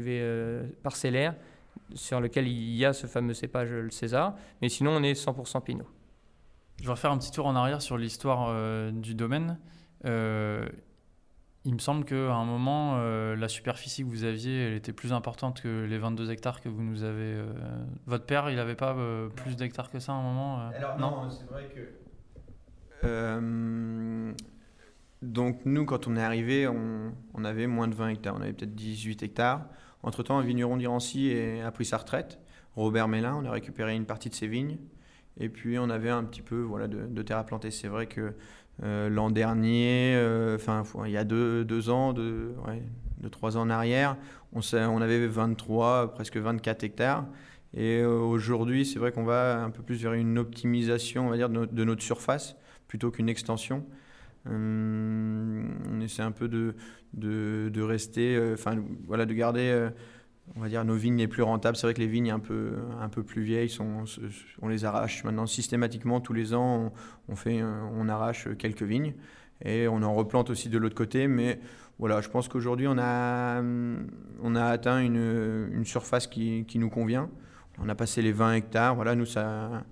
euh, 0.07 0.67
parcellaire, 0.83 1.35
sur 1.95 2.21
lequel 2.21 2.47
il 2.47 2.77
y 2.77 2.85
a 2.85 2.93
ce 2.93 3.07
fameux 3.07 3.33
cépage, 3.33 3.71
le 3.71 3.91
César. 3.91 4.37
Mais 4.61 4.69
sinon, 4.69 4.91
on 4.91 5.03
est 5.03 5.15
100% 5.15 5.61
Pinot. 5.65 5.98
Je 6.79 6.85
vais 6.85 6.91
refaire 6.91 7.11
un 7.11 7.17
petit 7.17 7.31
tour 7.31 7.45
en 7.45 7.55
arrière 7.55 7.81
sur 7.81 7.97
l'histoire 7.97 8.47
euh, 8.49 8.91
du 8.91 9.13
domaine. 9.13 9.57
Euh, 10.05 10.65
il 11.65 11.73
me 11.73 11.79
semble 11.79 12.05
qu'à 12.05 12.33
un 12.33 12.45
moment, 12.45 12.93
euh, 12.95 13.35
la 13.35 13.49
superficie 13.49 14.03
que 14.03 14.07
vous 14.07 14.23
aviez, 14.23 14.67
elle 14.67 14.73
était 14.73 14.93
plus 14.93 15.11
importante 15.11 15.61
que 15.61 15.83
les 15.83 15.97
22 15.97 16.31
hectares 16.31 16.61
que 16.61 16.69
vous 16.69 16.81
nous 16.81 17.03
avez. 17.03 17.37
Votre 18.05 18.25
père, 18.25 18.49
il 18.49 18.55
n'avait 18.55 18.75
pas 18.75 18.95
plus 19.35 19.57
d'hectares 19.57 19.91
que 19.91 19.99
ça 19.99 20.13
à 20.13 20.15
un 20.15 20.23
moment 20.23 20.69
Alors 20.69 20.97
non, 20.97 21.29
c'est 21.29 21.49
vrai 21.49 21.69
que. 23.03 24.33
Donc 25.21 25.59
nous, 25.65 25.83
quand 25.83 26.07
on 26.07 26.15
est 26.15 26.23
arrivé, 26.23 26.65
on, 26.65 27.11
on 27.33 27.43
avait 27.43 27.67
moins 27.67 27.89
de 27.89 27.93
20 27.93 28.07
hectares, 28.07 28.35
on 28.37 28.41
avait 28.41 28.53
peut-être 28.53 28.73
18 28.73 29.21
hectares. 29.21 29.65
Entre-temps, 30.01 30.37
un 30.39 30.43
vigneron 30.43 30.77
d'Irancy 30.77 31.35
a 31.61 31.69
pris 31.71 31.83
sa 31.83 31.97
retraite. 31.97 32.39
Robert 32.77 33.09
Mélin, 33.09 33.35
on 33.35 33.43
a 33.43 33.51
récupéré 33.51 33.95
une 33.95 34.05
partie 34.05 34.29
de 34.29 34.33
ses 34.33 34.47
vignes. 34.47 34.77
Et 35.39 35.49
puis 35.49 35.79
on 35.79 35.89
avait 35.89 36.09
un 36.09 36.23
petit 36.23 36.41
peu 36.41 36.61
voilà, 36.61 36.87
de, 36.87 37.05
de 37.05 37.21
terre 37.21 37.37
à 37.37 37.45
planter. 37.45 37.71
C'est 37.71 37.87
vrai 37.87 38.07
que 38.07 38.33
euh, 38.83 39.09
l'an 39.09 39.29
dernier, 39.29 40.15
euh, 40.15 40.55
enfin 40.55 40.83
il 41.05 41.11
y 41.11 41.17
a 41.17 41.25
deux, 41.25 41.89
ans, 41.89 42.13
deux, 42.13 42.55
deux, 43.17 43.29
trois 43.29 43.57
ans 43.57 43.61
en 43.61 43.69
arrière, 43.69 44.15
on, 44.53 45.01
avait 45.01 45.27
23, 45.27 46.13
presque 46.13 46.37
24 46.37 46.83
hectares. 46.83 47.25
Et 47.73 47.99
euh, 47.99 48.17
aujourd'hui, 48.17 48.85
c'est 48.85 48.97
vrai 48.97 49.11
qu'on 49.11 49.25
va 49.25 49.61
un 49.61 49.69
peu 49.69 49.83
plus 49.83 50.01
vers 50.01 50.13
une 50.13 50.37
optimisation, 50.39 51.27
on 51.27 51.29
va 51.29 51.35
dire, 51.35 51.49
de 51.49 51.83
notre, 51.83 52.01
surface 52.01 52.55
plutôt 52.87 53.11
qu'une 53.11 53.29
extension. 53.29 53.85
Hum, 54.45 55.77
on 55.91 55.99
essaie 55.99 56.21
un 56.21 56.31
peu 56.31 56.47
de, 56.47 56.73
de, 57.13 57.81
rester, 57.81 58.39
enfin 58.53 58.77
voilà, 59.05 59.25
de 59.25 59.33
garder, 59.33 59.89
on 60.55 60.61
va 60.61 60.69
dire, 60.69 60.83
nos 60.85 60.95
vignes 60.95 61.17
les 61.17 61.27
plus 61.27 61.43
rentables. 61.43 61.77
C'est 61.77 61.87
vrai 61.87 61.93
que 61.93 61.99
les 61.99 62.07
vignes 62.07 62.31
un 62.31 62.39
peu, 62.39 62.73
un 62.99 63.09
peu 63.09 63.23
plus 63.23 63.41
vieilles, 63.41 63.69
sont, 63.69 64.03
on 64.61 64.67
les 64.67 64.85
arrache 64.85 65.23
maintenant 65.23 65.45
systématiquement 65.45 66.21
tous 66.21 66.33
les 66.33 66.53
ans. 66.53 66.91
On, 67.27 67.33
on 67.33 67.35
fait, 67.35 67.61
on 67.63 68.07
arrache 68.09 68.47
quelques 68.57 68.83
vignes 68.83 69.13
et 69.63 69.87
on 69.87 70.01
en 70.03 70.13
replante 70.13 70.49
aussi 70.49 70.69
de 70.69 70.77
l'autre 70.77 70.95
côté, 70.95 71.27
mais 71.27 71.59
voilà, 71.99 72.21
je 72.21 72.29
pense 72.29 72.47
qu'aujourd'hui 72.47 72.87
on 72.87 72.97
a, 72.97 73.61
on 73.61 74.55
a 74.55 74.65
atteint 74.65 74.99
une, 74.99 75.69
une 75.73 75.85
surface 75.85 76.27
qui, 76.27 76.65
qui 76.65 76.79
nous 76.79 76.89
convient. 76.89 77.29
On 77.81 77.89
a 77.89 77.95
passé 77.95 78.21
les 78.21 78.31
20 78.31 78.53
hectares. 78.53 78.95
Voilà, 78.95 79.15
nous, 79.15 79.25
ça, 79.25 79.83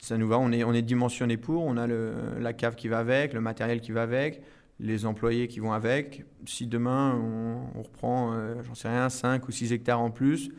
ça 0.00 0.18
nous 0.18 0.28
va. 0.28 0.38
On 0.38 0.52
est, 0.52 0.64
on 0.64 0.72
est 0.72 0.82
dimensionné 0.82 1.36
pour. 1.36 1.64
On 1.64 1.76
a 1.76 1.86
le, 1.86 2.14
la 2.38 2.52
cave 2.52 2.74
qui 2.74 2.88
va 2.88 2.98
avec, 2.98 3.32
le 3.32 3.40
matériel 3.40 3.80
qui 3.80 3.92
va 3.92 4.02
avec, 4.02 4.42
les 4.80 5.06
employés 5.06 5.48
qui 5.48 5.60
vont 5.60 5.72
avec. 5.72 6.24
Si 6.46 6.66
demain, 6.66 7.14
on, 7.74 7.82
reprend, 7.82 8.32
euh, 8.32 8.62
j'en 8.62 8.74
sais 8.74 8.88
rien, 8.88 9.08
5 9.08 9.46
ou 9.48 9.52
6 9.52 9.72
hectares 9.72 10.00
en 10.00 10.10
plus, 10.10 10.50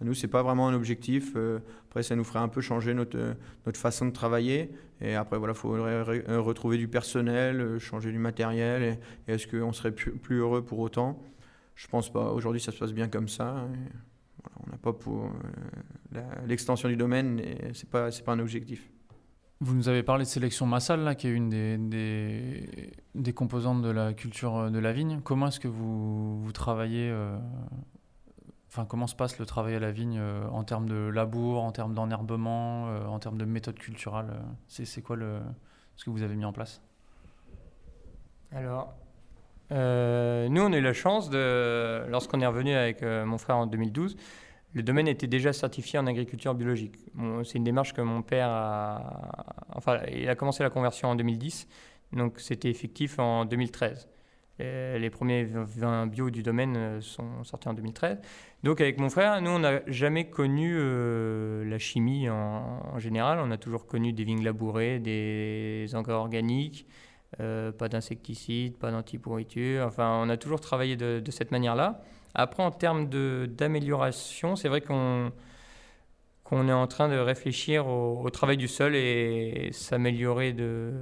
Nous, 0.00 0.14
c'est 0.14 0.28
pas 0.28 0.42
vraiment 0.42 0.68
un 0.68 0.74
objectif. 0.74 1.32
Euh, 1.36 1.60
après, 1.88 2.02
ça 2.02 2.16
nous 2.16 2.24
ferait 2.24 2.40
un 2.40 2.48
peu 2.48 2.60
changer 2.60 2.94
notre, 2.94 3.18
notre 3.64 3.78
façon 3.78 4.06
de 4.06 4.10
travailler. 4.10 4.70
Et 5.00 5.14
après, 5.14 5.38
voilà, 5.38 5.54
il 5.54 5.56
faudrait 5.56 6.02
retrouver 6.36 6.76
du 6.76 6.88
personnel, 6.88 7.78
changer 7.78 8.12
du 8.12 8.18
matériel. 8.18 8.98
Et, 9.28 9.32
est-ce 9.32 9.46
qu'on 9.46 9.72
serait 9.72 9.92
plus, 9.92 10.38
heureux 10.38 10.64
pour 10.64 10.80
autant? 10.80 11.22
Je 11.74 11.88
pense 11.88 12.12
pas. 12.12 12.32
Aujourd'hui, 12.32 12.60
ça 12.60 12.72
se 12.72 12.78
passe 12.78 12.92
bien 12.92 13.08
comme 13.08 13.28
ça. 13.28 13.66
on 14.64 14.70
n'a 14.70 14.78
pas 14.78 14.92
pour 14.92 15.30
l'extension 16.46 16.88
du 16.88 16.96
domaine, 16.96 17.40
c'est 17.72 17.88
pas 17.88 18.10
c'est 18.10 18.24
pas 18.24 18.32
un 18.32 18.40
objectif. 18.40 18.88
Vous 19.64 19.74
nous 19.74 19.88
avez 19.88 20.02
parlé 20.02 20.24
de 20.24 20.28
sélection 20.28 20.66
massale, 20.66 21.00
là, 21.00 21.14
qui 21.14 21.26
est 21.26 21.30
une 21.30 21.48
des, 21.48 22.90
des, 23.14 23.32
composantes 23.32 23.80
de 23.80 23.88
la 23.88 24.12
culture 24.12 24.70
de 24.70 24.78
la 24.78 24.92
vigne. 24.92 25.22
Comment 25.24 25.46
est-ce 25.46 25.58
que 25.58 25.68
vous, 25.68 26.38
vous 26.38 26.52
travaillez 26.52 27.08
euh, 27.10 27.38
Enfin, 28.68 28.84
comment 28.84 29.06
se 29.06 29.14
passe 29.14 29.38
le 29.38 29.46
travail 29.46 29.74
à 29.74 29.78
la 29.78 29.90
vigne 29.90 30.18
euh, 30.18 30.46
en 30.48 30.64
termes 30.64 30.86
de 30.86 31.08
labour, 31.08 31.62
en 31.62 31.72
termes 31.72 31.94
d'enherbement, 31.94 32.88
euh, 32.88 33.06
en 33.06 33.18
termes 33.18 33.38
de 33.38 33.46
méthode 33.46 33.78
culturelle 33.78 34.34
C'est 34.68 35.00
quoi 35.00 35.16
le, 35.16 35.38
ce 35.96 36.04
que 36.04 36.10
vous 36.10 36.20
avez 36.20 36.36
mis 36.36 36.44
en 36.44 36.52
place? 36.52 36.82
Alors, 38.52 38.92
nous, 39.70 40.60
on 40.60 40.72
a 40.74 40.76
eu 40.76 40.82
la 40.82 40.92
chance, 40.92 41.30
de, 41.30 42.06
lorsqu'on 42.10 42.42
est 42.42 42.46
revenu 42.46 42.74
avec 42.74 43.00
mon 43.00 43.38
frère 43.38 43.56
en 43.56 43.66
2012, 43.66 44.14
le 44.74 44.82
domaine 44.82 45.06
était 45.06 45.28
déjà 45.28 45.52
certifié 45.52 46.00
en 46.00 46.06
agriculture 46.06 46.52
biologique. 46.54 46.96
c'est 47.44 47.58
une 47.58 47.64
démarche 47.64 47.94
que 47.94 48.00
mon 48.00 48.22
père 48.22 48.48
a. 48.50 49.66
Enfin, 49.74 50.00
il 50.12 50.28
a 50.28 50.34
commencé 50.34 50.64
la 50.64 50.70
conversion 50.70 51.08
en 51.08 51.14
2010, 51.14 51.68
donc 52.12 52.40
c'était 52.40 52.70
effectif 52.70 53.20
en 53.20 53.44
2013. 53.44 54.08
les 54.58 55.10
premiers 55.10 55.44
vins 55.44 56.08
bio 56.08 56.30
du 56.30 56.42
domaine 56.42 56.76
euh, 56.76 57.00
sont 57.00 57.44
sortis 57.44 57.68
en 57.68 57.74
2013. 57.74 58.18
Donc 58.64 58.80
avec 58.80 58.98
mon 58.98 59.10
frère, 59.10 59.40
nous, 59.40 59.50
on 59.50 59.60
n'a 59.60 59.80
jamais 59.86 60.28
connu 60.28 60.74
euh, 60.76 61.64
la 61.64 61.78
chimie 61.78 62.28
en, 62.28 62.98
général. 62.98 63.38
On 63.40 63.52
a 63.52 63.58
toujours 63.58 63.86
connu 63.86 64.12
des 64.12 64.24
vignes 64.24 64.42
labourées, 64.42 64.98
des 64.98 65.88
engrais 65.94 66.14
organiques, 66.14 66.86
euh, 67.40 67.70
pas 67.70 67.88
d'insecticides, 67.88 68.76
pas 68.76 68.90
d'antipourriture. 68.90 69.86
Enfin, 69.86 70.20
on 70.20 70.28
a 70.28 70.36
toujours 70.36 70.60
travaillé 70.60 70.96
de 70.96 71.30
cette 71.30 71.52
manière-là. 71.52 72.02
Après, 72.34 72.62
en 72.62 72.70
termes 72.70 73.08
d'amélioration, 73.46 74.56
c'est 74.56 74.68
vrai 74.68 74.80
qu'on 74.80 75.32
qu'on 76.44 76.68
est 76.68 76.72
en 76.72 76.86
train 76.86 77.08
de 77.08 77.16
réfléchir 77.16 77.86
au, 77.86 78.28
travail 78.28 78.58
du 78.58 78.68
sol 78.68 78.94
et 78.94 79.70
s'améliorer 79.72 80.52
de, 80.52 80.92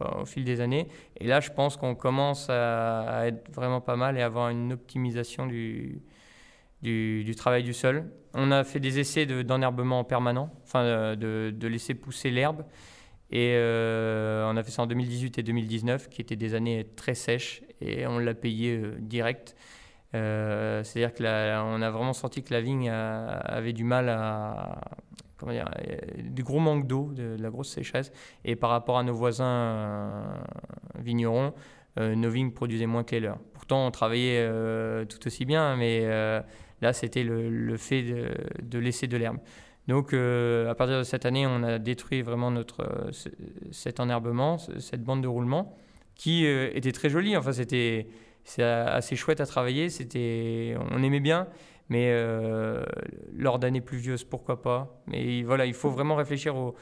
au 0.00 0.24
fil 0.24 0.44
des 0.44 0.60
années. 0.60 0.88
Et 1.18 1.26
là, 1.26 1.40
je 1.40 1.50
pense 1.50 1.76
qu'on 1.76 1.94
commence 1.94 2.48
à, 2.50 3.26
être 3.26 3.50
vraiment 3.50 3.80
pas 3.80 3.96
mal 3.96 4.18
et 4.18 4.22
avoir 4.22 4.50
une 4.50 4.72
optimisation 4.72 5.46
du, 5.46 6.02
du, 6.82 7.34
travail 7.36 7.62
du 7.62 7.72
sol. 7.72 8.10
On 8.34 8.50
a 8.50 8.64
fait 8.64 8.80
des 8.80 8.98
essais 8.98 9.26
d'enherbement 9.26 10.04
permanent, 10.04 10.50
enfin 10.64 11.14
de, 11.16 11.50
de, 11.50 11.68
laisser 11.68 11.94
pousser 11.94 12.30
l'herbe. 12.30 12.64
Et 13.30 13.54
euh, 13.54 14.46
on 14.50 14.56
a 14.56 14.62
fait 14.62 14.70
ça 14.70 14.82
en 14.82 14.86
2018 14.86 15.38
et 15.38 15.42
2019, 15.42 16.10
qui 16.10 16.20
étaient 16.20 16.36
des 16.36 16.54
années 16.54 16.86
très 16.96 17.14
sèches, 17.14 17.62
et 17.80 18.06
on 18.06 18.18
l'a 18.18 18.34
payé 18.34 18.76
euh, 18.76 18.96
direct. 19.00 19.56
Euh, 20.14 20.82
c'est-à-dire 20.82 21.14
qu'on 21.14 21.82
a 21.82 21.90
vraiment 21.90 22.12
senti 22.12 22.42
que 22.42 22.52
la 22.52 22.60
vigne 22.60 22.90
avait 22.90 23.72
du 23.72 23.84
mal 23.84 24.08
à. 24.08 24.80
Comment 25.38 25.52
dire 25.52 25.68
Du 26.22 26.44
gros 26.44 26.60
manque 26.60 26.86
d'eau, 26.86 27.10
de, 27.12 27.36
la 27.38 27.50
grosse 27.50 27.70
sécheresse. 27.70 28.12
Et 28.44 28.54
par 28.54 28.70
rapport 28.70 28.98
à 28.98 29.02
nos 29.02 29.14
voisins 29.14 29.44
euh, 29.44 30.36
vignerons, 30.98 31.52
euh, 31.98 32.14
nos 32.14 32.30
vignes 32.30 32.52
produisaient 32.52 32.86
moins 32.86 33.02
que 33.02 33.16
les 33.16 33.20
leurs. 33.20 33.38
Pourtant, 33.52 33.86
on 33.86 33.90
travaillait 33.90 34.48
tout 35.06 35.26
aussi 35.26 35.44
bien, 35.44 35.76
mais 35.76 36.06
là, 36.80 36.92
c'était 36.92 37.24
le, 37.24 37.76
fait 37.76 38.02
de, 38.02 38.78
laisser 38.78 39.06
de 39.06 39.16
l'herbe. 39.16 39.38
Donc, 39.88 40.14
à 40.14 40.74
partir 40.74 40.98
de 40.98 41.02
cette 41.04 41.26
année, 41.26 41.46
on 41.46 41.62
a 41.62 41.78
détruit 41.78 42.22
vraiment 42.22 42.50
notre, 42.50 43.10
cet 43.70 44.00
enherbement, 44.00 44.58
cette 44.58 45.02
bande 45.02 45.22
de 45.22 45.28
roulement, 45.28 45.76
qui 46.16 46.44
était 46.44 46.92
très 46.92 47.08
jolie. 47.08 47.36
Enfin, 47.36 47.52
c'était 47.52 48.08
c'est 48.44 48.62
assez 48.62 49.16
chouette 49.16 49.40
à 49.40 49.46
travailler. 49.46 49.88
C'était, 49.88 50.76
on 50.90 51.02
aimait 51.02 51.20
bien, 51.20 51.48
mais 51.88 52.08
euh, 52.10 52.84
lors 53.34 53.58
d'années 53.58 53.80
pluvieuses, 53.80 54.24
pourquoi 54.24 54.62
pas. 54.62 55.02
Mais 55.06 55.42
voilà, 55.42 55.66
il 55.66 55.74
faut 55.74 55.90
vraiment 55.90 56.16
réfléchir 56.16 56.56
au, 56.56 56.74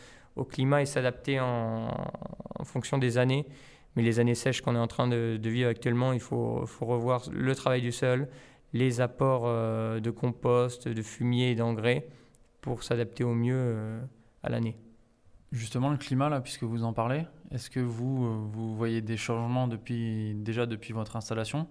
climat 0.45 0.81
et 0.81 0.87
s'adapter 0.87 1.39
en, 1.39 1.91
fonction 2.65 2.97
des 2.97 3.19
années. 3.19 3.47
Mais 3.97 4.03
les 4.03 4.21
années 4.21 4.35
sèches 4.35 4.63
qu'on 4.63 4.77
est 4.77 4.81
en 4.81 4.87
train 4.87 5.09
de, 5.09 5.39
vivre 5.43 5.69
actuellement, 5.69 6.13
il 6.13 6.21
faut, 6.21 6.65
revoir 6.81 7.25
le 7.31 7.55
travail 7.55 7.83
du 7.83 7.93
sol, 7.93 8.29
les 8.73 9.01
apports 9.01 9.45
euh, 9.47 10.01
de 10.01 10.11
compost, 10.11 10.89
de 10.89 11.03
fumier 11.03 11.51
et 11.51 11.55
d'engrais 11.57 12.07
pour 12.61 12.83
s'adapter 12.83 13.25
au 13.25 13.35
mieux 13.35 13.57
euh, 13.57 14.01
à 14.43 14.49
l'année. 14.49 14.77
Justement, 15.53 15.91
le 15.91 15.97
climat, 15.97 16.41
puisque 16.41 16.63
vous 16.63 16.85
en 16.85 16.93
parlez, 16.93 17.25
est-ce 17.53 17.69
que 17.69 17.81
vous, 17.81 18.27
euh, 18.27 18.37
vous 18.53 18.77
voyez 18.77 19.01
des 19.01 19.17
changements 19.17 19.67
depuis, 19.67 20.35
déjà 20.35 20.67
depuis 20.67 20.93
votre 20.93 21.17
installation? 21.17 21.67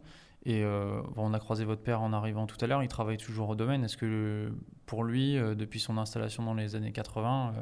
Et 0.45 0.63
euh, 0.63 1.01
on 1.15 1.33
a 1.33 1.39
croisé 1.39 1.65
votre 1.65 1.81
père 1.81 2.01
en 2.01 2.13
arrivant 2.13 2.47
tout 2.47 2.57
à 2.61 2.67
l'heure, 2.67 2.83
il 2.83 2.89
travaille 2.89 3.17
toujours 3.17 3.49
au 3.49 3.55
domaine. 3.55 3.83
Est-ce 3.83 3.97
que 3.97 4.51
pour 4.85 5.03
lui, 5.03 5.37
euh, 5.37 5.55
depuis 5.55 5.79
son 5.79 5.97
installation 5.97 6.43
dans 6.43 6.53
les 6.53 6.75
années 6.75 6.91
80, 6.91 7.53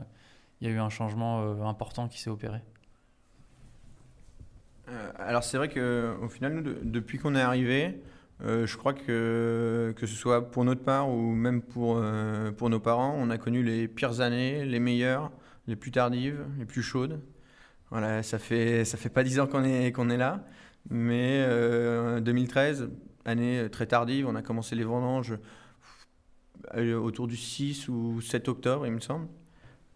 il 0.61 0.67
y 0.67 0.71
a 0.71 0.73
eu 0.73 0.79
un 0.79 0.89
changement 0.89 1.67
important 1.67 2.07
qui 2.07 2.19
s'est 2.19 2.29
opéré? 2.29 2.59
Alors 5.17 5.43
c'est 5.43 5.57
vrai 5.57 5.69
qu'au 5.69 6.29
final, 6.29 6.63
depuis 6.83 7.17
qu'on 7.17 7.35
est 7.35 7.41
arrivé, 7.41 8.01
je 8.41 8.77
crois 8.77 8.93
que 8.93 9.93
que 9.97 10.07
ce 10.07 10.15
soit 10.15 10.49
pour 10.49 10.63
notre 10.63 10.81
part 10.81 11.09
ou 11.09 11.33
même 11.33 11.61
pour 11.61 11.99
nos 11.99 12.79
parents, 12.79 13.13
on 13.17 13.29
a 13.29 13.37
connu 13.37 13.63
les 13.63 13.87
pires 13.87 14.21
années, 14.21 14.65
les 14.65 14.79
meilleures 14.79 15.31
les 15.67 15.75
plus 15.75 15.91
tardives, 15.91 16.45
les 16.57 16.65
plus 16.65 16.81
chaudes. 16.81 17.19
Voilà, 17.89 18.21
ça 18.21 18.37
fait 18.37 18.83
ça 18.83 18.97
fait 18.97 19.09
pas 19.09 19.23
dix 19.23 19.39
ans 19.39 19.47
qu'on 19.47 19.63
est 19.63 19.91
qu'on 19.93 20.09
est 20.09 20.17
là, 20.17 20.43
mais 20.89 21.45
2013, 22.21 22.81
euh, 22.81 22.87
année 23.25 23.69
très 23.71 23.85
tardive, 23.85 24.27
on 24.27 24.35
a 24.35 24.41
commencé 24.41 24.75
les 24.75 24.83
vendanges 24.83 25.37
euh, 26.75 26.95
autour 26.97 27.27
du 27.27 27.37
6 27.37 27.87
ou 27.87 28.21
7 28.21 28.49
octobre, 28.49 28.85
il 28.85 28.91
me 28.91 28.99
semble. 28.99 29.27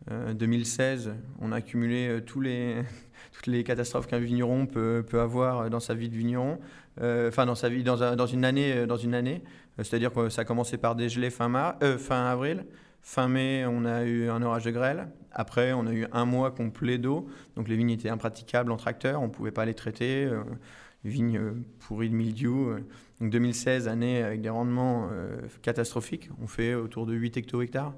2016, 0.10 1.10
euh, 1.10 1.12
on 1.42 1.52
a 1.52 1.58
accumulé 1.58 2.22
tous 2.26 2.40
les, 2.40 2.82
toutes 3.34 3.48
les 3.48 3.64
catastrophes 3.64 4.08
qu'un 4.08 4.20
vigneron 4.20 4.68
peut, 4.68 5.06
peut, 5.08 5.20
avoir 5.20 5.70
dans 5.70 5.82
sa 5.82 5.94
vie 5.94 6.10
de 6.10 6.16
vigneron, 6.16 6.60
enfin 6.98 7.46
dans 7.46 7.56
sa 7.56 7.68
vie 7.68 7.84
dans, 7.84 8.16
dans, 8.16 8.26
une 8.26 8.46
année, 8.46 8.88
dans 8.88 8.98
une 8.98 9.14
année. 9.14 9.44
C'est-à-dire 9.78 10.14
que 10.14 10.30
ça 10.30 10.42
a 10.42 10.46
commencé 10.46 10.78
par 10.78 10.96
des 10.96 11.10
gelées 11.10 11.30
fin, 11.30 11.76
fin 12.00 12.26
avril, 12.26 12.66
fin 13.02 13.28
mai, 13.28 13.66
on 13.68 13.84
a 13.84 14.04
eu 14.04 14.30
un 14.30 14.42
orage 14.42 14.64
de 14.64 14.72
grêle. 14.72 15.08
Après, 15.34 15.74
on 15.74 15.88
a 15.88 15.94
eu 15.94 16.06
un 16.12 16.26
mois 16.26 16.52
complet 16.52 16.98
d'eau, 16.98 17.28
donc 17.56 17.68
les 17.68 17.76
vignes 17.76 17.92
étaient 17.92 18.10
impraticables 18.10 18.72
en 18.72 18.78
tracteur, 18.78 19.22
on 19.22 19.28
ne 19.28 19.32
pouvait 19.32 19.52
pas 19.52 19.66
les 19.66 19.74
traiter. 19.74 20.26
Euh, 20.26 20.44
vignes 21.04 21.38
euh, 21.38 21.54
pourries 21.80 22.10
de 22.10 22.16
mildiou. 22.16 22.70
Euh. 22.70 22.80
Donc 23.20 23.32
2016, 23.32 23.88
année 23.88 24.22
avec 24.22 24.42
des 24.42 24.50
rendements 24.50 25.10
catastrophiques, 25.62 26.30
on 26.42 26.48
fait 26.48 26.74
autour 26.74 27.06
de 27.06 27.14
8 27.14 27.38
hecto-hectares. 27.38 27.94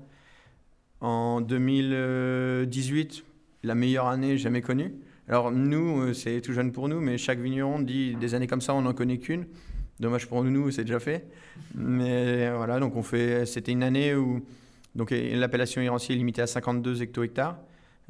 En 0.99 1.39
2018, 1.39 3.23
la 3.63 3.73
meilleure 3.73 4.07
année 4.07 4.37
jamais 4.37 4.61
connue. 4.61 4.93
Alors 5.29 5.49
nous, 5.49 6.13
c'est 6.13 6.41
tout 6.41 6.51
jeune 6.51 6.73
pour 6.73 6.89
nous, 6.89 6.99
mais 6.99 7.17
chaque 7.17 7.39
vigneron 7.39 7.79
dit 7.79 8.15
des 8.15 8.35
années 8.35 8.47
comme 8.47 8.59
ça, 8.59 8.73
on 8.73 8.81
n'en 8.81 8.93
connaît 8.93 9.17
qu'une. 9.17 9.45
Dommage 10.01 10.27
pour 10.27 10.43
nous, 10.43 10.71
c'est 10.71 10.83
déjà 10.83 10.99
fait. 10.99 11.25
Mais 11.73 12.51
voilà, 12.51 12.81
donc 12.81 12.97
on 12.97 13.03
fait. 13.03 13.45
C'était 13.45 13.71
une 13.71 13.83
année 13.83 14.15
où 14.15 14.43
donc 14.95 15.11
l'appellation 15.11 15.81
Irancier 15.81 16.15
est 16.15 16.17
limitée 16.17 16.41
à 16.41 16.47
52 16.47 17.01
hecto-hectares. 17.01 17.57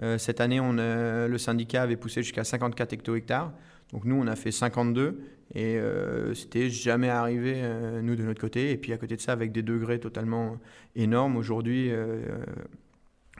Euh, 0.01 0.17
cette 0.17 0.41
année, 0.41 0.59
on 0.59 0.73
le 0.73 1.37
syndicat 1.37 1.83
avait 1.83 1.95
poussé 1.95 2.23
jusqu'à 2.23 2.43
54 2.43 2.93
hecto-hectares. 2.93 3.53
Donc 3.91 4.05
nous, 4.05 4.15
on 4.15 4.27
a 4.27 4.35
fait 4.35 4.51
52 4.51 5.21
et 5.53 5.77
euh, 5.77 6.33
c'était 6.33 6.69
jamais 6.69 7.09
arrivé, 7.09 7.53
euh, 7.57 8.01
nous, 8.01 8.15
de 8.15 8.23
notre 8.23 8.41
côté. 8.41 8.71
Et 8.71 8.77
puis 8.77 8.91
à 8.91 8.97
côté 8.97 9.15
de 9.15 9.21
ça, 9.21 9.31
avec 9.31 9.51
des 9.51 9.61
degrés 9.61 9.99
totalement 9.99 10.57
énormes, 10.95 11.37
aujourd'hui, 11.37 11.91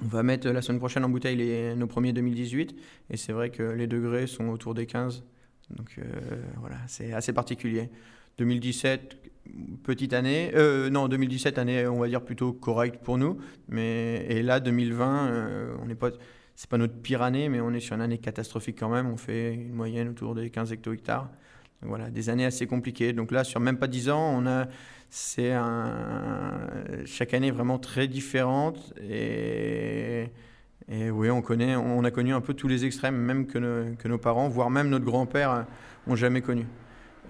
on 0.01 0.07
va 0.07 0.23
mettre 0.23 0.49
la 0.49 0.61
semaine 0.61 0.79
prochaine 0.79 1.03
en 1.03 1.09
bouteille 1.09 1.75
nos 1.75 1.87
premiers 1.87 2.13
2018. 2.13 2.75
Et 3.09 3.17
c'est 3.17 3.33
vrai 3.33 3.49
que 3.49 3.63
les 3.63 3.87
degrés 3.87 4.27
sont 4.27 4.49
autour 4.49 4.73
des 4.73 4.85
15. 4.85 5.23
Donc 5.71 5.99
voilà, 6.59 6.77
c'est 6.87 7.13
assez 7.13 7.33
particulier. 7.33 7.89
2017, 8.37 9.17
petite 9.83 10.13
année. 10.13 10.51
Euh, 10.55 10.89
non, 10.89 11.07
2017, 11.07 11.57
année, 11.57 11.87
on 11.87 11.99
va 11.99 12.07
dire 12.07 12.21
plutôt 12.21 12.53
correcte 12.53 13.03
pour 13.03 13.17
nous. 13.17 13.37
Mais, 13.67 14.25
et 14.29 14.43
là, 14.43 14.59
2020, 14.59 15.27
euh, 15.27 15.75
on 15.81 15.85
n'est 15.85 15.95
pas. 15.95 16.09
C'est 16.55 16.69
pas 16.69 16.77
notre 16.77 16.93
pire 16.93 17.23
année, 17.23 17.49
mais 17.49 17.59
on 17.61 17.73
est 17.73 17.79
sur 17.79 17.95
une 17.95 18.01
année 18.01 18.19
catastrophique 18.19 18.77
quand 18.79 18.89
même. 18.89 19.07
On 19.07 19.17
fait 19.17 19.55
une 19.55 19.73
moyenne 19.73 20.09
autour 20.09 20.35
des 20.35 20.51
15 20.51 20.71
hecto-hectares. 20.71 21.27
voilà, 21.81 22.11
des 22.11 22.29
années 22.29 22.45
assez 22.45 22.67
compliquées. 22.67 23.11
Donc 23.11 23.31
là, 23.31 23.43
sur 23.43 23.59
même 23.59 23.79
pas 23.79 23.87
10 23.87 24.11
ans, 24.11 24.35
on 24.37 24.45
a, 24.45 24.67
c'est 25.09 25.51
un, 25.51 26.69
chaque 27.05 27.33
année 27.33 27.49
vraiment 27.49 27.79
très 27.79 28.07
différente. 28.07 28.93
Et, 29.01 30.27
et 30.87 31.09
oui, 31.09 31.31
on, 31.31 31.41
connaît, 31.41 31.75
on 31.75 32.03
a 32.03 32.11
connu 32.11 32.35
un 32.35 32.41
peu 32.41 32.53
tous 32.53 32.67
les 32.67 32.85
extrêmes, 32.85 33.15
même 33.15 33.47
que, 33.47 33.95
que 33.95 34.07
nos 34.07 34.19
parents, 34.19 34.47
voire 34.47 34.69
même 34.69 34.89
notre 34.89 35.05
grand-père, 35.05 35.65
ont 36.05 36.15
jamais 36.15 36.41
connu. 36.41 36.67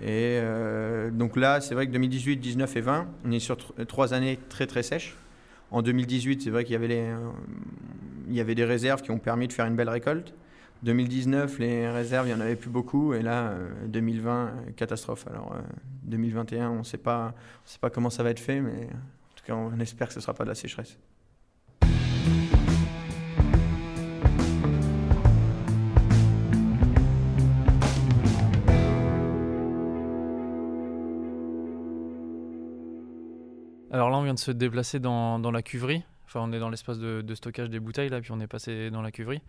Et 0.01 0.39
euh, 0.41 1.11
donc 1.11 1.35
là, 1.37 1.61
c'est 1.61 1.75
vrai 1.75 1.87
que 1.87 1.91
2018, 1.91 2.37
19 2.37 2.75
et 2.75 2.81
20, 2.81 3.07
on 3.25 3.31
est 3.31 3.39
sur 3.39 3.55
tr- 3.55 3.85
trois 3.85 4.13
années 4.13 4.39
très 4.49 4.67
très 4.67 4.83
sèches. 4.83 5.17
En 5.71 5.81
2018, 5.81 6.41
c'est 6.41 6.49
vrai 6.49 6.63
qu'il 6.63 6.73
y 6.73 6.75
avait, 6.75 6.87
les, 6.87 7.01
euh, 7.01 7.17
il 8.27 8.35
y 8.35 8.41
avait 8.41 8.55
des 8.55 8.65
réserves 8.65 9.01
qui 9.01 9.11
ont 9.11 9.19
permis 9.19 9.47
de 9.47 9.53
faire 9.53 9.65
une 9.65 9.75
belle 9.75 9.89
récolte. 9.89 10.33
2019, 10.83 11.59
les 11.59 11.89
réserves, 11.89 12.27
il 12.27 12.33
n'y 12.33 12.37
en 12.39 12.41
avait 12.41 12.55
plus 12.57 12.69
beaucoup. 12.69 13.13
Et 13.13 13.21
là, 13.21 13.49
euh, 13.51 13.69
2020, 13.87 14.47
euh, 14.47 14.71
catastrophe. 14.75 15.25
Alors, 15.27 15.53
euh, 15.55 15.61
2021, 16.03 16.69
on 16.69 16.79
ne 16.79 16.83
sait 16.83 16.97
pas 16.97 17.33
comment 17.93 18.09
ça 18.09 18.23
va 18.23 18.31
être 18.31 18.39
fait, 18.39 18.59
mais 18.59 18.71
en 18.71 19.35
tout 19.35 19.45
cas, 19.45 19.55
on 19.55 19.79
espère 19.79 20.07
que 20.07 20.13
ce 20.13 20.19
ne 20.19 20.23
sera 20.23 20.33
pas 20.33 20.43
de 20.43 20.49
la 20.49 20.55
sécheresse. 20.55 20.97
Alors 33.93 34.09
là, 34.09 34.17
on 34.17 34.23
vient 34.23 34.33
de 34.33 34.39
se 34.39 34.49
déplacer 34.49 34.99
dans, 34.99 35.37
dans 35.37 35.51
la 35.51 35.61
cuverie. 35.61 36.03
Enfin, 36.25 36.39
on 36.41 36.51
est 36.51 36.57
dans 36.57 36.71
l'espace 36.71 36.97
de, 36.97 37.35
stockage 37.35 37.69
des 37.69 37.79
bouteilles, 37.79 38.09
là, 38.09 38.21
puis 38.21 38.31
on 38.31 38.39
est 38.39 38.47
passé 38.47 38.89
dans 38.89 39.03
la 39.03 39.11
cuverie. 39.11 39.43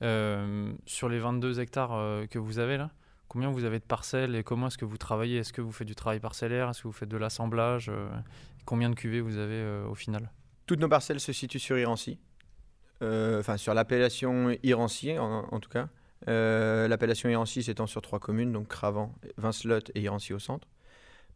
Euh, 0.00 0.72
sur 0.86 1.10
les 1.10 1.18
22 1.18 1.60
hectares 1.60 1.92
euh, 1.92 2.24
que 2.24 2.38
vous 2.38 2.58
avez 2.58 2.78
là, 2.78 2.90
combien 3.28 3.50
vous 3.50 3.64
avez 3.64 3.78
de 3.78 3.84
parcelles 3.84 4.34
et 4.34 4.42
comment 4.42 4.68
est-ce 4.68 4.78
que 4.78 4.86
vous 4.86 4.96
travaillez? 4.96 5.36
Est-ce 5.40 5.52
que 5.52 5.60
vous 5.60 5.72
faites 5.72 5.86
du 5.86 5.94
travail 5.94 6.20
parcellaire? 6.20 6.70
Est-ce 6.70 6.82
que 6.82 6.88
vous 6.88 6.94
faites 6.94 7.10
de 7.10 7.18
l'assemblage? 7.18 7.90
Euh, 7.90 8.08
Combien 8.64 8.88
de 8.88 8.94
cuvées 8.94 9.20
vous 9.20 9.36
avez 9.36 9.82
au 9.90 9.94
final? 9.94 10.30
Toutes 10.66 10.78
nos 10.78 10.88
parcelles 10.88 11.18
se 11.18 11.32
situent 11.32 11.58
sur 11.58 11.76
Irancy, 11.76 12.16
enfin 13.00 13.56
sur 13.56 13.74
l'appellation 13.74 14.56
Irancy 14.62 15.18
en, 15.18 15.48
en 15.50 15.58
tout 15.58 15.68
cas. 15.68 15.88
L'appellation 16.28 17.28
Irancy 17.28 17.64
s'étend 17.64 17.88
sur 17.88 18.02
trois 18.02 18.20
communes, 18.20 18.52
donc 18.52 18.68
Cravant, 18.68 19.12
Vincelotte 19.36 19.90
et 19.96 20.02
Irancy 20.02 20.32
au 20.32 20.38
centre. 20.38 20.68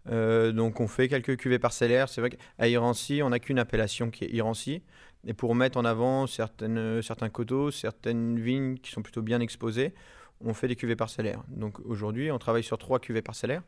Euh, 0.09 0.53
donc 0.53 0.81
on 0.81 0.89
fait 0.89 1.09
quelques 1.09 1.37
cuvées 1.37 1.59
parcellaires. 1.59 2.09
C'est 2.09 2.21
vrai 2.21 2.31
qu'à 2.31 2.69
Irancy, 2.69 3.23
on 3.23 3.31
n'a 3.31 3.39
qu'une 3.39 3.59
appellation 3.59 4.11
qui 4.11 4.25
est 4.25 4.31
Irancy. 4.31 4.83
Et 5.27 5.35
pour 5.35 5.55
mettre 5.55 5.79
en 5.79 5.85
avant 5.85 6.27
certains 6.27 7.29
coteaux, 7.33 7.71
certaines 7.71 8.39
vignes 8.39 8.77
qui 8.79 8.93
sont 8.93 9.03
plutôt 9.03 9.23
bien 9.23 9.41
exposées, 9.41 9.93
on 10.41 10.55
fait 10.55 10.69
des 10.69 10.77
cuvées 10.77 10.97
parcellaires. 10.97 11.43
Donc 11.49 11.81
aujourd'hui, 11.81 12.31
on 12.31 12.39
travaille 12.39 12.63
sur 12.63 12.79
trois 12.79 13.01
cuvées 13.01 13.23
parcellaires. 13.23 13.63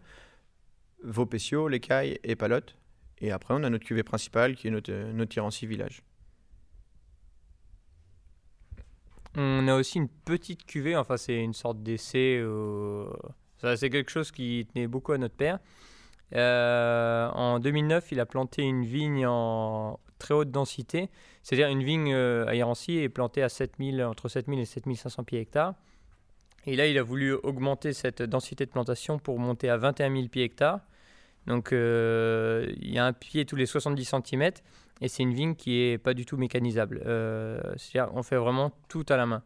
Vaupécio, 1.03 1.69
L'Écaille 1.69 2.19
et 2.23 2.37
Palotte. 2.37 2.77
Et 3.21 3.33
après, 3.33 3.55
on 3.55 3.65
a 3.65 3.71
notre 3.71 3.85
cuvée 3.85 4.05
principale 4.05 4.55
qui 4.55 4.69
est 4.69 4.71
notre, 4.71 4.93
notre 4.93 5.37
Irancy 5.37 5.67
Village. 5.67 6.03
On 9.35 9.69
a 9.69 9.75
aussi 9.75 9.99
une 9.99 10.09
petite 10.09 10.65
cuvée, 10.65 10.97
enfin 10.97 11.17
c'est 11.17 11.43
une 11.43 11.55
sorte 11.55 11.83
d'essai. 11.83 12.39
euh, 12.41 13.07
C'est 13.77 13.91
quelque 13.91 14.11
chose 14.11 14.31
qui 14.31 14.67
tenait 14.73 14.87
beaucoup 14.87 15.13
à 15.13 15.19
notre 15.19 15.35
père. 15.35 15.59
Euh, 16.35 17.29
en 17.31 17.59
2009, 17.59 18.13
il 18.13 18.21
a 18.21 18.27
planté 18.27 18.63
une 18.63 18.85
vigne 18.85 19.27
en 19.27 19.99
très 20.19 20.35
haute 20.35 20.51
densité, 20.51 21.11
c'est-à-dire 21.43 21.69
une 21.69 21.83
vigne 21.83 22.13
euh, 22.13 22.47
à 22.47 22.55
Irancy 22.55 22.99
est 22.99 23.09
plantée 23.09 23.43
à 23.43 23.49
7000, 23.49 24.03
entre 24.05 24.29
7000 24.29 24.59
et 24.61 24.65
7500 24.65 25.25
pieds 25.25 25.41
hectares. 25.41 25.75
Et 26.67 26.77
là, 26.77 26.87
il 26.87 26.99
a 26.99 27.03
voulu 27.03 27.33
augmenter 27.33 27.93
cette 27.93 28.23
densité 28.23 28.67
de 28.67 28.71
plantation 28.71 29.19
pour 29.19 29.39
monter 29.39 29.71
à 29.71 29.77
21 29.77 30.13
000 30.15 30.29
pieds 30.29 30.45
hectares. 30.45 30.81
Donc, 31.47 31.73
euh, 31.73 32.67
il 32.81 32.93
y 32.93 32.99
a 32.99 33.07
un 33.07 33.15
pied 33.15 33.47
tous 33.47 33.57
les 33.57 33.65
70 33.65 34.05
cm 34.05 34.51
et 35.01 35.09
c'est 35.09 35.23
une 35.23 35.33
vigne 35.33 35.55
qui 35.55 35.81
est 35.81 35.97
pas 35.97 36.13
du 36.13 36.27
tout 36.27 36.37
mécanisable. 36.37 37.01
C'est-à-dire, 37.79 38.13
on 38.15 38.23
fait 38.23 38.37
vraiment 38.37 38.73
tout 38.89 39.07
à 39.09 39.17
la 39.17 39.25
main. 39.25 39.43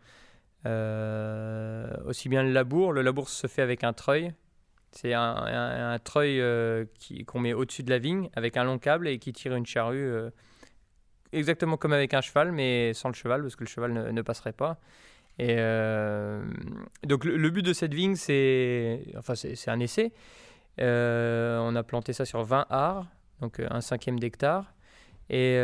Aussi 2.07 2.29
bien 2.29 2.42
le 2.42 2.51
labour, 2.51 2.92
le 2.92 3.03
labour 3.03 3.29
se 3.29 3.47
fait 3.47 3.62
avec 3.62 3.85
un 3.85 3.92
treuil. 3.92 4.33
C'est 4.92 5.14
un, 5.14 5.98
treuil 6.05 6.38
euh, 6.40 6.85
qu'on 7.26 7.40
met 7.40 7.55
au-dessus 7.55 7.83
de 7.83 7.90
la 7.90 7.98
vigne 7.98 8.28
avec 8.35 8.59
un 8.59 8.64
long 8.64 8.78
câble 8.78 9.09
et 9.09 9.18
qui 9.18 9.33
tire 9.33 9.55
une 9.55 9.64
charrue 9.64 10.05
euh, 10.05 10.31
exactement 11.33 11.78
comme 11.78 11.94
avec 11.94 12.12
un 12.12 12.20
cheval, 12.20 12.52
mais 12.52 12.92
sans 12.92 13.09
le 13.09 13.14
cheval 13.14 13.40
parce 13.40 13.57
que 13.57 13.64
le 13.64 13.68
cheval 13.68 13.92
ne, 14.12 14.22
passerait 14.22 14.52
pas. 14.52 14.78
Et 15.38 15.57
euh, 15.59 16.44
donc 17.05 17.24
le, 17.24 17.48
but 17.48 17.62
de 17.62 17.72
cette 17.72 17.94
vigne, 17.94 18.16
c'est 18.16 19.02
enfin 19.16 19.35
c'est 19.35 19.70
un 19.70 19.81
essai. 19.81 20.12
On 20.78 21.74
a 21.74 21.83
planté 21.83 22.12
ça 22.12 22.26
sur 22.26 22.44
20 22.44 22.66
arts, 22.68 23.07
donc 23.40 23.61
un 23.61 23.81
cinquième 23.81 24.20
d'hectare, 24.20 24.74
et 25.31 25.57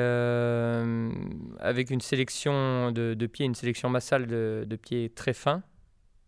avec 1.60 1.90
une 1.90 2.00
sélection 2.00 2.92
de, 2.92 3.12
de 3.12 3.26
pieds, 3.26 3.44
une 3.44 3.54
sélection 3.54 3.90
massale 3.90 4.26
de, 4.26 4.64
de 4.66 4.76
pieds 4.76 5.10
très 5.10 5.34
fins, 5.34 5.62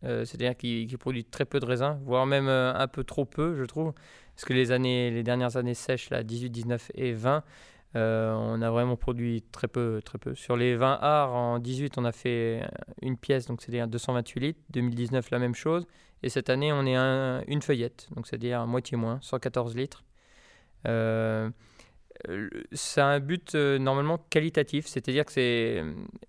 Euh, 0.04 0.24
c'est-à-dire 0.24 0.56
qui, 0.56 0.86
qui 0.86 0.96
produit 0.96 1.24
très 1.24 1.44
peu 1.44 1.60
de 1.60 1.66
raisins, 1.66 1.98
voire 2.04 2.24
même 2.24 2.48
euh, 2.48 2.72
un 2.74 2.88
peu 2.88 3.04
trop 3.04 3.26
peu, 3.26 3.54
je 3.54 3.64
trouve, 3.64 3.92
parce 4.34 4.44
que 4.46 4.54
les 4.54 5.22
dernières 5.22 5.56
années 5.56 5.74
sèches, 5.74 6.08
là, 6.10 6.22
18, 6.22 6.50
19 6.50 6.90
et 6.94 7.12
20, 7.12 7.44
euh, 7.96 8.32
on 8.32 8.62
a 8.62 8.70
vraiment 8.70 8.96
produit 8.96 9.42
très 9.52 9.68
peu. 9.68 10.00
Sur 10.34 10.56
les 10.56 10.76
20 10.76 10.98
arts, 11.02 11.34
en 11.34 11.58
18, 11.58 11.98
on 11.98 12.04
a 12.04 12.12
fait 12.12 12.62
une 13.02 13.18
pièce, 13.18 13.46
donc 13.46 13.60
c'est-à-dire 13.60 13.88
228 13.88 14.40
litres. 14.40 14.60
2019, 14.70 15.30
la 15.30 15.38
même 15.38 15.54
chose. 15.54 15.86
Et 16.22 16.28
cette 16.28 16.48
année, 16.48 16.72
on 16.72 16.86
est 16.86 16.96
une 17.48 17.62
feuillette, 17.62 18.08
donc 18.14 18.26
c'est-à-dire 18.26 18.66
moitié 18.66 18.96
moins, 18.96 19.18
114 19.22 19.76
litres. 19.76 20.04
Euh, 22.28 22.48
euh, 22.54 22.62
ça 22.72 23.06
a 23.06 23.10
un 23.10 23.20
but 23.20 23.54
euh, 23.54 23.78
normalement 23.78 24.18
qualitatif, 24.30 24.86
c'est-à-dire 24.86 25.24
que 25.24 25.32
c'est 25.32 25.82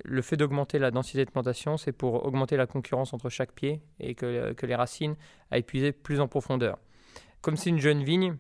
le 0.04 0.22
fait 0.22 0.38
d'augmenter 0.38 0.80
la 0.80 0.92
densité 0.92 1.26
de 1.26 1.32
plantation, 1.32 1.78
c'est 1.78 1.92
pour 1.92 2.26
augmenter 2.26 2.58
la 2.58 2.68
concurrence 2.68 3.14
entre 3.14 3.30
chaque 3.30 3.54
pied 3.54 3.82
et 4.00 4.16
que, 4.16 4.54
que 4.54 4.66
les 4.66 4.76
racines 4.76 5.16
aillent 5.50 5.64
puiser 5.64 5.92
plus 5.92 6.20
en 6.20 6.28
profondeur. 6.28 6.78
Comme 7.42 7.58
c'est 7.58 7.70
une 7.70 7.80
jeune 7.80 8.04
vigne, 8.04 8.38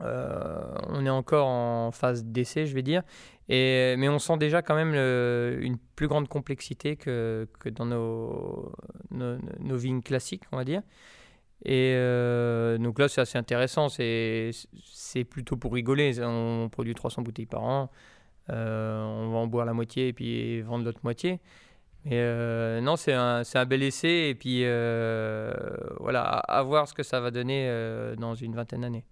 euh, 0.00 0.74
on 0.88 1.04
est 1.04 1.10
encore 1.10 1.48
en 1.48 1.90
phase 1.90 2.24
d'essai, 2.24 2.66
je 2.66 2.74
vais 2.74 2.82
dire, 2.82 3.02
mais 3.48 4.08
on 4.08 4.18
sent 4.18 4.36
déjà 4.36 4.62
quand 4.62 4.76
même 4.76 4.94
une 4.94 5.78
plus 5.96 6.06
grande 6.06 6.28
complexité 6.28 6.96
que, 6.96 7.48
que 7.58 7.68
dans 7.68 7.86
nos, 7.86 8.72
nos, 9.10 9.38
nos 9.58 9.76
vignes 9.76 10.02
classiques, 10.02 10.44
on 10.52 10.56
va 10.56 10.64
dire. 10.64 10.82
Et 11.64 11.92
euh, 11.96 12.78
donc 12.78 12.98
là, 12.98 13.08
c'est 13.08 13.20
assez 13.20 13.38
intéressant. 13.38 13.88
C'est, 13.88 14.52
plutôt 15.28 15.56
pour 15.56 15.72
rigoler. 15.72 16.20
On 16.22 16.68
produit 16.68 16.94
300 16.94 17.22
bouteilles 17.22 17.46
par 17.46 17.62
an. 17.62 17.90
Euh, 18.50 19.02
on 19.02 19.30
va 19.30 19.38
en 19.38 19.46
boire 19.46 19.66
la 19.66 19.74
moitié 19.74 20.08
et 20.08 20.12
puis 20.12 20.62
vendre 20.62 20.84
l'autre 20.84 21.00
moitié. 21.02 21.40
Mais 22.04 22.14
euh, 22.14 22.80
non, 22.80 22.96
c'est 22.96 23.12
un, 23.12 23.42
un 23.52 23.66
bel 23.66 23.82
essai. 23.82 24.28
Et 24.28 24.34
puis 24.34 24.62
voilà, 26.00 26.22
à, 26.22 26.58
à 26.58 26.62
voir 26.62 26.88
ce 26.88 26.94
que 26.94 27.02
ça 27.02 27.20
va 27.20 27.30
donner 27.30 27.68
dans 28.18 28.34
une 28.34 28.54
vingtaine 28.54 28.82
d'années. 28.82 29.04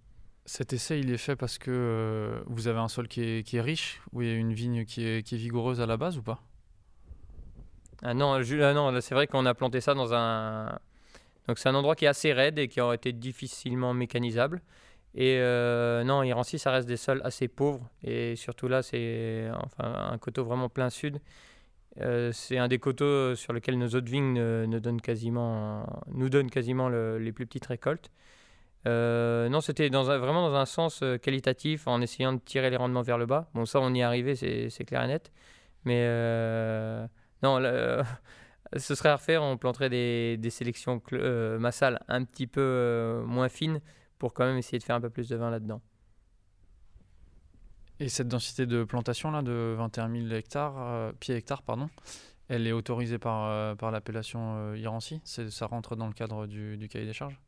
Cet 0.48 0.72
essai, 0.72 1.00
il 1.00 1.12
est 1.12 1.18
fait 1.18 1.34
parce 1.34 1.58
que 1.58 2.40
vous 2.46 2.68
avez 2.68 2.78
un 2.78 2.86
sol 2.86 3.08
qui 3.08 3.20
est, 3.22 3.42
qui 3.42 3.56
est 3.56 3.60
riche, 3.60 4.00
où 4.12 4.22
il 4.22 4.28
y 4.28 4.30
a 4.30 4.34
une 4.36 4.52
vigne 4.52 4.84
qui 4.84 5.04
est, 5.04 5.26
qui 5.26 5.34
est 5.34 5.38
vigoureuse 5.38 5.80
à 5.80 5.86
la 5.86 5.96
base 5.96 6.16
ou 6.18 6.22
pas? 6.22 6.40
Ah 8.02 8.14
non, 8.14 8.34
ah 8.34 8.74
non 8.74 9.00
c'est 9.00 9.14
vrai 9.14 9.26
qu'on 9.26 9.46
a 9.46 9.54
planté 9.54 9.80
ça 9.80 9.94
dans 9.94 10.14
un. 10.14 10.78
Donc 11.48 11.58
c'est 11.58 11.68
un 11.68 11.74
endroit 11.74 11.94
qui 11.94 12.04
est 12.04 12.08
assez 12.08 12.32
raide 12.32 12.58
et 12.58 12.68
qui 12.68 12.80
aurait 12.80 12.96
été 12.96 13.12
difficilement 13.12 13.94
mécanisable. 13.94 14.62
Et 15.14 15.38
euh, 15.38 16.04
non, 16.04 16.22
Irancy, 16.22 16.58
ça 16.58 16.70
reste 16.72 16.88
des 16.88 16.96
sols 16.96 17.20
assez 17.24 17.48
pauvres. 17.48 17.88
Et 18.02 18.36
surtout 18.36 18.68
là, 18.68 18.82
c'est 18.82 19.48
un 19.78 20.18
coteau 20.18 20.44
vraiment 20.44 20.68
plein 20.68 20.90
sud. 20.90 21.20
Euh, 22.02 22.30
c'est 22.32 22.58
un 22.58 22.68
des 22.68 22.78
coteaux 22.78 23.34
sur 23.34 23.52
lesquels 23.54 23.78
nos 23.78 23.88
autres 23.88 24.10
vignes 24.10 24.34
ne, 24.34 24.66
ne 24.66 24.78
donnent 24.78 25.00
quasiment, 25.00 25.86
nous 26.08 26.28
donnent 26.28 26.50
quasiment 26.50 26.88
le- 26.90 27.18
les 27.18 27.32
plus 27.32 27.46
petites 27.46 27.66
récoltes. 27.66 28.10
Euh, 28.86 29.48
non, 29.48 29.60
c'était 29.60 29.88
vraiment 29.88 30.48
dans 30.48 30.54
un 30.54 30.66
sens 30.66 31.00
euh, 31.02 31.16
qualitatif, 31.16 31.86
en 31.88 32.00
essayant 32.00 32.34
de 32.34 32.38
tirer 32.38 32.70
les 32.70 32.76
rendements 32.76 33.02
vers 33.02 33.18
le 33.18 33.26
bas. 33.26 33.48
Bon, 33.54 33.64
ça, 33.64 33.80
on 33.80 33.94
y 33.94 34.00
est 34.00 34.02
arrivé, 34.02 34.36
c'est 34.36 34.84
clair 34.84 35.02
et 35.02 35.06
net. 35.08 35.32
Mais 35.84 36.04
euh, 36.06 37.06
non, 37.42 37.58
là, 37.58 38.04
ce 38.78 38.94
serait 38.94 39.08
à 39.10 39.16
refaire. 39.16 39.42
On 39.42 39.56
planterait 39.58 39.90
des, 39.90 40.36
des 40.38 40.50
sélections 40.50 40.98
cl- 40.98 41.18
euh, 41.20 41.58
massales 41.58 42.00
un 42.08 42.24
petit 42.24 42.46
peu 42.46 42.60
euh, 42.60 43.24
moins 43.24 43.48
fines 43.48 43.80
pour 44.18 44.34
quand 44.34 44.44
même 44.46 44.56
essayer 44.58 44.78
de 44.78 44.84
faire 44.84 44.96
un 44.96 45.00
peu 45.00 45.10
plus 45.10 45.28
de 45.28 45.36
vin 45.36 45.50
là-dedans. 45.50 45.82
Et 48.00 48.08
cette 48.08 48.28
densité 48.28 48.66
de 48.66 48.84
plantation 48.84 49.30
là 49.30 49.42
de 49.42 49.74
21 49.78 50.08
000 50.08 50.32
hectares, 50.32 50.74
euh, 50.78 51.12
pieds 51.18 51.34
hectares, 51.36 51.62
pardon, 51.62 51.88
elle 52.48 52.66
est 52.66 52.72
autorisée 52.72 53.18
par, 53.18 53.46
euh, 53.46 53.74
par 53.76 53.90
l'appellation 53.92 54.56
euh, 54.58 54.78
Irancy? 54.78 55.20
C'est- 55.24 55.50
Ça 55.50 55.66
rentre 55.66 55.96
dans 55.96 56.06
le 56.08 56.14
cadre 56.14 56.46
du, 56.46 56.76
du 56.78 56.88
cahier 56.88 57.06
des 57.06 57.14
charges? 57.14 57.40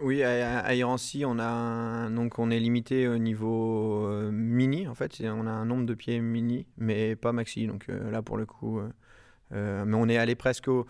Oui, 0.00 0.22
à, 0.22 0.58
à 0.60 0.74
Irancy, 0.74 1.24
on, 1.24 1.38
a 1.38 1.44
un- 1.46 2.10
donc 2.10 2.38
on 2.38 2.50
est 2.50 2.60
limité 2.60 3.08
au 3.08 3.16
niveau 3.18 4.06
euh, 4.06 4.30
mini, 4.30 4.86
en 4.88 4.94
fait. 4.94 5.22
On 5.24 5.46
a 5.46 5.50
un 5.50 5.64
nombre 5.64 5.86
de 5.86 5.94
pieds 5.94 6.20
mini, 6.20 6.66
mais 6.76 7.16
pas 7.16 7.32
maxi. 7.32 7.66
Donc 7.66 7.88
euh, 7.88 8.10
là, 8.10 8.20
pour 8.22 8.36
le 8.36 8.44
coup, 8.44 8.78
euh, 8.78 8.90
mais 9.50 9.94
on 9.94 10.08
est 10.08 10.16
allé 10.18 10.34
presque 10.34 10.68
au. 10.68 10.86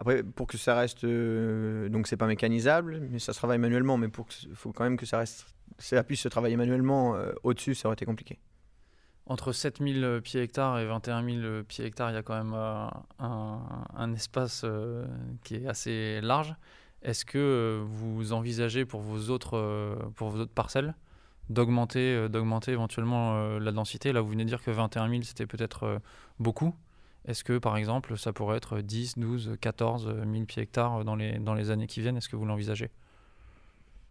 Après, 0.00 0.22
pour 0.22 0.46
que 0.46 0.56
ça 0.56 0.76
reste. 0.76 1.04
euh, 1.04 1.90
donc 1.90 2.06
c'est 2.06 2.16
pas 2.16 2.26
mécanisable, 2.26 3.00
mais 3.10 3.18
ça 3.18 3.34
se 3.34 3.38
travaille 3.38 3.58
manuellement. 3.58 3.98
Mais 3.98 4.08
pour 4.08 4.26
il 4.48 4.54
faut 4.54 4.72
quand 4.72 4.84
même 4.84 4.96
que 4.96 5.04
ça 5.04 5.18
reste. 5.18 5.46
Ça 5.78 6.02
puisse 6.02 6.20
se 6.22 6.28
travailler 6.28 6.56
manuellement. 6.56 7.16
euh, 7.16 7.32
Au-dessus, 7.42 7.74
ça 7.74 7.86
aurait 7.86 7.94
été 7.94 8.06
compliqué. 8.06 8.38
Entre 9.26 9.52
7000 9.52 10.20
pieds 10.24 10.42
hectares 10.42 10.78
et 10.78 10.86
21 10.86 11.22
000 11.22 11.62
pieds 11.64 11.84
hectares, 11.84 12.10
il 12.10 12.14
y 12.14 12.16
a 12.16 12.22
quand 12.22 12.34
même 12.34 12.54
euh, 12.54 12.86
un, 13.18 14.12
espace 14.14 14.62
euh, 14.64 15.06
qui 15.44 15.56
est 15.56 15.66
assez 15.66 16.20
large. 16.22 16.54
Est-ce 17.02 17.26
que 17.26 17.82
vous 17.84 18.32
envisagez 18.32 18.86
pour 18.86 19.02
vos 19.02 19.28
autres, 19.30 19.98
pour 20.16 20.30
vos 20.30 20.40
autres 20.40 20.52
parcelles 20.52 20.94
d'augmenter, 21.50 22.28
d'augmenter 22.28 22.72
éventuellement 22.72 23.58
la 23.58 23.72
densité? 23.72 24.12
Là, 24.12 24.20
vous 24.20 24.30
venez 24.30 24.44
de 24.44 24.48
dire 24.48 24.62
que 24.62 24.70
21 24.70 25.08
000, 25.08 25.22
c'était 25.22 25.46
peut-être 25.46 26.00
beaucoup. 26.38 26.74
Est-ce 27.26 27.44
que, 27.44 27.58
par 27.58 27.76
exemple, 27.76 28.16
ça 28.16 28.32
pourrait 28.32 28.56
être 28.56 28.80
10, 28.80 29.18
12, 29.18 29.56
14 29.60 30.14
000 30.32 30.44
pieds 30.46 30.62
hectares 30.62 31.04
dans 31.04 31.16
les, 31.16 31.38
dans 31.38 31.54
les 31.54 31.70
années 31.70 31.86
qui 31.86 32.00
viennent? 32.00 32.16
Est-ce 32.16 32.28
que 32.28 32.36
vous 32.36 32.46
l'envisagez? 32.46 32.90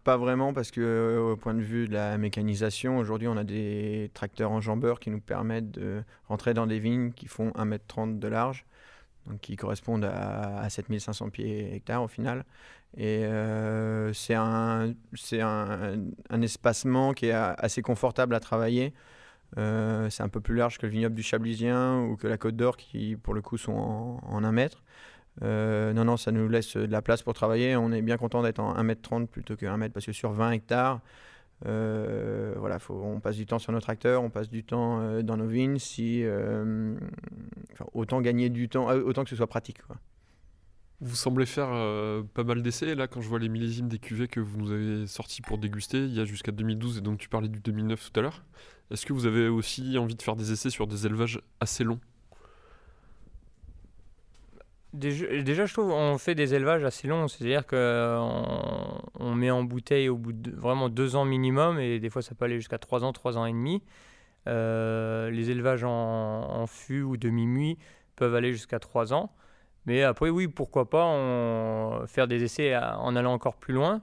Pas 0.03 0.15
vraiment, 0.15 0.53
parce 0.53 0.71
que 0.71 0.79
euh, 0.81 1.33
au 1.33 1.35
point 1.35 1.53
de 1.53 1.61
vue 1.61 1.87
de 1.87 1.93
la 1.93 2.17
mécanisation, 2.17 2.97
aujourd'hui, 2.97 3.27
on 3.27 3.35
a 3.35 3.43
des 3.43 4.09
tracteurs 4.13 4.51
enjambeurs 4.51 4.99
qui 4.99 5.09
nous 5.09 5.19
permettent 5.19 5.71
de 5.71 6.03
rentrer 6.27 6.53
dans 6.53 6.67
des 6.67 6.79
vignes 6.79 7.11
qui 7.11 7.27
font 7.27 7.49
1,30 7.51 8.03
m 8.03 8.19
de 8.19 8.27
large, 8.27 8.65
donc 9.27 9.41
qui 9.41 9.55
correspondent 9.57 10.05
à, 10.05 10.59
à 10.61 10.69
7500 10.69 11.29
pieds 11.29 11.75
hectares 11.75 12.03
au 12.03 12.07
final. 12.07 12.45
Et 12.95 13.25
euh, 13.25 14.13
c'est 14.13 14.35
un, 14.35 14.93
un, 15.33 15.99
un 16.29 16.41
espacement 16.41 17.13
qui 17.13 17.27
est 17.27 17.33
assez 17.33 17.81
confortable 17.81 18.35
à 18.35 18.39
travailler. 18.39 18.93
Euh, 19.57 20.09
c'est 20.09 20.23
un 20.23 20.29
peu 20.29 20.41
plus 20.41 20.55
large 20.55 20.77
que 20.77 20.85
le 20.85 20.91
vignoble 20.91 21.15
du 21.15 21.23
Chablisien 21.23 22.01
ou 22.03 22.15
que 22.15 22.27
la 22.27 22.37
Côte 22.37 22.55
d'Or 22.55 22.77
qui, 22.77 23.15
pour 23.15 23.33
le 23.33 23.41
coup, 23.41 23.57
sont 23.57 23.71
en, 23.73 24.43
1 24.43 24.51
mètre. 24.51 24.83
Euh, 25.41 25.93
non, 25.93 26.05
non, 26.05 26.17
ça 26.17 26.31
nous 26.31 26.47
laisse 26.47 26.75
de 26.75 26.91
la 26.91 27.01
place 27.01 27.23
pour 27.23 27.33
travailler. 27.33 27.75
On 27.75 27.91
est 27.91 28.01
bien 28.01 28.17
content 28.17 28.43
d'être 28.43 28.59
en 28.59 28.75
1m30 28.75 29.27
plutôt 29.27 29.55
que 29.55 29.65
1 29.65 29.77
mètre 29.77 29.93
parce 29.93 30.05
que 30.05 30.11
sur 30.11 30.31
20 30.31 30.51
hectares, 30.51 31.01
euh, 31.65 32.53
voilà, 32.57 32.77
on 32.89 33.19
passe 33.19 33.35
du 33.35 33.45
temps 33.45 33.59
sur 33.59 33.73
nos 33.73 33.81
tracteurs, 33.81 34.23
on 34.23 34.29
passe 34.29 34.49
du 34.49 34.63
temps 34.63 35.21
dans 35.23 35.37
nos 35.37 35.47
vignes. 35.47 35.79
Si, 35.79 36.23
autant 37.93 38.21
gagner 38.21 38.49
du 38.49 38.69
temps, 38.69 38.87
autant 38.89 39.23
que 39.23 39.29
ce 39.29 39.35
soit 39.35 39.47
pratique. 39.47 39.79
Vous 41.01 41.15
semblez 41.15 41.45
faire 41.45 41.69
pas 42.33 42.43
mal 42.43 42.61
d'essais. 42.61 42.93
Là, 42.93 43.07
quand 43.07 43.21
je 43.21 43.29
vois 43.29 43.39
les 43.39 43.49
millésimes 43.49 43.87
des 43.87 43.99
cuvées 43.99 44.27
que 44.27 44.41
vous 44.41 44.57
nous 44.57 44.71
avez 44.71 45.07
sortis 45.07 45.41
pour 45.41 45.57
déguster, 45.57 45.99
il 45.99 46.13
y 46.13 46.19
a 46.19 46.25
jusqu'à 46.25 46.51
2012 46.51 46.97
et 46.97 47.01
donc 47.01 47.17
tu 47.17 47.29
parlais 47.29 47.47
du 47.47 47.59
2009 47.59 48.11
tout 48.11 48.19
à 48.19 48.23
l'heure. 48.23 48.43
Est-ce 48.91 49.05
que 49.05 49.13
vous 49.13 49.25
avez 49.25 49.47
aussi 49.47 49.97
envie 49.97 50.15
de 50.15 50.21
faire 50.21 50.35
des 50.35 50.51
essais 50.51 50.69
sur 50.69 50.87
des 50.87 51.05
élevages 51.05 51.41
assez 51.59 51.83
longs? 51.83 51.99
Déjà, 54.93 55.65
je 55.67 55.73
trouve 55.73 55.91
on 55.91 56.17
fait 56.17 56.33
des 56.33 56.55
élevages 56.55 56.83
assez 56.83 57.07
longs, 57.07 57.27
c'est-à-dire 57.27 57.67
qu'on 57.67 59.01
on 59.19 59.35
met 59.35 59.51
en 59.51 59.63
bouteille 59.63 60.09
au 60.09 60.17
bout 60.17 60.33
de 60.33 60.49
vraiment 60.51 60.89
deux 60.89 61.15
ans 61.15 61.25
minimum, 61.25 61.79
et 61.79 61.99
des 61.99 62.09
fois 62.09 62.23
ça 62.23 62.33
peut 62.33 62.45
aller 62.45 62.55
jusqu'à 62.55 62.79
trois 62.79 63.03
ans, 63.03 63.13
trois 63.13 63.37
ans 63.37 63.45
et 63.45 63.51
demi. 63.51 63.83
Euh, 64.47 65.29
les 65.29 65.51
élevages 65.51 65.83
en, 65.83 65.89
en 65.91 66.65
fût 66.65 67.03
ou 67.03 67.17
demi-muit 67.17 67.77
peuvent 68.15 68.33
aller 68.33 68.51
jusqu'à 68.51 68.79
trois 68.79 69.13
ans. 69.13 69.31
Mais 69.85 70.03
après, 70.03 70.29
oui, 70.29 70.47
pourquoi 70.47 70.89
pas 70.89 72.05
faire 72.07 72.27
des 72.27 72.43
essais 72.43 72.75
en 72.75 73.15
allant 73.15 73.33
encore 73.33 73.55
plus 73.57 73.73
loin. 73.73 74.01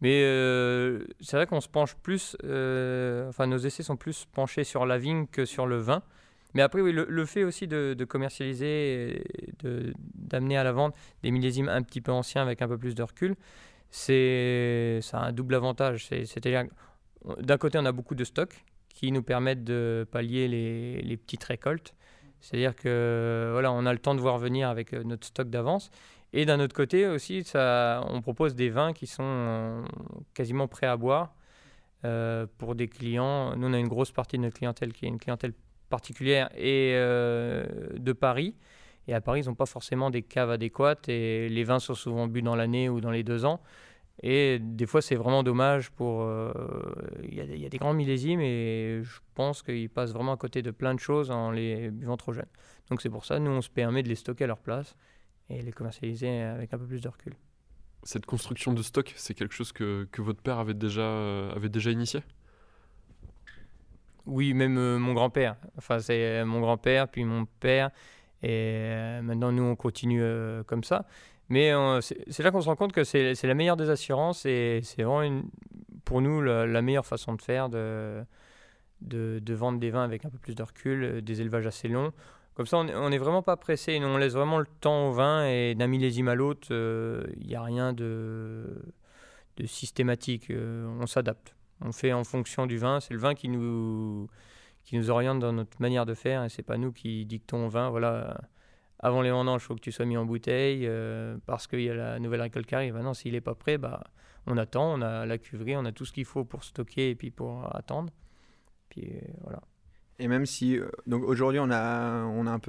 Mais 0.00 0.22
euh, 0.24 1.04
c'est 1.20 1.36
vrai 1.36 1.46
qu'on 1.46 1.60
se 1.60 1.68
penche 1.68 1.94
plus, 1.94 2.36
euh, 2.44 3.28
enfin 3.28 3.46
nos 3.46 3.58
essais 3.58 3.82
sont 3.82 3.96
plus 3.96 4.26
penchés 4.32 4.64
sur 4.64 4.86
la 4.86 4.98
vigne 4.98 5.26
que 5.26 5.44
sur 5.44 5.66
le 5.66 5.78
vin. 5.78 6.02
Mais 6.54 6.62
après, 6.62 6.80
oui, 6.80 6.92
le, 6.92 7.26
fait 7.26 7.42
aussi 7.42 7.66
de, 7.66 8.04
commercialiser, 8.04 9.24
d'amener 10.14 10.56
à 10.56 10.62
la 10.62 10.70
vente 10.70 10.94
des 11.24 11.32
millésimes 11.32 11.68
un 11.68 11.82
petit 11.82 12.00
peu 12.00 12.12
anciens 12.12 12.42
avec 12.42 12.62
un 12.62 12.68
peu 12.68 12.78
plus 12.78 12.94
de 12.94 13.02
recul, 13.02 13.34
c'est 13.90 15.00
ça 15.02 15.18
a 15.18 15.26
un 15.26 15.32
double 15.32 15.56
avantage. 15.56 16.06
C'est-à-dire, 16.06 16.64
d'un 17.40 17.58
côté, 17.58 17.76
on 17.78 17.84
a 17.84 17.90
beaucoup 17.90 18.14
de 18.14 18.22
stocks 18.22 18.64
qui 18.88 19.10
nous 19.10 19.24
permettent 19.24 19.64
de 19.64 20.06
pallier 20.12 20.46
les, 20.46 21.02
les 21.02 21.16
petites 21.16 21.42
récoltes. 21.42 21.92
C'est-à-dire 22.44 22.76
que 22.76 23.48
voilà, 23.52 23.70
a 23.70 23.92
le 23.92 23.98
temps 23.98 24.14
de 24.14 24.20
voir 24.20 24.36
venir 24.36 24.68
avec 24.68 24.92
euh, 24.92 25.02
notre 25.02 25.26
stock 25.26 25.48
d'avance. 25.48 25.90
Et 26.36 26.46
d'un 26.46 26.58
autre 26.58 26.74
côté 26.74 27.06
aussi, 27.06 27.44
on 27.54 28.20
propose 28.20 28.56
des 28.56 28.68
vins 28.68 28.92
qui 28.92 29.06
sont 29.06 29.22
euh, 29.22 29.82
quasiment 30.34 30.66
prêts 30.66 30.88
à 30.88 30.96
boire 30.96 31.32
euh, 32.04 32.46
pour 32.58 32.74
des 32.74 32.88
clients. 32.88 33.54
Nous, 33.56 33.68
on 33.68 33.72
a 33.72 33.78
une 33.78 33.86
grosse 33.86 34.10
partie 34.10 34.36
de 34.36 34.42
notre 34.42 34.56
clientèle 34.56 34.92
qui 34.92 35.04
est 35.04 35.08
une 35.08 35.20
clientèle 35.20 35.52
particulière 35.90 36.50
et 36.56 36.94
euh, 36.94 37.64
de 37.96 38.12
Paris. 38.12 38.56
Et 39.06 39.14
à 39.14 39.20
Paris, 39.20 39.42
ils 39.42 39.46
n'ont 39.46 39.54
pas 39.54 39.66
forcément 39.66 40.10
des 40.10 40.22
caves 40.22 40.50
adéquates 40.50 41.08
et 41.08 41.48
les 41.48 41.62
vins 41.62 41.78
sont 41.78 41.94
souvent 41.94 42.26
bu 42.26 42.42
dans 42.42 42.56
l'année 42.56 42.88
ou 42.88 43.00
dans 43.00 43.12
les 43.12 43.22
deux 43.22 43.44
ans. 43.44 43.60
Et 44.20 44.58
des 44.60 44.86
fois, 44.86 45.02
c'est 45.02 45.14
vraiment 45.14 45.44
dommage 45.44 45.92
pour. 45.92 46.28
Il 47.22 47.32
y, 47.32 47.60
y, 47.60 47.66
a 47.66 47.68
des 47.68 47.78
grands 47.78 47.94
millésimes 47.94 48.40
et 48.40 49.02
je 49.04 49.20
pense 49.34 49.62
qu'ils 49.62 49.90
passent 49.90 50.12
vraiment 50.12 50.32
à 50.32 50.36
côté 50.36 50.62
de 50.62 50.72
plein 50.72 50.94
de 50.94 51.00
choses 51.00 51.30
en 51.30 51.52
les 51.52 51.90
buvant 51.90 52.16
trop 52.16 52.32
jeunes. 52.32 52.50
Donc 52.90 53.02
c'est 53.02 53.10
pour 53.10 53.24
ça, 53.24 53.38
nous, 53.38 53.52
on 53.52 53.60
se 53.60 53.70
permet 53.70 54.02
de 54.02 54.08
les 54.08 54.14
stocker 54.16 54.44
à 54.44 54.46
leur 54.48 54.58
place 54.58 54.96
et 55.50 55.62
les 55.62 55.72
commercialiser 55.72 56.40
avec 56.40 56.72
un 56.72 56.78
peu 56.78 56.86
plus 56.86 57.00
de 57.00 57.08
recul. 57.08 57.34
Cette 58.04 58.26
construction 58.26 58.74
de 58.74 58.82
stock, 58.82 59.12
c'est 59.16 59.34
quelque 59.34 59.54
chose 59.54 59.72
que, 59.72 60.06
que, 60.12 60.20
votre 60.20 60.42
père 60.42 60.58
avait 60.58 60.74
déjà, 60.74 61.02
euh, 61.02 61.54
avait 61.54 61.70
déjà 61.70 61.90
initié? 61.90 62.22
Oui, 64.26 64.52
même 64.52 64.76
euh, 64.76 64.98
mon 64.98 65.14
grand-père. 65.14 65.56
Enfin, 65.78 65.98
c'est 66.00 66.40
euh, 66.40 66.44
mon 66.44 66.60
grand-père, 66.60 67.08
puis 67.08 67.24
mon 67.24 67.46
père. 67.46 67.90
Et 68.42 69.20
maintenant, 69.22 69.52
nous, 69.52 69.62
on 69.62 69.74
continue 69.74 70.22
comme 70.66 70.84
ça. 70.84 71.06
Mais 71.48 71.72
c'est 72.02 72.42
là 72.42 72.50
qu'on 72.50 72.60
se 72.60 72.66
rend 72.66 72.76
compte 72.76 72.92
que 72.92 73.02
c'est 73.02 73.42
la 73.42 73.54
meilleure 73.54 73.78
des 73.78 73.88
assurances 73.88 74.44
et 74.44 74.80
c'est 74.82 75.02
vraiment 75.02 75.22
une, 75.22 75.48
pour 76.04 76.20
nous 76.20 76.42
la, 76.42 76.66
la, 76.66 76.82
meilleure 76.82 77.06
façon 77.06 77.32
de 77.32 77.40
faire, 77.40 77.70
de, 77.70 78.22
de, 79.00 79.38
de, 79.38 79.54
vendre 79.54 79.78
des 79.78 79.88
vins 79.88 80.04
avec 80.04 80.26
un 80.26 80.28
peu 80.28 80.36
plus 80.36 80.54
de 80.54 80.62
recul, 80.62 81.22
des 81.22 81.40
élevages 81.40 81.66
assez 81.66 81.88
longs. 81.88 82.12
Comme 82.54 82.66
ça, 82.66 82.76
on 82.76 83.10
n'est 83.10 83.18
vraiment 83.18 83.42
pas 83.42 83.56
pressé. 83.56 83.98
on 84.00 84.16
laisse 84.16 84.34
vraiment 84.34 84.58
le 84.58 84.66
temps 84.80 85.08
au 85.08 85.12
vin 85.12 85.44
et 85.46 85.74
d'un 85.74 85.88
millésime 85.88 86.28
à 86.28 86.36
l'autre, 86.36 86.68
il 86.70 86.76
euh, 86.76 87.26
n'y 87.44 87.56
a 87.56 87.62
rien 87.62 87.92
de, 87.92 88.80
systématique. 89.66 90.50
Euh, 90.50 90.86
on 91.00 91.06
s'adapte. 91.06 91.56
On 91.80 91.90
fait 91.90 92.12
en 92.12 92.22
fonction 92.22 92.66
du 92.66 92.78
vin. 92.78 93.00
C'est 93.00 93.12
le 93.12 93.18
vin 93.18 93.34
qui 93.34 93.48
nous, 93.48 94.28
qui 94.84 94.96
nous 94.96 95.10
oriente 95.10 95.40
dans 95.40 95.52
notre 95.52 95.82
manière 95.82 96.06
de 96.06 96.14
faire 96.14 96.44
et 96.44 96.48
c'est 96.48 96.62
pas 96.62 96.76
nous 96.76 96.92
qui 96.92 97.26
dictons 97.26 97.66
au 97.66 97.68
vin. 97.68 97.90
Voilà, 97.90 98.40
avant 99.00 99.20
les 99.20 99.32
vendanges, 99.32 99.62
il 99.62 99.66
faut 99.66 99.74
que 99.74 99.80
tu 99.80 99.90
sois 99.90 100.04
mis 100.04 100.16
en 100.16 100.24
bouteille 100.24 100.86
euh, 100.86 101.36
parce 101.46 101.66
qu'il 101.66 101.80
y 101.80 101.90
a 101.90 101.94
la 101.94 102.20
nouvelle 102.20 102.42
récolte 102.42 102.66
qui 102.66 102.76
arrive. 102.76 102.94
Maintenant, 102.94 103.14
s'il 103.14 103.32
n'est 103.32 103.40
pas 103.40 103.56
prêt, 103.56 103.78
bah, 103.78 104.04
on 104.46 104.56
attend. 104.58 104.94
On 104.94 105.02
a 105.02 105.26
la 105.26 105.38
cuverie, 105.38 105.76
on 105.76 105.84
a 105.86 105.92
tout 105.92 106.04
ce 106.04 106.12
qu'il 106.12 106.24
faut 106.24 106.44
pour 106.44 106.62
stocker 106.62 107.10
et 107.10 107.14
puis 107.16 107.32
pour 107.32 107.74
attendre. 107.74 108.12
Puis 108.90 109.10
voilà. 109.42 109.60
Et 110.18 110.28
même 110.28 110.46
si, 110.46 110.78
euh, 110.78 110.88
donc 111.06 111.24
aujourd'hui, 111.24 111.58
on 111.60 111.70
a, 111.70 112.22
on 112.24 112.46
a 112.46 112.50
un 112.52 112.60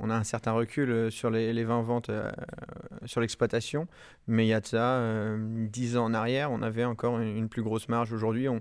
on 0.00 0.10
a 0.10 0.14
un 0.14 0.24
certain 0.24 0.52
recul 0.52 0.90
euh, 0.90 1.10
sur 1.10 1.30
les, 1.30 1.52
les 1.52 1.64
20 1.64 1.82
ventes 1.82 2.10
euh, 2.10 2.30
sur 3.06 3.20
l'exploitation, 3.20 3.88
mais 4.26 4.44
il 4.44 4.48
y 4.48 4.52
a 4.52 4.60
de 4.60 4.66
ça, 4.66 4.96
euh, 4.96 5.66
10 5.68 5.96
ans 5.96 6.04
en 6.04 6.14
arrière, 6.14 6.50
on 6.52 6.62
avait 6.62 6.84
encore 6.84 7.18
une, 7.18 7.48
plus 7.48 7.62
grosse 7.62 7.88
marge. 7.88 8.12
Aujourd'hui, 8.12 8.48
on, 8.48 8.60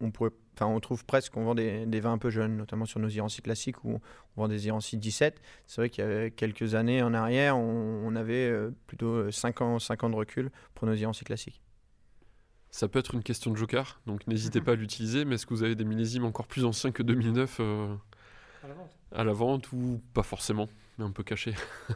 on, 0.00 0.10
pourrait, 0.10 0.30
on 0.60 0.78
trouve 0.80 1.06
presque 1.06 1.32
qu'on 1.32 1.44
vend 1.44 1.54
des, 1.54 1.86
des, 1.86 2.00
vins 2.00 2.12
un 2.12 2.18
peu 2.18 2.30
jeunes, 2.30 2.56
notamment 2.56 2.84
sur 2.84 3.00
nos 3.00 3.08
Irancy 3.08 3.40
classiques 3.40 3.82
où 3.84 4.00
on 4.36 4.42
vend 4.42 4.48
des 4.48 4.66
Irancy 4.66 4.98
17. 4.98 5.40
C'est 5.66 5.80
vrai 5.80 5.90
qu'il 5.90 6.04
y 6.04 6.06
a 6.06 6.30
quelques 6.30 6.74
années 6.74 7.02
en 7.02 7.14
arrière, 7.14 7.56
on, 7.56 8.14
avait 8.14 8.52
plutôt 8.86 9.30
5 9.30 9.60
ans, 9.62 9.78
5 9.78 10.04
ans 10.04 10.10
de 10.10 10.16
recul 10.16 10.50
pour 10.74 10.86
nos 10.86 10.94
Irancy 10.94 11.24
classiques. 11.24 11.62
Ça 12.70 12.86
peut 12.86 12.98
être 12.98 13.14
une 13.14 13.22
question 13.22 13.50
de 13.50 13.56
joker, 13.56 14.00
donc 14.06 14.26
n'hésitez 14.26 14.60
mhm. 14.60 14.64
pas 14.64 14.72
à 14.72 14.74
l'utiliser. 14.74 15.24
Mais 15.24 15.36
est-ce 15.36 15.46
que 15.46 15.54
vous 15.54 15.62
avez 15.62 15.74
des 15.74 15.84
millésimes 15.84 16.24
encore 16.24 16.46
plus 16.46 16.64
anciens 16.64 16.92
que 16.92 17.02
2009 17.02 17.56
euh, 17.60 17.94
à, 19.12 19.24
la 19.24 19.32
vente 19.32 19.72
ou 19.72 20.02
pas 20.14 20.22
forcément, 20.22 20.68
mais 20.98 21.04
un 21.04 21.10
peu 21.10 21.22
cachés 21.22 21.54
ah. 21.90 21.94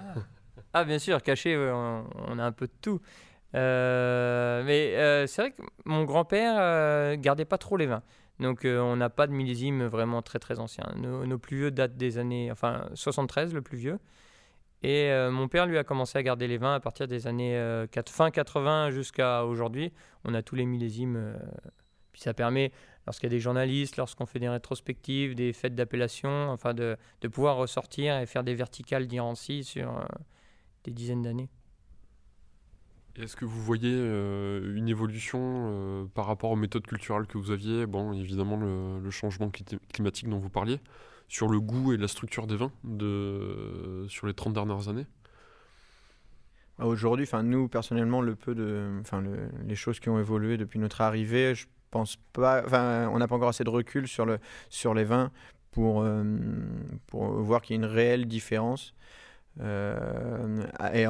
ah. 0.72 0.85
bien 0.85 0.98
sûr, 0.98 1.22
caché, 1.22 1.56
on, 1.56 2.38
a 2.38 2.44
un 2.44 2.52
peu 2.52 2.66
de 2.66 2.72
tout. 2.80 3.00
Euh, 3.54 4.62
mais 4.64 4.96
euh, 4.96 5.26
c'est 5.26 5.42
vrai 5.42 5.50
que 5.50 5.62
mon 5.85 6.04
grand-père 6.04 7.16
gardait 7.18 7.44
pas 7.44 7.58
trop 7.58 7.76
les 7.76 7.87
vins. 7.87 8.02
Donc 8.40 8.62
on 8.64 8.96
n'a 8.96 9.11
pas 9.11 9.26
de 9.26 9.32
millésime 9.32 9.85
vraiment 9.85 10.22
très 10.22 10.38
très 10.38 10.58
ancien. 10.58 10.85
Nos, 10.96 11.26
nos, 11.26 11.38
plus 11.38 11.58
vieux 11.58 11.70
datent 11.70 11.96
des 11.96 12.16
années, 12.18 12.50
enfin 12.50 12.88
73 12.94 13.52
le 13.52 13.61
plus 13.61 13.76
vieux. 13.76 13.98
Et 14.82 15.10
euh, 15.10 15.30
mon 15.30 15.48
père, 15.48 15.66
lui, 15.66 15.78
a 15.78 15.84
commencé 15.84 16.18
à 16.18 16.22
garder 16.22 16.48
les 16.48 16.58
vins 16.58 16.74
à 16.74 16.80
partir 16.80 17.06
des 17.06 17.26
années 17.26 17.56
euh, 17.56 17.86
fin 18.08 18.30
80 18.30 18.90
jusqu'à 18.90 19.44
aujourd'hui. 19.44 19.92
On 20.24 20.34
a 20.34 20.42
tous 20.42 20.56
les 20.56 20.66
millésimes. 20.66 21.16
Euh, 21.16 21.36
puis 22.10 22.20
ça 22.20 22.34
permet, 22.34 22.72
lorsqu'il 23.06 23.28
y 23.28 23.32
a 23.32 23.36
des 23.36 23.40
journalistes, 23.40 23.96
lorsqu'on 23.96 24.26
fait 24.26 24.40
des 24.40 24.48
rétrospectives, 24.48 25.34
des 25.34 25.52
fêtes 25.52 25.74
d'appellation, 25.74 26.50
enfin 26.50 26.74
de, 26.74 26.96
pouvoir 27.30 27.56
ressortir 27.56 28.18
et 28.18 28.26
faire 28.26 28.44
des 28.44 28.54
verticales 28.54 29.06
d'Irancy 29.06 29.64
sur 29.64 30.04
des 30.84 30.90
dizaines 30.90 31.22
d'années. 31.22 31.48
Est-ce 33.16 33.34
que 33.36 33.46
vous 33.46 33.62
voyez 33.62 33.94
une 33.94 34.88
évolution 34.88 36.06
par 36.12 36.26
rapport 36.26 36.50
aux 36.50 36.56
méthodes 36.56 36.87
culturelles 36.87 37.26
que 37.26 37.38
vous 37.38 37.50
aviez? 37.50 37.87
Bon, 37.87 38.12
évidemment, 38.12 38.58
le 38.58 39.10
changement 39.10 39.50
climatique 39.90 40.28
dont 40.28 40.38
vous 40.38 40.50
parliez 40.50 40.78
sur 41.33 41.48
le 41.48 41.60
goût 41.60 41.94
et 41.94 41.96
la 41.96 42.08
structure 42.08 42.46
des 42.46 42.56
vins 42.56 42.72
de, 42.85 44.04
sur 44.10 44.26
les 44.26 44.35
30 44.35 44.52
dernières 44.52 44.90
années 44.90 45.06
bah, 46.78 46.85
Aujourd'hui, 46.85 47.26
nous 47.42 47.68
personnellement, 47.68 48.20
le 48.20 48.37
peu 48.37 48.54
de, 48.54 49.00
les 49.66 49.74
choses 49.74 49.98
qui 49.98 50.10
ont 50.10 50.18
évolué 50.18 50.58
depuis 50.58 50.78
notre 50.78 51.00
arrivée, 51.00 51.54
je 51.54 51.66
pense 51.90 52.18
pas, 52.35 52.62
on 53.10 53.18
n'a 53.18 53.26
pas 53.26 53.35
encore 53.35 53.48
assez 53.48 53.64
de 53.64 53.70
recul 53.70 54.06
sur, 54.06 54.26
le, 54.26 54.40
sur 54.68 54.92
les 54.92 55.04
vins 55.04 55.30
pour, 55.70 56.02
euh, 56.02 56.22
pour 57.06 57.24
voir 57.40 57.62
qu'il 57.62 57.76
y 57.76 57.78
a 57.78 57.83
une 57.83 57.90
réelle 57.90 58.26
différence. 58.26 58.92
Euh, 59.62 60.66
et 60.92 61.06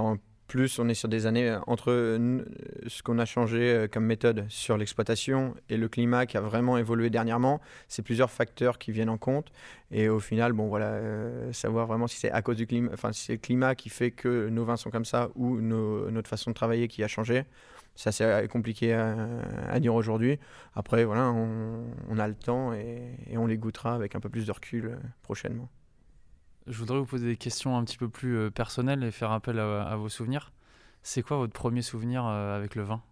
plus 0.46 0.78
on 0.78 0.88
est 0.88 0.94
sur 0.94 1.08
des 1.08 1.26
années 1.26 1.48
euh, 1.48 1.58
entre 1.66 1.90
euh, 1.90 2.44
ce 2.86 3.02
qu'on 3.02 3.18
a 3.18 3.24
changé 3.24 3.72
euh, 3.72 3.88
comme 3.88 4.04
méthode 4.04 4.44
sur 4.48 4.76
l'exploitation 4.76 5.54
et 5.68 5.76
le 5.76 5.88
climat 5.88 6.26
qui 6.26 6.36
a 6.36 6.40
vraiment 6.40 6.76
évolué 6.78 7.10
dernièrement, 7.10 7.60
c'est 7.88 8.02
plusieurs 8.02 8.30
facteurs 8.30 8.78
qui 8.78 8.92
viennent 8.92 9.08
en 9.08 9.18
compte. 9.18 9.50
Et 9.90 10.08
au 10.08 10.20
final, 10.20 10.52
bon 10.52 10.68
voilà, 10.68 11.00
savoir 11.52 11.86
vraiment 11.86 12.06
si 12.06 12.16
c'est 12.16 12.30
à 12.30 12.42
cause 12.42 12.56
du 12.56 12.66
climat, 12.66 12.90
enfin 12.92 13.12
si 13.12 13.24
c'est 13.24 13.32
le 13.32 13.38
climat 13.38 13.74
qui 13.74 13.88
fait 13.88 14.10
que 14.10 14.48
nos 14.48 14.64
vins 14.64 14.76
sont 14.76 14.90
comme 14.90 15.04
ça 15.04 15.30
ou 15.34 15.60
notre 15.60 16.28
façon 16.28 16.50
de 16.50 16.54
travailler 16.54 16.88
qui 16.88 17.02
a 17.04 17.08
changé. 17.08 17.44
Ça 17.94 18.10
c'est 18.10 18.48
compliqué 18.48 18.94
à, 18.94 19.80
dire 19.80 19.94
aujourd'hui. 19.94 20.38
Après 20.74 21.04
voilà, 21.04 21.30
on, 21.30 22.18
a 22.18 22.26
le 22.26 22.34
temps 22.34 22.72
et, 22.72 23.36
on 23.36 23.46
les 23.46 23.58
goûtera 23.58 23.94
avec 23.94 24.14
un 24.14 24.20
peu 24.20 24.30
plus 24.30 24.46
de 24.46 24.52
recul 24.52 24.98
prochainement. 25.22 25.68
Je 26.66 26.78
voudrais 26.78 26.98
vous 26.98 27.06
poser 27.06 27.26
des 27.26 27.36
questions 27.36 27.76
un 27.76 27.84
petit 27.84 27.98
peu 27.98 28.08
plus 28.08 28.36
euh, 28.36 28.50
personnelles 28.50 29.02
et 29.02 29.10
faire 29.10 29.32
appel 29.32 29.58
à, 29.58 29.96
vos 29.96 30.08
souvenirs. 30.08 30.52
C'est 31.02 31.22
quoi 31.22 31.36
votre 31.36 31.52
premier 31.52 31.82
souvenir 31.82 32.24
euh, 32.24 32.56
avec 32.56 32.76
le 32.76 32.82
vin? 32.82 33.02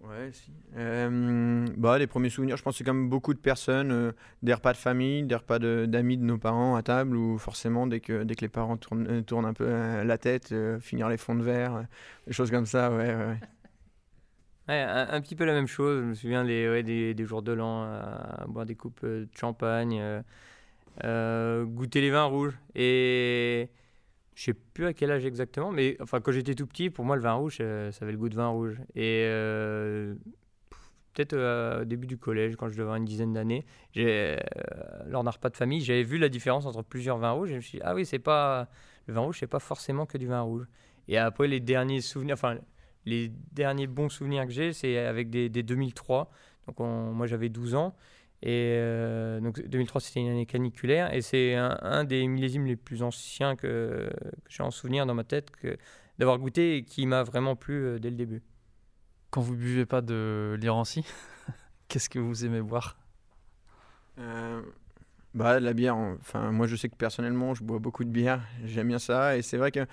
Ouais, 0.00 0.30
si. 0.32 0.52
Euh, 0.76 1.66
bah, 1.76 1.98
les 1.98 2.06
premiers 2.06 2.30
souvenirs, 2.30 2.56
je 2.56 2.62
pense 2.62 2.74
que 2.74 2.78
c'est 2.78 2.84
comme 2.84 3.10
beaucoup 3.10 3.34
de 3.34 3.38
personnes, 3.38 4.14
des 4.42 4.54
repas 4.54 4.72
de 4.72 4.78
famille, 4.78 5.24
des 5.24 5.34
repas 5.34 5.58
d'amis 5.58 6.16
de, 6.16 6.22
nos 6.22 6.38
parents 6.38 6.76
à 6.76 6.82
table, 6.82 7.16
où 7.16 7.38
forcément, 7.38 7.86
dès 7.86 8.00
que, 8.00 8.22
dès 8.22 8.34
que 8.34 8.42
les 8.42 8.48
parents 8.48 8.76
tournent, 8.76 9.24
tournent 9.24 9.46
un 9.46 9.52
peu 9.52 9.66
la 10.02 10.18
tête, 10.18 10.54
finir 10.80 11.08
les 11.08 11.16
fonds 11.16 11.34
de 11.34 11.42
verre, 11.42 11.86
des 12.26 12.32
choses 12.32 12.50
comme 12.50 12.66
ça, 12.66 12.90
ouais. 12.90 13.14
ouais. 13.14 13.40
Ouais, 14.68 14.80
un, 14.80 15.20
petit 15.20 15.34
peu 15.34 15.44
la 15.44 15.54
même 15.54 15.66
chose. 15.66 16.02
Je 16.02 16.06
me 16.06 16.14
souviens 16.14 16.44
des, 16.44 16.82
des, 16.82 17.14
des, 17.14 17.24
jours 17.24 17.42
de 17.42 17.52
l'an, 17.52 17.84
à 17.84 18.44
boire 18.48 18.66
des 18.66 18.76
coupes 18.76 19.04
de 19.04 19.28
champagne, 19.34 20.00
euh, 21.04 21.64
goûter 21.64 22.00
les 22.00 22.10
vins 22.10 22.24
rouges. 22.24 22.58
Et 22.74 23.68
je 24.34 24.44
sais 24.44 24.54
plus 24.54 24.86
à 24.86 24.92
quel 24.92 25.10
âge 25.10 25.24
exactement, 25.24 25.70
mais 25.70 25.96
enfin 26.00 26.20
quand 26.20 26.32
j'étais 26.32 26.54
tout 26.54 26.66
petit, 26.66 26.90
pour 26.90 27.04
moi 27.04 27.16
le 27.16 27.22
vin 27.22 27.34
rouge, 27.34 27.58
euh, 27.60 27.90
ça 27.92 28.04
avait 28.04 28.12
le 28.12 28.18
goût 28.18 28.28
de 28.28 28.36
vin 28.36 28.48
rouge. 28.48 28.80
Et 28.94 29.22
euh, 29.24 30.14
peut-être 31.14 31.80
au 31.80 31.84
début 31.84 32.06
du 32.06 32.18
collège, 32.18 32.56
quand 32.56 32.68
je 32.68 32.72
devais 32.72 32.82
avoir 32.82 32.96
une 32.96 33.04
dizaine 33.04 33.32
d'années, 33.32 33.64
lors 33.94 35.24
d'un 35.24 35.30
repas 35.30 35.50
de 35.50 35.56
famille, 35.56 35.80
j'avais 35.80 36.02
vu 36.02 36.18
la 36.18 36.28
différence 36.28 36.66
entre 36.66 36.82
plusieurs 36.82 37.18
vins 37.18 37.30
rouges. 37.32 37.50
Et 37.50 37.52
je 37.52 37.56
me 37.56 37.62
suis 37.62 37.78
dit, 37.78 37.84
ah 37.84 37.94
oui, 37.94 38.04
c'est 38.04 38.18
pas 38.18 38.68
le 39.06 39.14
vin 39.14 39.20
rouge, 39.20 39.38
c'est 39.40 39.46
pas 39.46 39.60
forcément 39.60 40.06
que 40.06 40.18
du 40.18 40.26
vin 40.26 40.42
rouge. 40.42 40.66
Et 41.08 41.18
après 41.18 41.46
les 41.48 41.60
derniers 41.60 42.00
souvenirs, 42.00 42.34
enfin 42.34 42.58
les 43.06 43.30
derniers 43.52 43.86
bons 43.86 44.08
souvenirs 44.08 44.44
que 44.46 44.52
j'ai, 44.52 44.72
c'est 44.72 44.98
avec 44.98 45.30
des, 45.30 45.48
2003. 45.48 46.30
Donc 46.66 46.80
moi 46.80 47.26
j'avais 47.26 47.48
12 47.48 47.76
ans 47.76 47.94
et 48.42 48.76
euh, 48.76 49.40
donc 49.40 49.60
2003, 49.66 50.00
c'était 50.00 50.20
une 50.20 50.28
année 50.28 50.46
caniculaire. 50.46 51.12
Et 51.14 51.22
c'est 51.22 51.54
un, 51.54 52.04
des 52.04 52.26
millésimes 52.26 52.66
les 52.66 52.76
plus 52.76 53.02
anciens 53.02 53.56
que, 53.56 54.10
j'ai 54.48 54.62
en 54.62 54.70
souvenir 54.70 55.06
dans 55.06 55.14
ma 55.14 55.24
tête 55.24 55.50
d'avoir 56.18 56.38
goûté 56.38 56.76
et 56.76 56.84
qui 56.84 57.06
m'a 57.06 57.22
vraiment 57.22 57.56
plu 57.56 57.74
euh, 57.74 57.98
dès 57.98 58.10
le 58.10 58.16
début. 58.16 58.42
Quand 59.30 59.40
vous 59.40 59.56
buvez 59.56 59.86
pas 59.86 60.00
de 60.00 60.56
l'irancy, 60.60 61.04
qu'est-ce 61.88 62.08
que 62.08 62.18
vous 62.18 62.44
aimez 62.44 62.62
boire? 62.62 62.96
Euh, 64.18 64.62
bah, 65.34 65.60
la 65.60 65.74
bière, 65.74 65.96
enfin, 65.96 66.50
moi 66.52 66.66
je 66.66 66.76
sais 66.76 66.88
que 66.88 66.96
personnellement 66.96 67.52
je 67.52 67.62
bois 67.62 67.78
beaucoup 67.78 68.04
de 68.04 68.08
bière, 68.08 68.40
j'aime 68.64 68.88
bien 68.88 68.98
ça. 68.98 69.36
Et 69.36 69.42
c'est 69.42 69.58
vrai 69.58 69.70
que 69.72 69.86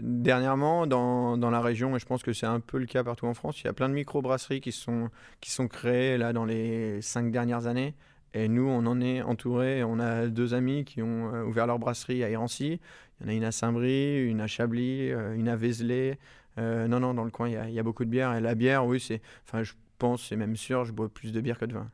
dernièrement, 0.00 0.86
dans, 0.86 1.36
dans, 1.36 1.50
la 1.50 1.60
région, 1.60 1.96
et 1.96 1.98
je 1.98 2.06
pense 2.06 2.22
que 2.22 2.32
c'est 2.32 2.46
un 2.46 2.60
peu 2.60 2.78
le 2.78 2.86
cas 2.86 3.04
partout 3.04 3.26
en 3.26 3.34
France, 3.34 3.60
il 3.60 3.64
y 3.64 3.68
a 3.68 3.72
plein 3.72 3.88
de 3.88 3.94
micro-brasseries 3.94 4.60
qui 4.60 4.72
sont, 4.72 5.10
qui 5.40 5.50
sont 5.50 5.68
créées 5.68 6.18
là 6.18 6.32
dans 6.32 6.44
les 6.44 7.00
cinq 7.02 7.30
dernières 7.30 7.66
années. 7.66 7.94
Et 8.34 8.48
nous, 8.48 8.68
on 8.68 8.84
en 8.84 9.00
est 9.00 9.22
entouré. 9.22 9.82
On 9.82 9.98
a 9.98 10.26
deux 10.26 10.52
amis 10.52 10.84
qui 10.84 11.00
ont 11.00 11.34
euh, 11.34 11.44
ouvert 11.44 11.66
leur 11.66 11.78
brasserie 11.78 12.22
à 12.22 12.28
Irancy. 12.28 12.80
Il 13.20 13.24
y 13.24 13.26
en 13.26 13.32
a 13.32 13.34
une 13.34 13.44
à 13.44 13.50
Saint-Brie, 13.50 14.26
une 14.26 14.42
à 14.42 14.46
Chablis, 14.46 15.10
euh, 15.10 15.34
une 15.34 15.48
à 15.48 15.56
Vézelay. 15.56 16.18
Euh, 16.58 16.86
non, 16.86 17.00
non, 17.00 17.14
dans 17.14 17.24
le 17.24 17.30
coin, 17.30 17.48
il 17.48 17.54
y, 17.54 17.56
a, 17.56 17.66
il 17.68 17.74
y, 17.74 17.78
a, 17.78 17.82
beaucoup 17.82 18.04
de 18.04 18.10
bière. 18.10 18.34
Et 18.34 18.42
la 18.42 18.54
bière, 18.54 18.84
oui, 18.84 19.00
c'est, 19.00 19.22
enfin, 19.46 19.62
je 19.62 19.72
pense, 19.96 20.28
c'est 20.28 20.36
même 20.36 20.56
sûr, 20.56 20.84
je 20.84 20.92
bois 20.92 21.08
plus 21.08 21.32
de 21.32 21.40
bière 21.40 21.58
que 21.58 21.64
de 21.64 21.74
vin. 21.74 21.90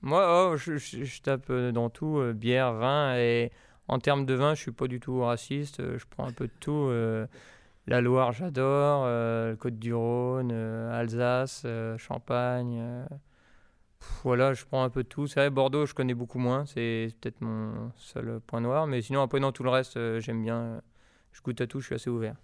Moi, 0.00 0.50
oh, 0.52 0.56
je, 0.56 1.20
tape 1.20 1.50
euh, 1.50 1.70
dans 1.70 1.90
tout, 1.90 2.22
bière, 2.34 2.72
vin. 2.72 3.16
Et 3.18 3.52
en 3.88 3.98
termes 3.98 4.26
de 4.26 4.34
vin, 4.34 4.54
je 4.54 4.60
suis 4.60 4.72
pas 4.72 4.86
du 4.86 5.00
tout 5.00 5.20
raciste. 5.20 5.80
Euh, 5.80 5.98
je 5.98 6.06
prends 6.08 6.26
un 6.26 6.32
peu 6.32 6.46
de 6.46 6.52
tout. 6.60 6.90
la 7.86 8.00
Loire, 8.00 8.32
j'adore. 8.32 9.06
le 9.06 9.56
Côte-du-Rhône, 9.58 10.52
Alsace, 10.52 11.66
Champagne. 11.98 13.06
voilà, 14.24 14.52
je 14.54 14.64
prends 14.64 14.84
un 14.84 14.90
peu 14.90 15.02
de 15.02 15.08
tout. 15.08 15.26
C'est 15.26 15.40
vrai, 15.40 15.50
Bordeaux, 15.50 15.86
je 15.86 15.94
connais 15.94 16.14
beaucoup 16.14 16.38
moins. 16.38 16.66
C'est 16.66 17.08
peut-être 17.20 17.40
mon 17.40 17.92
seul 17.96 18.40
point 18.46 18.60
noir. 18.60 18.86
Mais 18.86 19.02
sinon, 19.02 19.22
après, 19.22 19.40
dans 19.40 19.52
tout 19.52 19.64
le 19.64 19.70
reste, 19.70 19.98
j'aime 20.20 20.42
bien. 20.42 20.80
Je 21.32 21.40
goûte 21.42 21.60
à 21.60 21.66
tout, 21.66 21.80
je 21.80 21.86
suis 21.86 21.94
assez 21.94 22.10
ouvert. 22.10 22.36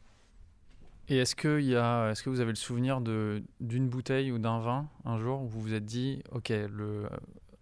Et 1.10 1.16
est-ce 1.16 1.34
que, 1.34 1.60
y 1.60 1.74
a, 1.74 2.10
est-ce 2.10 2.22
que 2.22 2.28
vous 2.28 2.40
avez 2.40 2.50
le 2.52 2.56
souvenir 2.56 3.00
de, 3.00 3.42
d'une 3.60 3.88
bouteille 3.88 4.30
ou 4.30 4.38
d'un 4.38 4.58
vin 4.58 4.88
un 5.06 5.18
jour 5.18 5.40
où 5.42 5.46
vous 5.46 5.60
vous 5.60 5.72
êtes 5.72 5.86
dit, 5.86 6.22
ok, 6.32 6.50
le, 6.50 7.08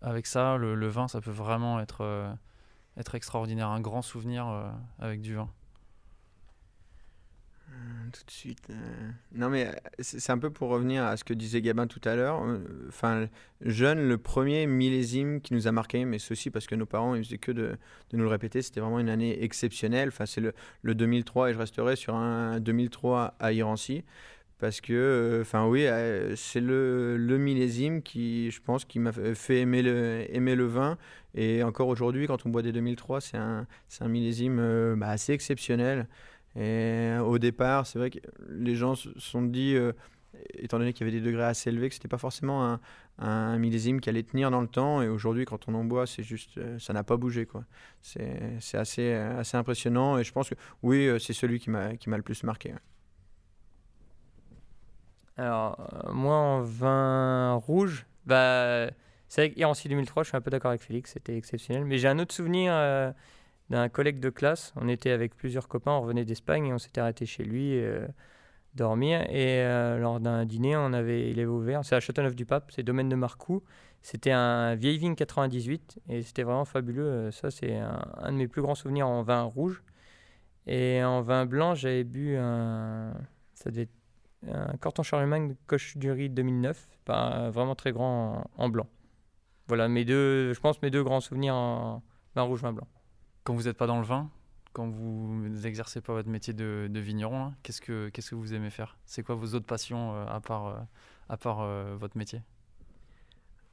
avec 0.01 0.27
ça, 0.27 0.57
le, 0.57 0.89
vin, 0.89 1.07
ça 1.07 1.20
peut 1.20 1.31
vraiment 1.31 1.79
être, 1.79 2.01
euh, 2.01 2.33
être 2.97 3.14
extraordinaire, 3.14 3.68
un 3.68 3.80
grand 3.80 4.03
souvenir 4.03 4.49
euh, 4.49 4.70
avec 4.99 5.20
du 5.20 5.34
vin. 5.34 5.51
Euh, 7.68 7.74
tout 8.12 8.24
de 8.24 8.30
suite. 8.30 8.68
Non, 9.34 9.51
mais 9.51 9.70
c'est 9.99 10.30
un 10.30 10.38
peu 10.38 10.51
pour 10.51 10.68
revenir 10.70 11.05
à 11.05 11.16
ce 11.16 11.24
que 11.24 11.34
disait 11.34 11.61
Gabin 11.61 11.86
tout 11.86 12.01
à 12.05 12.14
l'heure. 12.14 12.40
Enfin, 12.88 13.28
jeune, 13.61 14.07
le 14.09 14.18
premier 14.18 14.66
millésime 14.66 15.40
qui 15.40 15.53
nous 15.53 15.66
a 15.66 15.72
marqué, 15.72 16.05
mais 16.05 16.18
ceci 16.18 16.51
parce 16.51 16.66
que 16.66 16.74
nos 16.74 16.86
parents, 16.86 17.14
ils 17.14 17.24
faisaient 17.24 17.38
que 17.38 17.53
de, 17.53 17.76
nous 18.12 18.22
le 18.22 18.28
répéter, 18.28 18.62
c'était 18.62 18.80
vraiment 18.80 19.01
une 19.01 19.11
année 19.11 19.42
exceptionnelle. 19.42 20.09
Enfin, 20.09 20.26
c'est 20.26 20.40
le, 20.40 20.94
2003 20.94 21.51
et 21.51 21.53
je 21.53 21.59
resterai 21.59 21.97
sur 21.97 22.14
un 22.14 22.61
2003 22.61 23.34
à 23.38 23.53
Irancy 23.53 24.05
parce 24.59 24.80
que, 24.80 24.92
euh, 24.94 25.42
enfin 25.42 25.66
oui, 25.66 25.86
euh, 25.86 26.34
c'est 26.34 26.61
le, 26.61 27.16
le, 27.18 27.36
millésime 27.38 28.02
qui, 28.02 28.50
je 28.50 28.61
pense, 28.62 28.86
qui 28.86 28.98
m'a 28.98 29.12
fait 29.12 29.61
aimer 29.61 29.82
le, 29.82 30.24
aimer 30.34 30.54
le 30.54 30.64
vin. 30.64 30.96
Et 31.34 31.62
encore 31.62 31.88
aujourd'hui, 31.88 32.26
quand 32.26 32.46
on 32.46 32.48
boit 32.48 32.62
des 32.62 32.72
2003, 32.72 33.20
c'est 33.20 33.36
un, 33.36 33.66
un 34.00 34.09
millésime 34.09 34.59
euh, 34.59 34.96
bah, 34.96 35.09
assez 35.09 35.32
exceptionnel. 35.32 36.09
Et 36.59 37.12
au 37.22 37.38
départ, 37.38 37.86
c'est 37.86 37.98
vrai 37.98 38.11
que 38.11 38.18
les 38.48 38.76
gens 38.76 38.94
se 38.94 39.11
sont 39.18 39.42
dit, 39.42 39.76
étant 40.54 40.78
donné 40.78 40.94
qu'il 40.94 41.07
y 41.07 41.11
avait 41.11 41.20
des 41.20 41.24
degrés 41.24 41.44
assez 41.44 41.68
élevés, 41.68 41.90
que 41.90 41.94
c'était 41.94 42.09
pas 42.09 42.16
forcément 42.16 42.64
un, 42.64 42.80
un, 43.18 43.59
millésime 43.59 44.00
qui 44.00 44.09
allait 44.09 44.22
tenir 44.22 44.50
dans 44.50 44.62
le 44.62 44.66
temps. 44.66 45.02
Et 45.02 45.09
aujourd'hui, 45.09 45.44
quand 45.44 45.68
on 45.68 45.74
en 45.74 45.84
boit, 45.84 46.07
c'est 46.07 46.22
juste, 46.22 46.59
ça 46.78 46.94
n'a 46.94 47.04
pas 47.04 47.18
bougé. 47.18 47.44
quoi. 47.44 47.64
C'est 48.00 48.78
assez, 48.78 49.12
assez 49.12 49.57
impressionnant. 49.59 50.16
Et 50.16 50.24
je 50.24 50.32
pense 50.32 50.48
que 50.48 50.54
oui, 50.82 51.11
c'est 51.20 51.34
celui 51.34 51.59
qui 51.59 51.68
m'a 51.68 51.92
le 52.07 52.22
plus 52.22 52.42
marqué. 52.42 52.72
Alors, 55.37 55.76
euh, 56.07 56.12
moi, 56.12 56.34
en 56.34 56.62
vin 56.62 57.55
rouge, 57.55 58.07
bah, 58.24 58.89
c'est 59.28 59.43
vrai 59.43 59.51
qu'Irancy 59.51 59.89
2003, 59.89 60.22
je 60.22 60.28
suis 60.28 60.37
un 60.37 60.41
peu 60.41 60.51
d'accord 60.51 60.70
avec 60.70 60.82
Félix, 60.82 61.12
c'était 61.12 61.37
exceptionnel. 61.37 61.84
Mais 61.84 61.99
j'ai 61.99 62.09
un 62.09 62.18
autre 62.18 62.34
souvenir 62.34 62.72
euh, 62.74 63.12
d'un 63.70 63.89
collègue 63.89 64.20
de 64.20 64.30
classe. 64.30 64.72
On 64.76 64.89
était 64.89 65.11
avec 65.11 65.34
plusieurs 65.37 65.68
copains, 65.68 65.93
on 65.93 66.01
revenait 66.01 66.24
d'Espagne 66.24 66.66
et 66.66 66.72
on 66.72 66.78
s'était 66.78 67.01
arrêté 67.01 67.26
chez 67.26 67.45
lui 67.45 67.78
euh, 67.78 68.07
dormir. 68.74 69.22
Et 69.30 69.62
lors 69.99 70.20
d'un 70.20 70.45
dîner, 70.47 70.76
on 70.76 70.93
avait, 70.93 71.30
il 71.30 71.39
avait 71.41 71.47
ouvert, 71.47 71.84
c'est 71.84 71.97
à 71.97 72.01
Châteauneuf-du-Pape, 72.01 72.70
c'est 72.74 72.82
domaine 72.82 73.09
de 73.09 73.16
Marcoux. 73.16 73.62
C'était 74.03 74.32
un 74.32 74.74
vieille 74.76 74.99
vigne 74.99 75.16
98 75.16 75.99
et 76.09 76.22
c'était 76.22 76.45
vraiment 76.45 76.64
fabuleux. 76.64 77.30
Ça, 77.32 77.51
c'est 77.51 77.76
un, 77.76 78.01
un, 78.18 78.32
de 78.32 78.37
mes 78.39 78.49
plus 78.49 78.62
grands 78.62 78.74
souvenirs 78.76 79.09
en 79.09 79.22
vin 79.22 79.43
rouge. 79.43 79.82
Et 80.66 81.03
en 81.05 81.22
vin 81.22 81.47
blanc, 81.47 81.74
j'avais 81.74 82.05
bu 82.05 82.37
un. 82.37 83.14
Ça 83.55 83.70
devait 83.70 83.82
être 83.82 83.95
un 84.53 84.76
Corton 84.76 85.03
Charlemagne 85.03 85.55
Coche 85.66 85.97
du 85.97 86.11
Riz 86.11 86.30
2009, 86.30 86.88
pas 87.05 87.51
vraiment 87.51 87.74
très 87.74 87.92
grand 87.92 88.49
en, 88.57 88.68
blanc. 88.68 88.86
Voilà 89.68 89.88
mes 89.88 90.05
deux, 90.05 90.53
je 90.53 90.61
pense 90.61 90.80
mes 90.82 90.90
deux 90.90 91.03
grands 91.03 91.20
souvenirs 91.20 91.55
en 91.55 92.03
vin 92.34 92.42
rouge, 92.42 92.62
vin 92.62 92.72
blanc. 92.72 92.86
Quand 93.44 93.55
vous 93.55 93.64
n'êtes 93.64 93.76
pas 93.76 93.86
dans 93.86 93.99
le 93.99 94.05
vin, 94.05 94.30
quand 94.72 94.88
vous 94.88 95.49
n'exercez 95.49 96.01
pas 96.01 96.12
votre 96.12 96.28
métier 96.28 96.53
de, 96.53 96.90
vigneron, 96.94 97.55
qu'est-ce 97.62 97.80
que 97.80 98.09
qu'est-ce 98.11 98.30
que 98.30 98.34
vous 98.34 98.55
aimez 98.55 98.70
faire? 98.70 98.99
C'est 99.07 99.22
quoi 99.22 99.34
vos 99.34 99.55
autres 99.55 99.66
passions 99.66 100.14
euh, 100.14 100.26
à 100.26 100.40
part 100.40 100.66
euh, 100.66 100.78
à 101.28 101.36
part 101.36 101.61
euh, 101.61 101.97
votre 101.99 102.16
métier? 102.16 102.42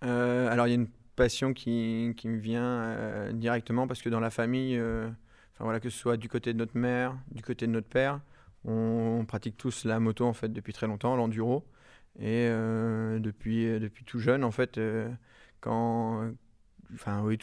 Alors 0.01 0.67
il 0.67 0.69
y 0.69 0.73
a 0.73 0.75
une 0.75 0.89
passion 1.15 1.53
qui, 1.53 2.13
qui 2.17 2.27
me 2.27 2.37
vient 2.37 3.31
directement 3.31 3.87
parce 3.87 4.01
que 4.01 4.09
dans 4.09 4.19
la 4.19 4.29
famille, 4.29 4.77
enfin 4.77 5.63
voilà 5.63 5.79
que 5.79 5.89
ce 5.89 5.97
soit 5.97 6.17
du 6.17 6.27
côté 6.27 6.51
de 6.51 6.57
notre 6.57 6.77
mère, 6.77 7.15
du 7.31 7.41
côté 7.41 7.67
de 7.67 7.71
notre 7.71 7.87
père, 7.87 8.19
on, 8.65 9.25
pratique 9.25 9.57
tous 9.57 9.85
la 9.85 9.99
moto 9.99 10.25
en 10.25 10.33
fait 10.33 10.49
depuis 10.49 10.73
très 10.73 10.87
longtemps, 10.87 11.15
l'enduro. 11.15 11.65
Et 12.19 12.47
euh, 12.47 13.19
depuis, 13.19 13.67
euh, 13.67 13.79
depuis 13.79 14.03
tout 14.05 14.19
jeune, 14.19 14.43
en 14.43 14.51
fait, 14.51 14.77
euh, 14.77 15.09
quand, 15.61 16.31
enfin 16.93 17.21
oui, 17.23 17.37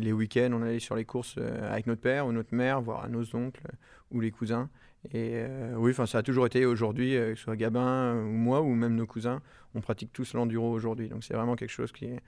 les 0.00 0.12
week-ends, 0.12 0.50
on 0.52 0.62
allait 0.62 0.78
sur 0.78 0.94
les 0.94 1.04
courses 1.04 1.38
avec 1.38 1.86
notre 1.86 2.00
père 2.00 2.26
ou 2.26 2.32
notre 2.32 2.54
mère, 2.54 2.80
voire 2.80 3.08
nos 3.08 3.34
oncles 3.34 3.66
ou 4.10 4.20
les 4.20 4.30
cousins. 4.30 4.70
Et 5.12 5.44
oui, 5.74 5.92
ça 5.94 6.18
a 6.18 6.22
toujours 6.22 6.46
été 6.46 6.64
aujourd'hui, 6.64 7.14
que 7.14 7.34
ce 7.34 7.42
soit 7.42 7.56
Gabin 7.56 8.14
ou 8.14 8.30
moi 8.30 8.60
ou 8.60 8.72
même 8.74 8.94
nos 8.94 9.06
cousins, 9.06 9.42
on 9.74 9.80
pratique 9.80 10.12
tous 10.12 10.34
l'enduro 10.34 10.70
aujourd'hui. 10.70 11.08
Donc 11.08 11.24
c'est 11.24 11.34
vraiment 11.34 11.56
quelque 11.56 11.70
chose 11.70 11.90
qui 11.90 12.04
est, 12.04 12.20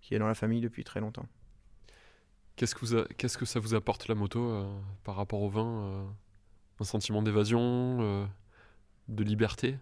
qui 0.00 0.14
est 0.14 0.18
dans 0.18 0.28
la 0.28 0.34
famille 0.34 0.62
depuis 0.62 0.82
très 0.82 1.00
longtemps. 1.00 1.26
Qu'est-ce 2.56 2.74
qu'est-ce 3.18 3.36
que 3.36 3.44
ça 3.44 3.60
vous 3.60 3.74
apporte 3.74 4.08
la 4.08 4.14
moto 4.14 4.66
par 5.04 5.16
rapport 5.16 5.42
au 5.42 5.50
vin 5.50 6.06
Un 6.82 6.84
sentiment 6.84 7.22
d'évasion, 7.22 7.98
euh, 8.00 8.26
de 9.06 9.22
liberté 9.22 9.76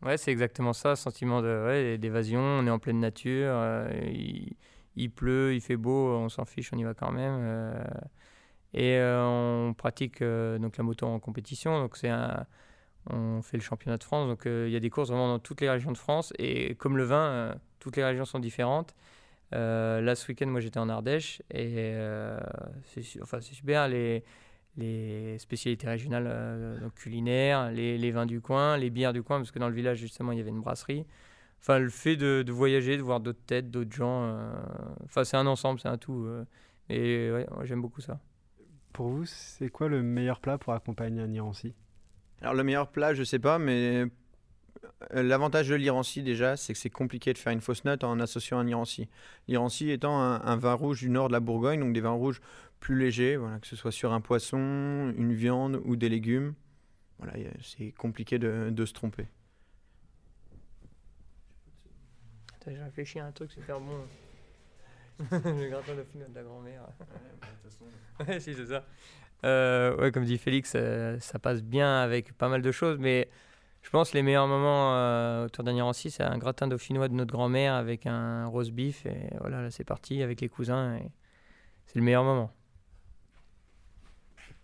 Ouais, 0.00 0.16
c'est 0.16 0.32
exactement 0.32 0.72
ça, 0.72 0.96
sentiment 0.96 1.42
d'évasion. 1.42 2.40
On 2.40 2.66
est 2.66 2.70
en 2.70 2.78
pleine 2.78 2.98
nature, 2.98 3.52
euh, 3.52 3.90
il, 4.96 5.10
pleut, 5.10 5.54
il 5.54 5.60
fait 5.60 5.76
beau, 5.76 6.14
on 6.16 6.30
s'en 6.30 6.46
fiche, 6.46 6.72
on 6.72 6.78
y 6.78 6.84
va 6.84 6.94
quand 6.94 7.12
même. 7.12 7.36
euh, 7.42 7.84
et 8.72 8.98
on 8.98 9.74
pratique 9.74 10.22
donc 10.22 10.78
la 10.78 10.84
moto 10.84 11.04
en 11.04 11.20
compétition. 11.20 11.78
Donc 11.78 11.98
c'est 11.98 12.08
un, 12.08 12.46
on 13.10 13.42
fait 13.42 13.58
le 13.58 13.62
championnat 13.62 13.98
de 13.98 14.04
France. 14.04 14.26
Donc 14.26 14.44
il 14.46 14.70
y 14.70 14.76
a 14.76 14.80
des 14.80 14.88
courses 14.88 15.10
vraiment 15.10 15.28
dans 15.28 15.38
toutes 15.38 15.60
les 15.60 15.68
régions 15.68 15.92
de 15.92 15.98
France. 15.98 16.32
Et 16.38 16.76
comme 16.76 16.96
le 16.96 17.04
vin, 17.04 17.54
toutes 17.78 17.96
les 17.98 18.04
régions 18.04 18.24
sont 18.24 18.38
différentes. 18.38 18.94
Euh, 19.52 20.00
là, 20.00 20.14
ce 20.14 20.26
week-end, 20.28 20.46
moi 20.46 20.60
j'étais 20.60 20.78
en 20.78 20.88
Ardèche 20.88 21.42
et 21.50 21.94
c'est, 22.86 23.20
enfin, 23.20 23.42
super. 23.42 23.86
Les, 23.88 24.24
les 24.76 25.38
spécialités 25.38 25.86
régionales 25.86 26.26
euh, 26.26 26.80
donc 26.80 26.94
culinaires, 26.94 27.70
les, 27.70 27.98
les 27.98 28.10
vins 28.10 28.26
du 28.26 28.40
coin, 28.40 28.76
les 28.76 28.90
bières 28.90 29.12
du 29.12 29.22
coin, 29.22 29.38
parce 29.38 29.50
que 29.50 29.58
dans 29.58 29.68
le 29.68 29.74
village, 29.74 29.98
justement, 29.98 30.32
il 30.32 30.38
y 30.38 30.40
avait 30.40 30.50
une 30.50 30.60
brasserie. 30.60 31.04
Enfin, 31.60 31.78
le 31.78 31.90
fait 31.90 32.16
de, 32.16 32.42
de 32.42 32.52
voyager, 32.52 32.96
de 32.96 33.02
voir 33.02 33.20
d'autres 33.20 33.44
têtes, 33.46 33.70
d'autres 33.70 33.92
gens, 33.92 34.24
euh, 34.24 34.52
enfin, 35.04 35.24
c'est 35.24 35.36
un 35.36 35.46
ensemble, 35.46 35.78
c'est 35.78 35.88
un 35.88 35.98
tout. 35.98 36.24
euh, 36.24 36.44
et 36.88 37.30
ouais, 37.30 37.46
j'aime 37.64 37.80
beaucoup 37.80 38.00
ça. 38.00 38.18
Pour 38.92 39.08
vous, 39.08 39.24
c'est 39.26 39.68
quoi 39.68 39.88
le 39.88 40.02
meilleur 40.02 40.40
plat 40.40 40.58
pour 40.58 40.72
accompagner 40.72 41.22
un 41.22 41.32
Irancy 41.32 41.74
Alors 42.40 42.54
le 42.54 42.64
meilleur 42.64 42.88
plat, 42.88 43.14
je 43.14 43.22
sais 43.22 43.38
pas, 43.38 43.58
mais 43.58 44.04
l'avantage 45.12 45.68
de 45.68 45.74
l'Irancy 45.74 46.22
déjà, 46.22 46.56
c'est 46.56 46.72
que 46.72 46.78
c'est 46.78 46.90
compliqué 46.90 47.32
de 47.32 47.38
faire 47.38 47.52
une 47.52 47.60
fausse 47.60 47.84
note 47.84 48.04
en 48.04 48.18
associant 48.20 48.58
un 48.58 48.66
Irancy. 48.66 49.08
L'Irancy 49.48 49.90
étant 49.90 50.20
un, 50.20 50.42
un 50.42 50.56
vin 50.56 50.74
rouge 50.74 51.00
du 51.00 51.10
nord 51.10 51.28
de 51.28 51.32
la 51.32 51.40
Bourgogne, 51.40 51.80
donc 51.80 51.92
des 51.92 52.00
vins 52.00 52.10
rouges 52.10 52.40
plus 52.82 52.98
légers, 52.98 53.36
voilà, 53.36 53.60
que 53.60 53.66
ce 53.68 53.76
soit 53.76 53.92
sur 53.92 54.12
un 54.12 54.20
poisson, 54.20 55.14
une 55.16 55.32
viande 55.32 55.80
ou 55.84 55.94
des 55.94 56.08
légumes. 56.08 56.54
Voilà, 57.18 57.34
c'est 57.62 57.92
compliqué 57.92 58.40
de, 58.40 58.70
de 58.70 58.84
se 58.84 58.92
tromper. 58.92 59.28
J'ai 62.66 62.82
réfléchi 62.82 63.20
à 63.20 63.26
un 63.26 63.32
truc 63.32 63.52
super 63.52 63.80
bon. 63.80 64.00
le 65.30 65.68
gratin 65.68 65.94
dauphinois 65.94 66.28
de 66.28 66.34
la 66.34 66.42
grand-mère. 66.42 66.82
ouais, 68.28 68.40
si, 68.40 68.54
c'est 68.54 68.66
ça. 68.66 68.84
Euh, 69.44 69.96
ouais, 69.98 70.10
comme 70.10 70.24
dit 70.24 70.38
Félix, 70.38 70.72
euh, 70.74 71.18
ça 71.20 71.38
passe 71.38 71.62
bien 71.62 72.00
avec 72.00 72.36
pas 72.36 72.48
mal 72.48 72.62
de 72.62 72.72
choses, 72.72 72.98
mais 72.98 73.28
je 73.82 73.90
pense 73.90 74.10
que 74.10 74.16
les 74.16 74.22
meilleurs 74.22 74.48
moments 74.48 74.96
euh, 74.96 75.46
autour 75.46 75.62
d'un 75.62 75.74
Irancy, 75.74 76.10
c'est 76.10 76.24
un 76.24 76.38
gratin 76.38 76.66
dauphinois 76.66 77.06
de 77.06 77.14
notre 77.14 77.32
grand-mère 77.32 77.74
avec 77.74 78.06
un 78.06 78.46
roast 78.46 78.72
beef, 78.72 79.06
et 79.06 79.30
voilà, 79.40 79.62
là, 79.62 79.70
c'est 79.70 79.84
parti 79.84 80.22
avec 80.22 80.40
les 80.40 80.48
cousins, 80.48 80.96
et 80.96 81.10
c'est 81.86 81.96
le 81.96 82.04
meilleur 82.04 82.24
moment. 82.24 82.52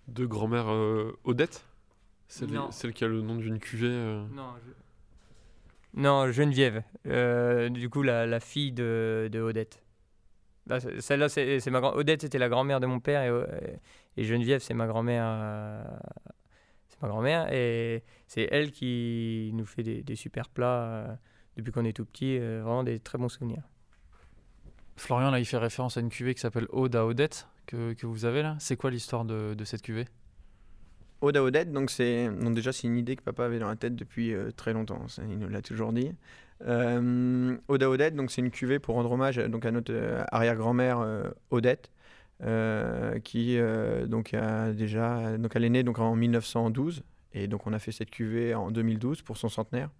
De 0.09 0.27
grand-mère 0.27 0.71
euh, 0.73 1.17
Odette? 1.25 1.65
Celle, 2.29 2.51
Non. 2.51 2.71
celle 2.71 2.93
qui 2.93 3.05
a 3.05 3.09
le 3.09 3.21
nom 3.23 3.37
d'une 3.37 3.59
cuvée 3.59 3.89
euh, 3.91 4.25
Non, 4.35 4.53
non 5.95 6.31
Geneviève, 6.33 6.83
euh, 7.07 7.69
du 7.69 7.89
coup, 7.89 8.03
la, 8.03 8.27
la 8.27 8.41
fille 8.41 8.73
de, 8.73 9.29
de 9.33 9.41
Odette. 9.41 9.83
C'est- 10.81 11.01
Celle-là, 11.01 11.29
c'est 11.31 11.71
ma 11.71 11.81
grand... 11.81 11.95
Odette, 11.95 12.21
c'était 12.23 12.39
la 12.39 12.49
grand-mère 12.51 12.81
de 12.81 12.87
mon 12.87 13.01
père, 13.01 13.23
et, 13.23 13.81
et 14.21 14.25
Geneviève, 14.25 14.61
c'est 14.61 14.75
ma 14.75 14.87
grand-mère. 14.87 15.25
euh, 15.27 15.85
C'est 16.89 17.01
ma 17.03 17.09
grand-mère, 17.09 17.51
et 17.53 18.03
c'est 18.27 18.49
elle 18.51 18.71
qui 18.73 19.51
nous 19.55 19.65
fait 19.65 19.83
des, 19.83 20.03
des 20.03 20.17
super 20.17 20.49
plats 20.51 20.83
euh, 20.83 21.15
depuis 21.57 21.73
qu'on 21.73 21.85
est 21.87 21.95
tout 21.95 22.05
petit, 22.05 22.39
euh, 22.39 22.61
vraiment 22.63 22.85
des 22.85 22.99
très 22.99 23.17
bons 23.19 23.29
souvenirs. 23.31 23.63
Florian, 24.97 25.31
là, 25.31 25.39
il 25.39 25.47
fait 25.47 25.57
référence 25.59 25.97
à 25.97 26.01
une 26.01 26.09
cuvée 26.11 26.35
qui 26.35 26.41
s'appelle 26.41 26.67
Ode 26.71 26.97
à 26.97 27.07
Odette, 27.07 27.47
que, 27.69 28.07
vous 28.07 28.25
avez 28.25 28.43
là? 28.43 28.57
C'est 28.59 28.77
quoi 28.77 28.91
l'histoire 28.91 29.25
de, 29.25 29.65
cette 29.65 29.83
cuvée? 29.83 30.07
Ode 31.21 31.37
à 31.37 31.43
Odette, 31.43 31.73
donc 31.73 31.91
c'est 31.91 32.29
donc 32.29 32.55
déjà 32.55 32.73
c'est 32.73 32.87
une 32.87 32.97
idée 32.97 33.17
que 33.17 33.23
papa 33.23 33.45
avait 33.45 33.59
dans 33.59 33.67
la 33.67 33.75
tête 33.75 33.97
depuis 33.97 34.33
euh, 34.33 34.53
très 34.53 34.73
longtemps. 34.73 35.05
il 35.19 35.39
nous 35.39 35.49
l'a 35.49 35.63
toujours 35.63 35.93
dit. 35.93 36.13
Euh, 36.67 37.57
Ode 37.69 37.83
à 37.83 37.91
Odette, 37.91 38.15
donc 38.15 38.31
c'est 38.31 38.41
une 38.41 38.51
cuvée 38.51 38.79
pour 38.79 38.95
rendre 38.97 39.13
hommage 39.13 39.37
donc 39.37 39.65
à 39.65 39.71
notre 39.71 39.93
euh, 39.93 40.25
arrière-grand-mère 40.33 40.99
euh, 41.01 41.25
Odette, 41.51 41.91
qui 43.25 43.59
donc 44.07 44.33
a 44.33 44.73
déjà 44.73 45.37
donc 45.39 45.57
elle 45.57 45.65
est 45.65 45.71
née 45.71 45.83
donc 45.83 45.99
en 45.99 46.15
1912 46.15 47.03
et 47.35 47.49
donc 47.49 47.67
on 47.67 47.73
a 47.73 47.81
fait 47.81 47.91
cette 47.91 48.11
cuvée 48.11 48.55
en 48.55 48.71
2012 48.71 49.23
pour 49.23 49.37
son 49.37 49.49
centenaire. 49.49 49.91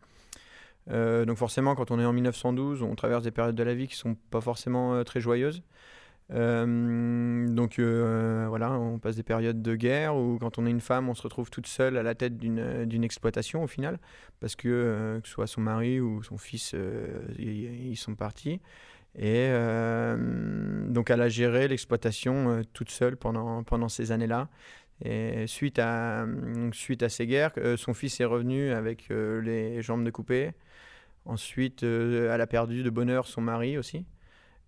Donc 0.89 1.37
forcément, 1.37 1.75
quand 1.75 1.91
on 1.91 1.99
est 1.99 2.05
en 2.05 2.13
1912, 2.13 2.83
on 2.83 2.95
traverse 2.95 3.25
des 3.25 3.33
périodes 3.33 3.57
de 3.57 3.63
la 3.63 3.75
vie 3.75 3.89
qui 3.89 3.97
sont 3.97 4.15
pas 4.31 4.41
forcément 4.41 5.03
très 5.03 5.21
joyeuses. 5.21 5.63
Euh, 6.31 7.49
donc 7.49 7.79
euh, 7.79 8.47
voilà, 8.49 8.73
on 8.73 8.99
passe 8.99 9.17
des 9.17 9.23
périodes 9.23 9.63
de 9.63 9.77
guerre 9.77 10.15
où 10.15 10.39
quand 10.39 10.59
on 10.59 10.67
est 10.67 10.71
une 10.71 10.81
femme, 10.81 11.09
on 11.09 11.15
se 11.15 11.23
retrouve 11.23 11.51
toute 11.51 11.67
seule 11.67 11.97
à 11.97 12.03
la 12.03 12.15
tête 12.15 12.37
d'une 12.37 12.85
d'une 12.85 13.03
exploitation 13.05 13.63
au 13.63 13.67
final, 13.67 13.99
parce 14.41 14.55
que 14.55 14.69
euh, 14.69 15.21
que 15.21 15.29
soit 15.29 15.47
son 15.47 15.63
mari 15.63 16.01
ou 16.01 16.23
son 16.23 16.37
fils, 16.37 16.73
euh, 16.75 17.23
ils, 17.39 17.97
sont 17.97 18.15
partis. 18.15 18.61
Et 19.17 19.49
euh, 19.51 20.87
donc 20.89 21.11
elle 21.11 21.23
a 21.23 21.29
géré 21.29 21.67
l'exploitation 21.69 22.51
euh, 22.51 22.63
toute 22.73 22.91
seule 22.91 23.17
pendant, 23.17 23.65
pendant 23.65 23.89
ces 23.89 24.13
années-là. 24.13 24.49
Et 25.05 25.47
suite 25.47 25.79
à, 25.79 26.27
suite 26.73 27.03
à 27.03 27.09
ces 27.09 27.27
guerres, 27.27 27.53
euh, 27.59 27.77
son 27.77 27.95
fils 27.95 28.21
est 28.21 28.25
revenu 28.25 28.73
avec 28.73 29.11
euh, 29.11 29.41
les 29.41 29.81
jambes 29.83 30.05
de 30.05 30.11
coupé. 30.11 30.53
Ensuite, 31.25 31.85
euh, 31.85 32.35
elle 32.35 32.41
a 32.41 32.47
perdu 32.47 32.83
de 32.83 32.91
bonheur 32.91 33.27
son 33.27 33.41
mari 33.43 33.79
aussi. 33.79 34.07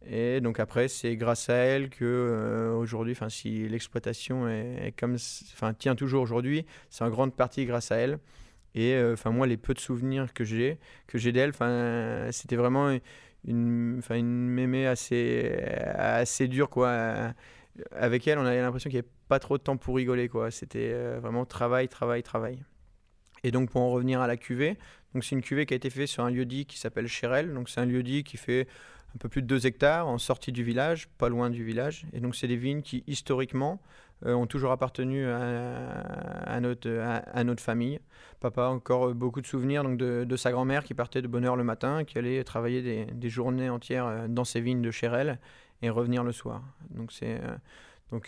Et 0.07 0.41
donc 0.41 0.61
après, 0.61 0.89
c'est 0.89 1.17
grâce 1.17 1.51
à 1.51 1.55
elle 1.55 1.91
que 1.91 2.05
euh, 2.05 2.73
aujourd'hui, 2.75 3.13
enfin 3.13 3.29
si 3.29 3.69
l'exploitation 3.69 4.49
est, 4.49 4.95
comme, 4.99 5.17
enfin 5.53 5.75
tient 5.75 5.95
toujours 5.95 6.23
aujourd'hui, 6.23 6.65
c'est 6.89 7.05
en 7.05 7.11
grande 7.11 7.35
partie 7.35 7.67
grâce 7.67 7.93
à 7.93 7.97
elle. 7.97 8.19
Et 8.75 8.95
euh, 8.95 9.15
enfin 9.15 9.31
moi, 9.31 9.47
les 9.47 9.57
peu 9.57 9.75
de 9.75 9.81
souvenirs 9.81 10.33
que 10.33 10.45
j'ai, 10.45 10.79
que 11.07 11.19
j'ai 11.19 11.33
d'elle, 11.33 11.51
enfin 11.51 12.29
c'était 12.33 12.57
vraiment 12.57 12.99
une, 13.45 13.97
enfin 13.99 14.17
une 14.17 14.49
mémé 14.49 14.87
assez, 14.87 15.55
assez 15.95 16.49
dure 16.49 16.71
quoi. 16.71 17.35
Avec 17.93 18.27
elle, 18.27 18.39
on 18.39 18.47
avait 18.47 18.61
l'impression 18.61 18.91
qu'il 18.91 18.99
n'y 18.99 19.05
avait 19.05 19.15
pas 19.29 19.39
trop 19.39 19.59
de 19.59 19.63
temps 19.63 19.77
pour 19.77 19.97
rigoler 19.97 20.29
quoi. 20.29 20.51
C'était 20.51 20.93
euh, 20.93 21.19
vraiment 21.21 21.45
travail, 21.45 21.89
travail, 21.89 22.23
travail. 22.23 22.63
Et 23.45 23.51
donc 23.51 23.71
pour 23.71 23.83
en 23.83 23.91
revenir 23.91 24.21
à 24.21 24.27
la 24.27 24.37
cuvée, 24.37 24.77
donc 25.15 25.25
c'est 25.25 25.35
une 25.35 25.43
cuvée 25.43 25.67
qui 25.67 25.75
a 25.75 25.77
été 25.77 25.91
faite 25.91 26.09
sur 26.09 26.25
un 26.25 26.31
lieu-dit 26.31 26.67
qui 26.67 26.79
s'appelle 26.79 27.07
Chérel. 27.07 27.53
Donc 27.55 27.69
c'est 27.69 27.81
un 27.81 27.87
lieu-dit 27.87 28.25
qui 28.25 28.37
fait 28.37 28.67
un 29.15 29.19
peu 29.19 29.29
plus 29.29 29.43
de 29.43 29.47
2 29.47 29.67
hectares 29.67 30.09
en 30.09 30.19
sortie 30.19 30.53
du 30.53 30.63
village, 30.63 31.09
pas 31.19 31.29
loin 31.29 31.51
du 31.51 31.65
village. 31.65 32.07
Et 32.13 32.21
donc, 32.21 32.37
c'est 32.37 32.49
des 32.49 32.57
vignes 32.57 32.83
qui, 32.83 33.03
historiquement, 33.07 33.81
euh, 34.27 34.35
ont 34.35 34.47
toujours 34.47 34.71
appartenu 34.71 35.27
à, 35.27 36.61
notre, 36.61 37.63
famille. 37.63 38.01
Papa 38.41 38.65
a 38.65 38.69
encore 38.69 39.15
beaucoup 39.15 39.41
de 39.41 39.47
souvenirs 39.47 39.83
donc, 39.83 39.97
de, 39.97 40.37
sa 40.37 40.53
grand-mère 40.53 40.85
qui 40.85 40.95
partait 40.95 41.23
de 41.23 41.29
bonne 41.29 41.45
heure 41.45 41.57
le 41.57 41.65
matin, 41.65 42.05
qui 42.05 42.19
allait 42.19 42.45
travailler 42.45 43.07
des, 43.07 43.29
journées 43.29 43.71
entières 43.71 44.29
dans 44.29 44.45
ses 44.45 44.61
vignes 44.61 44.83
de 44.83 44.91
Chérel 44.91 45.39
et 45.83 45.91
revenir 45.91 46.23
le 46.23 46.33
soir. 46.33 46.63
Donc, 46.91 47.13
euh, 47.23 47.57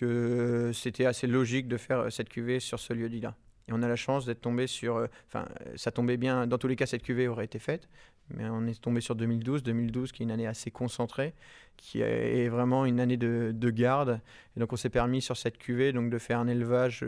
euh, 0.03 0.73
c'était 0.73 1.05
assez 1.05 1.27
logique 1.27 1.69
de 1.69 1.77
faire 1.77 2.11
cette 2.11 2.29
cuvée 2.31 2.59
sur 2.59 2.79
ce 2.79 2.95
lieu-dit-là. 2.95 3.35
Et 3.69 3.73
on 3.73 3.83
a 3.83 3.89
la 3.89 3.97
chance 3.97 4.27
d'être 4.27 4.41
tombé 4.41 4.67
sur. 4.67 5.07
Enfin, 5.29 5.47
ça 5.77 5.93
tombait 5.93 6.17
bien. 6.17 6.47
Dans 6.47 6.59
tous 6.59 6.69
les 6.69 6.75
cas, 6.75 6.87
cette 6.87 7.03
cuvée 7.03 7.29
aurait 7.29 7.45
été 7.45 7.59
faite. 7.59 7.89
Mais 8.35 8.45
on 8.49 8.67
est 8.67 8.81
tombé 8.81 9.01
sur 9.01 9.15
2012. 9.15 9.63
2012, 9.63 10.13
qui 10.13 10.23
est 10.23 10.25
une 10.25 10.31
année 10.31 10.47
assez 10.47 10.71
concentrée, 10.71 11.35
qui 11.77 12.01
est 12.01 12.49
vraiment 12.49 12.87
une 12.87 13.01
année 13.01 13.17
de, 13.17 13.53
de 13.55 13.71
garde. 13.71 14.21
Donc, 14.57 14.73
on 14.73 14.77
s'est 14.77 14.91
permis 14.91 15.21
sur 15.21 15.37
cette 15.37 15.59
cuvée 15.59 15.93
donc, 15.93 16.11
de 16.11 16.19
faire 16.19 16.39
un 16.39 16.49
élevage 16.49 17.05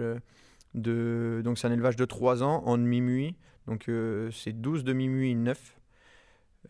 de. 0.75 1.43
Donc, 1.45 1.59
c'est 1.59 1.67
un 1.67 1.73
élevage 1.73 1.97
de 1.97 2.05
3 2.05 2.43
ans 2.43 2.63
en 2.67 2.79
demi-muit. 2.79 3.37
Donc, 3.67 3.89
euh, 3.89 4.31
c'est 4.31 4.53
12 4.53 4.85
demi-muits 4.85 5.35
neufs. 5.35 5.79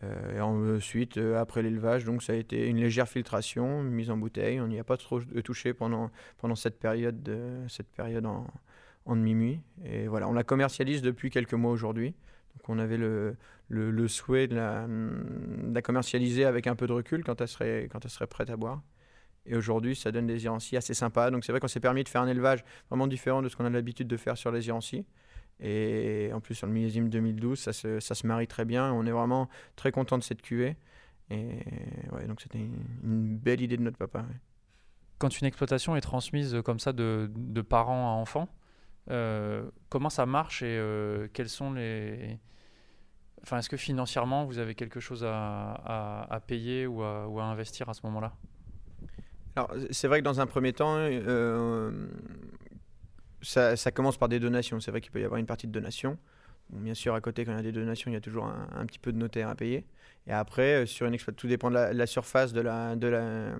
Euh, 0.03 0.37
et 0.37 0.41
ensuite, 0.41 1.17
euh, 1.17 1.39
après 1.39 1.61
l'élevage, 1.61 2.03
donc 2.03 2.21
ça 2.21 2.33
a 2.33 2.35
été 2.35 2.67
une 2.67 2.77
légère 2.77 3.07
filtration, 3.07 3.81
mise 3.83 4.09
en 4.09 4.17
bouteille. 4.17 4.59
On 4.59 4.67
n'y 4.67 4.79
a 4.79 4.83
pas 4.83 4.97
trop 4.97 5.21
touché 5.21 5.73
pendant, 5.73 6.11
pendant 6.37 6.55
cette 6.55 6.79
période, 6.79 7.23
de, 7.23 7.65
cette 7.69 7.87
période 7.87 8.25
en, 8.25 8.45
en 9.05 9.15
demi-muit. 9.15 9.61
Et 9.85 10.07
voilà, 10.07 10.27
on 10.27 10.33
la 10.33 10.43
commercialise 10.43 11.01
depuis 11.01 11.29
quelques 11.29 11.53
mois 11.53 11.71
aujourd'hui. 11.71 12.13
Donc 12.55 12.69
on 12.69 12.79
avait 12.79 12.97
le, 12.97 13.35
le, 13.69 14.07
souhait 14.07 14.47
de 14.47 14.55
la, 14.55 15.81
commercialiser 15.81 16.45
avec 16.45 16.67
un 16.67 16.75
peu 16.75 16.87
de 16.87 16.93
recul 16.93 17.23
quand 17.23 17.41
elle 17.41 17.47
serait, 17.47 17.87
quand 17.91 18.03
elle 18.03 18.11
serait 18.11 18.27
prête 18.27 18.49
à 18.49 18.57
boire. 18.57 18.81
Et 19.45 19.55
aujourd'hui, 19.55 19.95
ça 19.95 20.11
donne 20.11 20.25
des 20.25 20.45
irancies 20.45 20.77
assez 20.77 20.93
sympas. 20.93 21.29
Donc 21.31 21.45
c'est 21.45 21.51
vrai 21.51 21.59
qu'on 21.59 21.67
s'est 21.67 21.79
permis 21.79 22.03
de 22.03 22.09
faire 22.09 22.21
un 22.21 22.27
élevage 22.27 22.63
vraiment 22.89 23.07
différent 23.07 23.41
de 23.41 23.49
ce 23.49 23.55
qu'on 23.55 23.65
a 23.65 23.69
l'habitude 23.69 24.07
de 24.07 24.17
faire 24.17 24.37
sur 24.37 24.51
les 24.51 24.67
irancies. 24.67 25.05
Et 25.59 26.31
en 26.33 26.41
plus, 26.41 26.55
sur 26.55 26.67
le 26.67 26.73
millésime 26.73 27.09
2012, 27.09 27.59
ça 27.59 27.73
se, 27.73 27.99
ça 27.99 28.15
se 28.15 28.27
marie 28.27 28.47
très 28.47 28.65
bien. 28.65 28.91
On 28.91 29.05
est 29.05 29.11
vraiment 29.11 29.49
très 29.75 29.91
content 29.91 30.17
de 30.17 30.23
cette 30.23 30.41
cuvée. 30.41 30.75
Et 31.29 31.59
ouais, 32.11 32.25
donc 32.27 32.41
c'était 32.41 32.59
une, 32.59 33.37
belle 33.37 33.61
idée 33.61 33.77
de 33.77 33.81
notre 33.83 33.97
papa. 33.97 34.25
Quand 35.17 35.39
une 35.39 35.47
exploitation 35.47 35.95
est 35.95 36.01
transmise 36.01 36.57
comme 36.65 36.79
ça 36.79 36.91
de, 36.91 37.31
de 37.33 37.61
parents 37.61 38.09
à 38.09 38.15
enfants, 38.15 38.49
comment 39.07 40.09
ça 40.09 40.25
marche 40.25 40.61
et 40.61 40.77
euh, 40.77 41.27
quels 41.33 41.49
sont 41.49 41.73
les. 41.73 42.39
Enfin, 43.43 43.59
est-ce 43.59 43.69
que 43.69 43.77
financièrement 43.77 44.45
vous 44.45 44.57
avez 44.57 44.73
quelque 44.73 44.99
chose 44.99 45.23
à, 45.23 46.25
à, 46.29 46.39
payer 46.39 46.87
ou 46.87 47.03
à, 47.03 47.43
investir 47.43 47.89
à 47.89 47.93
ce 47.93 48.01
moment-là? 48.05 48.33
Alors, 49.55 49.71
c'est 49.91 50.07
vrai 50.07 50.19
que 50.19 50.25
dans 50.25 50.41
un 50.41 50.47
premier 50.47 50.73
temps, 50.73 50.95
euh, 50.97 51.91
ça, 53.41 53.75
commence 53.91 54.17
par 54.17 54.29
des 54.29 54.39
donations. 54.39 54.79
C'est 54.79 54.89
vrai 54.89 54.99
qu'il 54.99 55.11
peut 55.11 55.21
y 55.21 55.23
avoir 55.23 55.39
une 55.39 55.45
partie 55.45 55.67
de 55.67 55.71
donation. 55.71 56.17
Bien 56.71 56.95
sûr, 56.95 57.13
à 57.13 57.21
côté, 57.21 57.45
quand 57.45 57.51
il 57.51 57.57
y 57.57 57.59
a 57.59 57.63
des 57.63 57.71
donations, 57.71 58.09
il 58.09 58.15
y 58.15 58.17
a 58.17 58.21
toujours 58.21 58.45
un, 58.45 58.85
petit 58.87 58.97
peu 58.97 59.11
de 59.11 59.17
notaire 59.17 59.47
à 59.49 59.55
payer. 59.55 59.85
Et 60.25 60.33
après, 60.33 60.83
euh, 60.83 60.85
sur 60.87 61.05
une 61.05 61.15
tout 61.15 61.47
dépend 61.47 61.69
de 61.69 61.75
la, 61.75 62.07
surface 62.07 62.51
de 62.51 62.61
la 62.61 62.95
de 62.95 63.07
la 63.07 63.51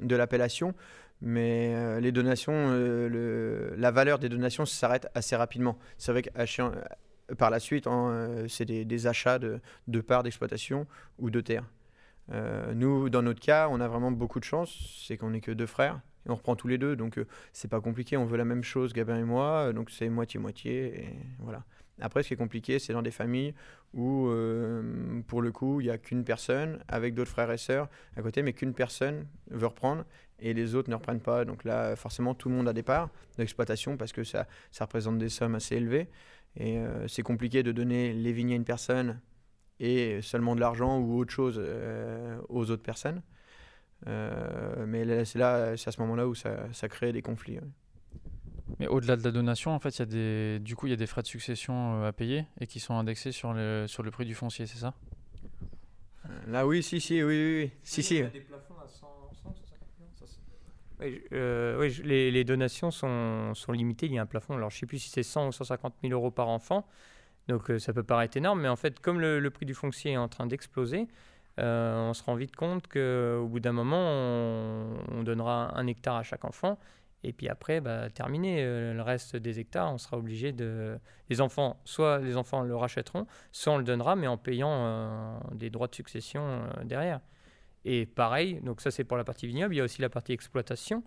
de 0.00 0.16
l'appellation. 0.16 0.74
Mais 1.22 1.74
euh, 1.74 2.00
les 2.00 2.12
donations, 2.12 2.52
euh, 2.54 3.74
la 3.76 3.90
valeur 3.90 4.18
des 4.18 4.28
donations 4.28 4.64
s'arrête 4.64 5.08
assez 5.14 5.36
rapidement. 5.36 5.78
C'est 5.98 6.12
vrai 6.12 6.22
que 6.22 6.30
par 7.36 7.50
la 7.50 7.60
suite, 7.60 7.86
euh, 7.86 8.46
c'est 8.48 8.64
des, 8.64 9.06
achats 9.06 9.38
de, 9.38 9.60
de 9.88 10.00
parts 10.00 10.22
d'exploitation 10.22 10.86
ou 11.18 11.30
de 11.30 11.40
terre. 11.40 11.64
Euh, 12.32 12.74
nous, 12.74 13.10
dans 13.10 13.22
notre 13.22 13.40
cas, 13.40 13.68
on 13.70 13.80
a 13.80 13.88
vraiment 13.88 14.10
beaucoup 14.10 14.40
de 14.40 14.44
chance. 14.44 15.04
C'est 15.06 15.16
qu'on 15.16 15.30
n'est 15.30 15.40
que 15.40 15.52
deux 15.52 15.66
frères 15.66 16.00
on 16.28 16.34
reprend 16.34 16.54
tous 16.54 16.68
les 16.68 16.78
deux. 16.78 16.96
Donc, 16.96 17.18
euh, 17.18 17.26
c'est 17.52 17.68
pas 17.68 17.80
compliqué. 17.80 18.16
On 18.16 18.24
veut 18.24 18.36
la 18.36 18.44
même 18.44 18.62
chose, 18.62 18.92
Gabin 18.92 19.18
et 19.18 19.24
moi. 19.24 19.68
euh, 19.68 19.72
Donc, 19.72 19.90
c'est 19.90 20.08
moitié-moitié. 20.08 21.00
Et 21.00 21.08
voilà. 21.38 21.64
Après, 22.00 22.22
ce 22.22 22.28
qui 22.28 22.34
est 22.34 22.36
compliqué, 22.36 22.78
c'est 22.78 22.92
dans 22.92 23.02
des 23.02 23.10
familles 23.10 23.54
où, 23.94 24.28
euh, 24.28 25.20
pour 25.26 25.42
le 25.42 25.52
coup, 25.52 25.80
il 25.80 25.84
n'y 25.84 25.90
a 25.90 25.98
qu'une 25.98 26.24
personne 26.24 26.82
avec 26.88 27.14
d'autres 27.14 27.30
frères 27.30 27.50
et 27.50 27.58
sœurs 27.58 27.88
à 28.16 28.22
côté, 28.22 28.42
mais 28.42 28.52
qu'une 28.52 28.74
personne 28.74 29.26
veut 29.50 29.66
reprendre 29.66 30.04
et 30.38 30.54
les 30.54 30.74
autres 30.74 30.90
ne 30.90 30.94
reprennent 30.94 31.20
pas. 31.20 31.44
Donc 31.44 31.64
là, 31.64 31.96
forcément, 31.96 32.34
tout 32.34 32.48
le 32.48 32.54
monde 32.54 32.68
a 32.68 32.72
des 32.72 32.82
parts 32.82 33.10
d'exploitation 33.36 33.96
parce 33.96 34.12
que 34.12 34.24
ça, 34.24 34.46
représente 34.80 35.18
des 35.18 35.28
sommes 35.28 35.54
assez 35.54 35.76
élevées. 35.76 36.08
Et 36.56 36.78
euh, 36.78 37.06
c'est 37.08 37.22
compliqué 37.22 37.62
de 37.62 37.72
donner 37.72 38.12
les 38.12 38.32
vignes 38.32 38.52
à 38.52 38.56
une 38.56 38.64
personne 38.64 39.20
et 39.78 40.20
seulement 40.22 40.54
de 40.54 40.60
l'argent 40.60 40.98
ou 40.98 41.18
autre 41.18 41.32
chose 41.32 41.56
euh, 41.58 42.38
aux 42.48 42.70
autres 42.70 42.82
personnes. 42.82 43.22
Mais 44.06 45.24
c'est 45.26 45.38
là, 45.38 45.76
c'est 45.76 45.88
à 45.88 45.92
ce 45.92 46.00
moment-là 46.00 46.26
où 46.26 46.34
ça, 46.34 46.88
crée 46.88 47.12
des 47.12 47.22
conflits. 47.22 47.58
Mais 48.80 48.86
au-delà 48.88 49.16
de 49.16 49.22
la 49.22 49.30
donation, 49.30 49.72
en 49.72 49.78
fait, 49.78 49.90
il 49.90 49.98
y 49.98 50.02
a 50.02 50.06
des, 50.06 50.58
du 50.58 50.74
coup, 50.74 50.86
il 50.86 50.90
y 50.90 50.92
a 50.94 50.96
des 50.96 51.06
frais 51.06 51.20
de 51.20 51.26
succession 51.26 52.02
euh, 52.02 52.08
à 52.08 52.12
payer 52.14 52.46
et 52.60 52.66
qui 52.66 52.80
sont 52.80 52.94
indexés 52.94 53.30
sur 53.30 53.52
le, 53.52 53.84
sur 53.86 54.02
le 54.02 54.10
prix 54.10 54.24
du 54.24 54.34
foncier, 54.34 54.66
c'est 54.66 54.78
ça? 54.78 54.94
Euh, 56.24 56.28
Là, 56.48 56.66
oui, 56.66 56.82
si, 56.82 56.98
si, 56.98 57.22
oui, 57.22 57.34
oui, 57.34 57.62
oui. 57.64 57.70
Si, 57.82 58.02
si. 58.02 58.22
des 58.22 58.40
plafonds 58.40 58.74
à 58.82 58.88
100, 58.88 59.06
100 59.42 59.54
oui, 60.98 61.22
euh, 61.32 61.78
oui, 61.78 61.90
je- 61.90 62.02
les, 62.02 62.30
les 62.30 62.44
donations 62.44 62.90
sont, 62.90 63.52
sont 63.54 63.72
limitées. 63.72 64.06
Il 64.06 64.12
y 64.12 64.18
a 64.18 64.22
un 64.22 64.26
plafond. 64.26 64.54
Alors, 64.56 64.70
je 64.70 64.76
ne 64.76 64.80
sais 64.80 64.86
plus 64.86 64.98
si 64.98 65.08
c'est 65.10 65.22
100 65.22 65.48
ou 65.48 65.52
150 65.52 65.94
000 66.02 66.12
euros 66.14 66.30
par 66.30 66.48
enfant. 66.48 66.86
Donc, 67.48 67.70
euh, 67.70 67.78
ça 67.78 67.92
peut 67.92 68.02
paraître 68.02 68.36
énorme. 68.36 68.60
Mais 68.62 68.68
en 68.68 68.76
fait, 68.76 69.00
comme 69.00 69.20
le, 69.20 69.40
le 69.40 69.50
prix 69.50 69.66
du 69.66 69.74
foncier 69.74 70.12
est 70.12 70.16
en 70.18 70.28
train 70.28 70.46
d'exploser, 70.46 71.06
euh, 71.58 72.08
on 72.10 72.14
se 72.14 72.22
rend 72.22 72.34
vite 72.34 72.56
compte 72.56 72.86
qu'au 72.88 73.46
bout 73.46 73.60
d'un 73.60 73.72
moment, 73.72 73.98
on, 73.98 74.96
on 75.10 75.22
donnera 75.22 75.76
un 75.78 75.86
hectare 75.86 76.16
à 76.16 76.22
chaque 76.22 76.44
enfant. 76.44 76.78
Et 77.22 77.32
puis 77.32 77.48
après, 77.48 77.80
bah, 77.80 78.08
terminé. 78.10 78.58
Euh, 78.60 78.94
le 78.94 79.02
reste 79.02 79.36
des 79.36 79.60
hectares, 79.60 79.92
on 79.92 79.98
sera 79.98 80.16
obligé 80.16 80.52
de. 80.52 80.98
Les 81.28 81.40
enfants, 81.40 81.80
soit 81.84 82.18
les 82.18 82.36
enfants 82.36 82.62
le 82.62 82.74
rachèteront, 82.74 83.26
soit 83.52 83.74
on 83.74 83.78
le 83.78 83.84
donnera, 83.84 84.16
mais 84.16 84.26
en 84.26 84.38
payant 84.38 84.72
euh, 84.72 85.38
des 85.52 85.70
droits 85.70 85.88
de 85.88 85.94
succession 85.94 86.42
euh, 86.42 86.84
derrière. 86.84 87.20
Et 87.84 88.06
pareil, 88.06 88.60
donc 88.62 88.80
ça 88.80 88.90
c'est 88.90 89.04
pour 89.04 89.16
la 89.16 89.24
partie 89.24 89.46
vignoble, 89.46 89.74
il 89.74 89.78
y 89.78 89.80
a 89.80 89.84
aussi 89.84 90.02
la 90.02 90.10
partie 90.10 90.32
exploitation. 90.32 91.02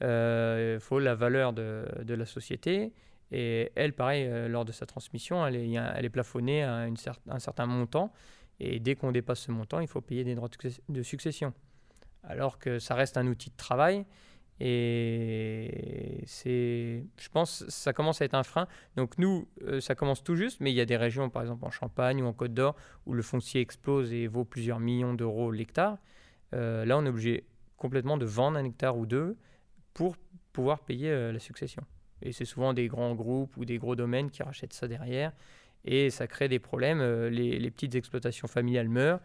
Il 0.00 0.78
faut 0.80 0.98
la 0.98 1.14
valeur 1.14 1.52
de, 1.52 1.86
la 2.06 2.26
société. 2.26 2.92
Et 3.30 3.72
elle, 3.74 3.94
pareil, 3.94 4.28
lors 4.48 4.64
de 4.64 4.72
sa 4.72 4.86
transmission, 4.86 5.46
elle 5.46 5.56
est, 5.56 6.10
plafonnée 6.10 6.62
à 6.62 6.86
un 7.28 7.38
certain 7.38 7.66
montant. 7.66 8.12
Et 8.60 8.80
dès 8.80 8.96
qu'on 8.96 9.12
dépasse 9.12 9.40
ce 9.40 9.50
montant, 9.50 9.80
il 9.80 9.88
faut 9.88 10.00
payer 10.00 10.24
des 10.24 10.34
droits 10.34 10.50
de 10.88 11.02
succession. 11.02 11.54
Alors 12.22 12.58
que 12.58 12.78
ça 12.78 12.94
reste 12.94 13.16
un 13.16 13.26
outil 13.26 13.50
de 13.50 13.56
travail. 13.56 14.04
Et 14.60 16.22
c'est, 16.26 17.04
je 17.18 17.28
pense, 17.28 17.64
ça 17.68 17.92
commence 17.92 18.22
à 18.22 18.24
être 18.24 18.34
un 18.34 18.44
frein. 18.44 18.68
Donc 18.96 19.18
nous, 19.18 19.48
euh, 19.62 19.80
ça 19.80 19.94
commence 19.94 20.22
tout 20.22 20.36
juste, 20.36 20.60
mais 20.60 20.70
il 20.70 20.74
y 20.76 20.80
a 20.80 20.86
des 20.86 20.96
régions, 20.96 21.28
par 21.28 21.42
exemple 21.42 21.64
en 21.64 21.70
Champagne 21.70 22.22
ou 22.22 22.26
en 22.26 22.32
Côte 22.32 22.54
d'Or, 22.54 22.76
où 23.06 23.14
le 23.14 23.22
foncier 23.22 23.60
explose 23.60 24.12
et 24.12 24.26
vaut 24.26 24.44
plusieurs 24.44 24.80
millions 24.80 25.14
d'euros 25.14 25.50
l'hectare. 25.50 25.98
Euh, 26.54 26.84
là, 26.84 26.96
on 26.98 27.04
est 27.04 27.08
obligé 27.08 27.44
complètement 27.76 28.16
de 28.16 28.24
vendre 28.26 28.56
un 28.56 28.64
hectare 28.64 28.96
ou 28.96 29.06
deux 29.06 29.36
pour 29.92 30.16
pouvoir 30.52 30.80
payer 30.80 31.10
euh, 31.10 31.32
la 31.32 31.40
succession. 31.40 31.82
Et 32.22 32.32
c'est 32.32 32.44
souvent 32.44 32.72
des 32.72 32.86
grands 32.86 33.14
groupes 33.14 33.56
ou 33.56 33.64
des 33.64 33.78
gros 33.78 33.96
domaines 33.96 34.30
qui 34.30 34.42
rachètent 34.42 34.72
ça 34.72 34.86
derrière. 34.86 35.32
Et 35.84 36.10
ça 36.10 36.26
crée 36.26 36.48
des 36.48 36.60
problèmes. 36.60 37.02
Les, 37.26 37.58
les 37.58 37.70
petites 37.70 37.94
exploitations 37.94 38.48
familiales 38.48 38.88
meurent 38.88 39.20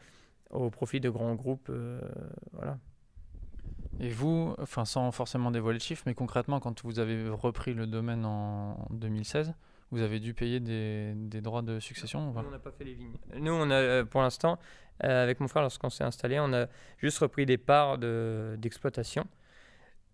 au 0.50 0.70
profit 0.70 1.00
de 1.00 1.10
grands 1.10 1.36
groupes. 1.36 1.72
voilà. 2.52 2.78
Et 4.00 4.10
vous, 4.10 4.56
enfin 4.60 4.86
sans 4.86 5.12
forcément 5.12 5.52
dévoiler 5.52 5.78
le 5.80 5.84
chiffre, 5.84 6.04
mais 6.06 6.14
concrètement, 6.14 6.60
quand 6.60 6.84
vous 6.84 7.00
avez 7.00 7.30
repris 7.30 7.74
le 7.74 7.86
domaine 7.86 8.26
en 8.26 8.88
2016, 8.92 9.54
vous 9.92 10.02
avez 10.02 10.20
dû 10.20 10.34
payer 10.34 10.60
des, 10.60 11.42
droits 11.42 11.62
de 11.62 11.80
succession 11.80 12.32
Nous, 12.32 12.40
on 12.48 12.52
n'a 12.52 12.60
pas 12.60 12.72
fait 12.72 12.84
les 12.84 12.94
vignes. 12.94 13.18
Nous, 13.38 13.52
on 13.52 13.70
a, 13.72 13.76
euh, 13.76 14.06
pour 14.06 14.22
l'instant, 14.22 14.60
euh, 15.04 15.24
avec 15.24 15.40
mon 15.40 15.48
frère, 15.48 15.64
lorsqu'on 15.64 15.90
s'est 15.90 16.04
installé, 16.04 16.40
on 16.40 16.54
a 16.54 16.68
juste 16.98 17.18
repris 17.20 17.46
des 17.46 17.58
parts 17.58 17.98
de- 17.98 18.56
d'exploitation, 18.60 19.26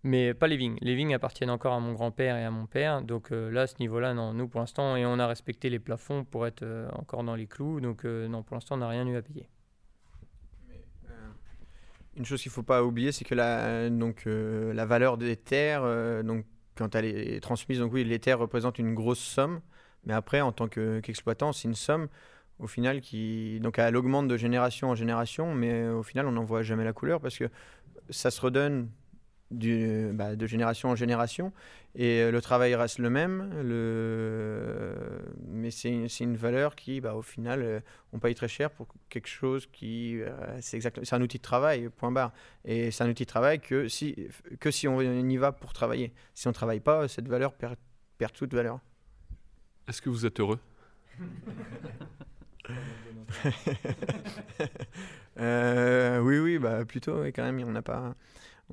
mais 0.02 0.34
pas 0.34 0.46
les 0.46 0.56
vignes. 0.56 0.78
Les 0.80 0.94
vignes 0.94 1.14
appartiennent 1.14 1.50
encore 1.50 1.74
à 1.74 1.80
mon 1.80 1.92
grand-père 1.92 2.36
et 2.36 2.44
à 2.44 2.50
mon 2.50 2.66
père, 2.66 3.02
donc 3.02 3.32
euh, 3.32 3.50
là, 3.50 3.62
à 3.62 3.66
ce 3.66 3.76
niveau-là, 3.78 4.14
non. 4.14 4.32
Nous, 4.32 4.48
pour 4.48 4.60
l'instant, 4.60 4.96
et 4.96 5.04
on 5.04 5.18
a 5.18 5.26
respecté 5.26 5.68
les 5.68 5.78
plafonds 5.78 6.24
pour 6.24 6.46
être 6.46 6.64
encore 6.94 7.22
dans 7.22 7.34
les 7.34 7.46
clous, 7.46 7.80
donc 7.80 8.04
non, 8.04 8.42
pour 8.42 8.56
l'instant, 8.56 8.76
on 8.76 8.78
n'a 8.78 8.88
rien 8.88 9.06
eu 9.06 9.16
à 9.16 9.22
payer. 9.22 9.48
Euh, 12.16 12.18
Une 12.18 12.24
chose 12.24 12.42
qu'il 12.42 12.50
ne 12.50 12.54
faut 12.54 12.62
pas 12.62 12.82
oublier, 12.84 13.12
c'est 13.12 13.24
que 13.24 13.34
la, 13.34 13.90
donc, 13.90 14.24
euh, 14.26 14.72
la 14.72 14.86
valeur 14.86 15.18
des 15.18 15.36
terres, 15.36 15.82
euh, 15.84 16.22
donc, 16.22 16.44
quand 16.76 16.94
elle 16.94 17.04
est 17.06 17.40
transmise, 17.40 17.78
donc 17.78 17.92
oui, 17.92 18.04
les 18.04 18.18
terres 18.18 18.38
représentent 18.38 18.78
une 18.78 18.94
grosse 18.94 19.18
somme, 19.20 19.60
mais 20.04 20.12
après, 20.14 20.40
en 20.40 20.52
tant 20.52 20.68
que- 20.68 21.00
qu'exploitant, 21.00 21.52
c'est 21.52 21.68
une 21.68 21.74
somme 21.74 22.08
au 22.58 22.66
final 22.66 23.02
qui 23.02 23.60
donc 23.60 23.78
elle 23.78 23.96
augmente 23.96 24.28
de 24.28 24.36
génération 24.38 24.88
en 24.90 24.94
génération, 24.94 25.54
mais 25.54 25.88
au 25.88 26.02
final, 26.02 26.26
on 26.26 26.32
n'en 26.32 26.44
voit 26.44 26.62
jamais 26.62 26.84
la 26.84 26.92
couleur 26.94 27.20
parce 27.20 27.36
que 27.38 27.50
ça 28.10 28.30
se 28.30 28.40
redonne 28.40 28.88
du, 29.50 30.10
bah, 30.12 30.36
de 30.36 30.46
génération 30.46 30.90
en 30.90 30.96
génération 30.96 31.52
et 31.98 32.20
euh, 32.20 32.30
le 32.30 32.42
travail 32.42 32.74
reste 32.74 32.98
le 32.98 33.08
même, 33.08 33.50
le... 33.62 34.94
mais 35.48 35.70
c'est 35.70 35.88
une, 35.88 36.10
c'est 36.10 36.24
une 36.24 36.36
valeur 36.36 36.76
qui, 36.76 37.00
bah, 37.00 37.14
au 37.14 37.22
final, 37.22 37.62
euh, 37.62 37.80
on 38.12 38.18
paye 38.18 38.34
très 38.34 38.48
cher 38.48 38.70
pour 38.70 38.86
quelque 39.08 39.28
chose 39.28 39.66
qui, 39.72 40.20
euh, 40.20 40.28
c'est 40.60 40.76
exactement, 40.76 41.06
c'est 41.06 41.16
un 41.16 41.22
outil 41.22 41.38
de 41.38 41.42
travail, 41.42 41.88
point 41.88 42.12
barre. 42.12 42.32
Et 42.66 42.90
c'est 42.90 43.02
un 43.02 43.08
outil 43.08 43.22
de 43.24 43.28
travail 43.30 43.60
que 43.60 43.88
si, 43.88 44.28
que 44.60 44.70
si 44.70 44.86
on 44.86 45.00
y 45.00 45.36
va 45.38 45.52
pour 45.52 45.72
travailler. 45.72 46.12
Si 46.34 46.46
on 46.46 46.50
ne 46.50 46.54
travaille 46.54 46.80
pas, 46.80 47.08
cette 47.08 47.28
valeur 47.28 47.54
perd, 47.54 47.76
perd 48.18 48.34
toute 48.34 48.52
valeur. 48.52 48.78
Est-ce 49.88 50.02
que 50.02 50.10
vous 50.10 50.26
êtes 50.26 50.38
heureux? 50.38 50.60
Euh, 55.38 56.18
oui, 56.20 56.38
oui, 56.38 56.58
bah 56.58 56.86
plutôt, 56.86 57.20
oui, 57.20 57.30
quand 57.30 57.42
même. 57.42 57.62
On 57.68 57.72
n'a 57.72 57.82
pas, 57.82 58.14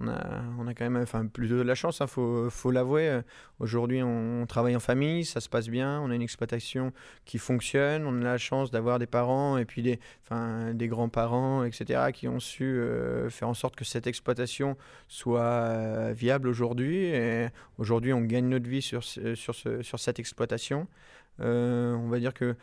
on 0.02 0.08
a, 0.08 0.42
on 0.58 0.66
a 0.68 0.74
quand 0.74 0.90
même, 0.90 1.02
enfin, 1.02 1.28
plutôt 1.28 1.58
de 1.58 1.62
la 1.62 1.76
chance. 1.76 2.00
Il 2.02 2.08
faut, 2.08 2.50
faut 2.50 2.72
l'avouer. 2.72 3.22
Aujourd'hui, 3.60 4.02
on 4.02 4.46
travaille 4.48 4.76
en 4.76 4.80
famille, 4.80 5.24
ça 5.24 5.40
se 5.40 5.48
passe 5.50 5.70
bien. 5.70 6.02
On 6.02 6.10
a 6.10 6.16
une 6.16 6.22
exploitation 6.22 6.92
qui 7.26 7.38
fonctionne. 7.38 8.06
On 8.08 8.22
a 8.22 8.24
la 8.24 8.38
chance 8.38 8.72
d'avoir 8.72 8.98
des 8.98 9.06
parents 9.06 9.58
et 9.58 9.66
puis 9.66 9.84
des, 9.84 10.00
enfin, 10.24 10.74
des 10.74 10.88
grands-parents, 10.88 11.64
etc., 11.64 12.12
qui 12.12 12.28
ont 12.28 12.40
su 12.40 12.64
euh, 12.64 13.30
faire 13.30 13.48
en 13.50 13.54
sorte 13.54 13.76
que 13.76 13.86
cette 13.86 14.08
exploitation 14.08 14.78
soit 15.08 15.42
euh, 15.42 16.14
viable 16.16 16.48
aujourd'hui. 16.48 17.12
Aujourd'hui, 17.78 18.14
on 18.14 18.22
gagne 18.22 18.50
notre 18.50 18.68
vie 18.68 18.82
sur, 18.82 19.04
sur, 19.04 19.54
ce- 19.54 19.82
sur 19.84 20.00
cette 20.00 20.18
exploitation. 20.20 20.88
Euh, 21.40 21.94
on 21.96 22.10
va 22.10 22.20
dire 22.20 22.34
que 22.34 22.56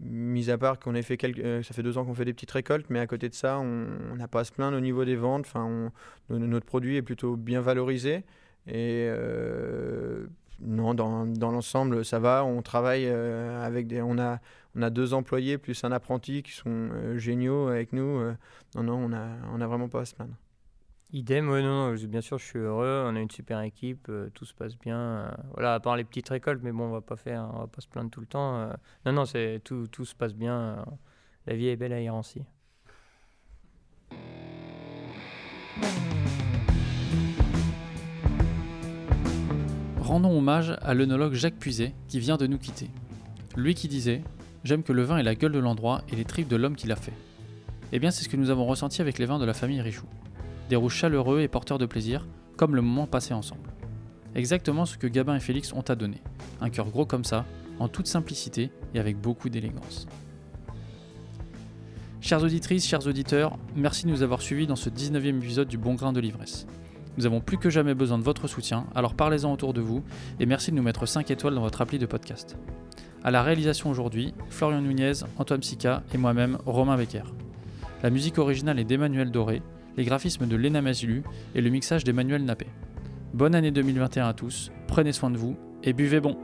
Mis 0.00 0.48
à 0.48 0.58
part 0.58 0.78
qu'on 0.78 0.94
ait 0.94 1.02
fait 1.02 1.16
quelques, 1.16 1.40
euh, 1.40 1.62
ça 1.64 1.74
fait 1.74 1.82
deux 1.82 1.98
ans 1.98 2.04
qu'on 2.04 2.14
fait 2.14 2.24
des 2.24 2.32
petites 2.32 2.52
récoltes, 2.52 2.86
mais 2.88 3.00
à 3.00 3.06
côté 3.08 3.28
de 3.28 3.34
ça, 3.34 3.58
on 3.58 4.14
n'a 4.14 4.28
pas 4.28 4.40
à 4.40 4.44
se 4.44 4.52
plaindre 4.52 4.76
au 4.76 4.80
niveau 4.80 5.04
des 5.04 5.16
ventes. 5.16 5.46
Enfin, 5.46 5.90
notre 6.30 6.66
produit 6.66 6.96
est 6.96 7.02
plutôt 7.02 7.36
bien 7.36 7.60
valorisé 7.60 8.24
et 8.68 9.08
euh, 9.08 10.26
non, 10.60 10.94
dans, 10.94 11.26
dans 11.26 11.50
l'ensemble, 11.50 12.04
ça 12.04 12.20
va. 12.20 12.44
On 12.44 12.62
travaille 12.62 13.06
euh, 13.06 13.64
avec 13.64 13.88
des, 13.88 14.00
on 14.00 14.18
a, 14.18 14.38
on 14.76 14.82
a 14.82 14.90
deux 14.90 15.14
employés 15.14 15.58
plus 15.58 15.82
un 15.82 15.90
apprenti 15.90 16.44
qui 16.44 16.52
sont 16.52 16.90
géniaux 17.16 17.66
avec 17.66 17.92
nous. 17.92 18.20
non, 18.76 18.82
non, 18.84 18.94
on 18.94 19.12
a, 19.12 19.26
on 19.52 19.60
a 19.60 19.66
vraiment 19.66 19.88
pas 19.88 20.02
à 20.02 20.04
se 20.04 20.14
plaindre. 20.14 20.34
Idem, 21.10 21.48
ouais, 21.48 21.62
non, 21.62 21.94
bien 21.94 22.20
sûr, 22.20 22.36
je 22.38 22.44
suis 22.44 22.58
heureux. 22.58 23.04
On 23.06 23.16
a 23.16 23.20
une 23.20 23.30
super 23.30 23.60
équipe, 23.62 24.06
euh, 24.10 24.28
tout 24.34 24.44
se 24.44 24.52
passe 24.52 24.76
bien. 24.78 24.98
euh, 24.98 25.30
voilà, 25.54 25.74
à 25.74 25.80
part 25.80 25.96
les 25.96 26.04
petites 26.04 26.28
récoltes, 26.28 26.60
mais 26.62 26.70
bon, 26.72 26.84
on 26.84 26.90
va 26.92 27.00
pas 27.00 27.16
faire, 27.16 27.48
on 27.54 27.60
va 27.60 27.66
pas 27.66 27.80
se 27.80 27.88
plaindre 27.88 28.10
tout 28.10 28.20
le 28.20 28.26
temps. 28.26 28.56
euh. 28.58 28.72
non, 29.06 29.12
non, 29.12 29.24
c'est 29.24 29.60
tout, 29.64 29.86
tout 29.90 30.04
se 30.04 30.14
passe 30.14 30.34
bien. 30.34 30.84
la 31.46 31.54
vie 31.56 31.68
est 31.68 31.76
belle 31.76 31.94
à 31.94 32.00
Irancy. 32.00 32.42
Rendons 40.00 40.36
hommage 40.36 40.76
à 40.82 40.94
l'œnologue 40.94 41.34
Jacques 41.34 41.58
Puiset 41.58 41.94
qui 42.08 42.18
vient 42.20 42.36
de 42.36 42.46
nous 42.46 42.58
quitter. 42.58 42.90
Lui 43.56 43.74
qui 43.74 43.88
disait 43.88 44.22
J'aime 44.64 44.82
que 44.82 44.92
le 44.92 45.02
vin 45.02 45.16
ait 45.18 45.22
la 45.22 45.34
gueule 45.34 45.52
de 45.52 45.58
l'endroit 45.58 46.02
et 46.10 46.16
les 46.16 46.24
tripes 46.24 46.48
de 46.48 46.56
l'homme 46.56 46.76
qui 46.76 46.86
l'a 46.86 46.96
fait. 46.96 47.12
Eh 47.92 47.98
bien, 47.98 48.10
c'est 48.10 48.24
ce 48.24 48.28
que 48.28 48.36
nous 48.36 48.50
avons 48.50 48.66
ressenti 48.66 49.00
avec 49.00 49.18
les 49.18 49.24
vins 49.24 49.38
de 49.38 49.44
la 49.46 49.54
famille 49.54 49.80
Richoux. 49.80 50.06
Des 50.68 50.76
rouges 50.76 50.94
chaleureux 50.94 51.40
et 51.40 51.48
porteurs 51.48 51.78
de 51.78 51.86
plaisir, 51.86 52.26
comme 52.56 52.74
le 52.74 52.82
moment 52.82 53.06
passé 53.06 53.34
ensemble. 53.34 53.70
Exactement 54.34 54.84
ce 54.84 54.98
que 54.98 55.06
Gabin 55.06 55.36
et 55.36 55.40
Félix 55.40 55.72
ont 55.72 55.80
à 55.82 55.94
donner. 55.94 56.20
Un 56.60 56.70
cœur 56.70 56.90
gros 56.90 57.06
comme 57.06 57.24
ça, 57.24 57.44
en 57.78 57.88
toute 57.88 58.06
simplicité 58.06 58.70
et 58.94 59.00
avec 59.00 59.18
beaucoup 59.20 59.48
d'élégance. 59.48 60.06
Chères 62.20 62.42
auditrices, 62.42 62.86
chers 62.86 63.06
auditeurs, 63.06 63.56
merci 63.76 64.04
de 64.04 64.10
nous 64.10 64.22
avoir 64.22 64.42
suivis 64.42 64.66
dans 64.66 64.76
ce 64.76 64.90
19e 64.90 65.38
épisode 65.38 65.68
du 65.68 65.78
Bon 65.78 65.94
Grain 65.94 66.12
de 66.12 66.20
l'Ivresse. 66.20 66.66
Nous 67.16 67.26
avons 67.26 67.40
plus 67.40 67.58
que 67.58 67.70
jamais 67.70 67.94
besoin 67.94 68.18
de 68.18 68.22
votre 68.22 68.48
soutien, 68.48 68.86
alors 68.94 69.14
parlez-en 69.14 69.52
autour 69.52 69.72
de 69.72 69.80
vous 69.80 70.04
et 70.38 70.46
merci 70.46 70.70
de 70.70 70.76
nous 70.76 70.82
mettre 70.82 71.06
5 71.06 71.30
étoiles 71.30 71.54
dans 71.54 71.62
votre 71.62 71.80
appli 71.80 71.98
de 71.98 72.06
podcast. 72.06 72.56
À 73.24 73.30
la 73.30 73.42
réalisation 73.42 73.90
aujourd'hui, 73.90 74.34
Florian 74.50 74.82
Nunez, 74.82 75.24
Antoine 75.38 75.60
Psica 75.60 76.02
et 76.14 76.18
moi-même, 76.18 76.58
Romain 76.66 76.96
Becker. 76.96 77.24
La 78.02 78.10
musique 78.10 78.38
originale 78.38 78.78
est 78.78 78.84
d'Emmanuel 78.84 79.30
Doré, 79.30 79.62
les 79.98 80.04
graphismes 80.04 80.46
de 80.46 80.54
Léna 80.54 80.80
Mazilu 80.80 81.24
et 81.56 81.60
le 81.60 81.70
mixage 81.70 82.04
d'Emmanuel 82.04 82.44
Nappé. 82.44 82.68
Bonne 83.34 83.56
année 83.56 83.72
2021 83.72 84.28
à 84.28 84.32
tous, 84.32 84.70
prenez 84.86 85.12
soin 85.12 85.28
de 85.28 85.36
vous 85.36 85.56
et 85.82 85.92
buvez 85.92 86.20
bon 86.20 86.38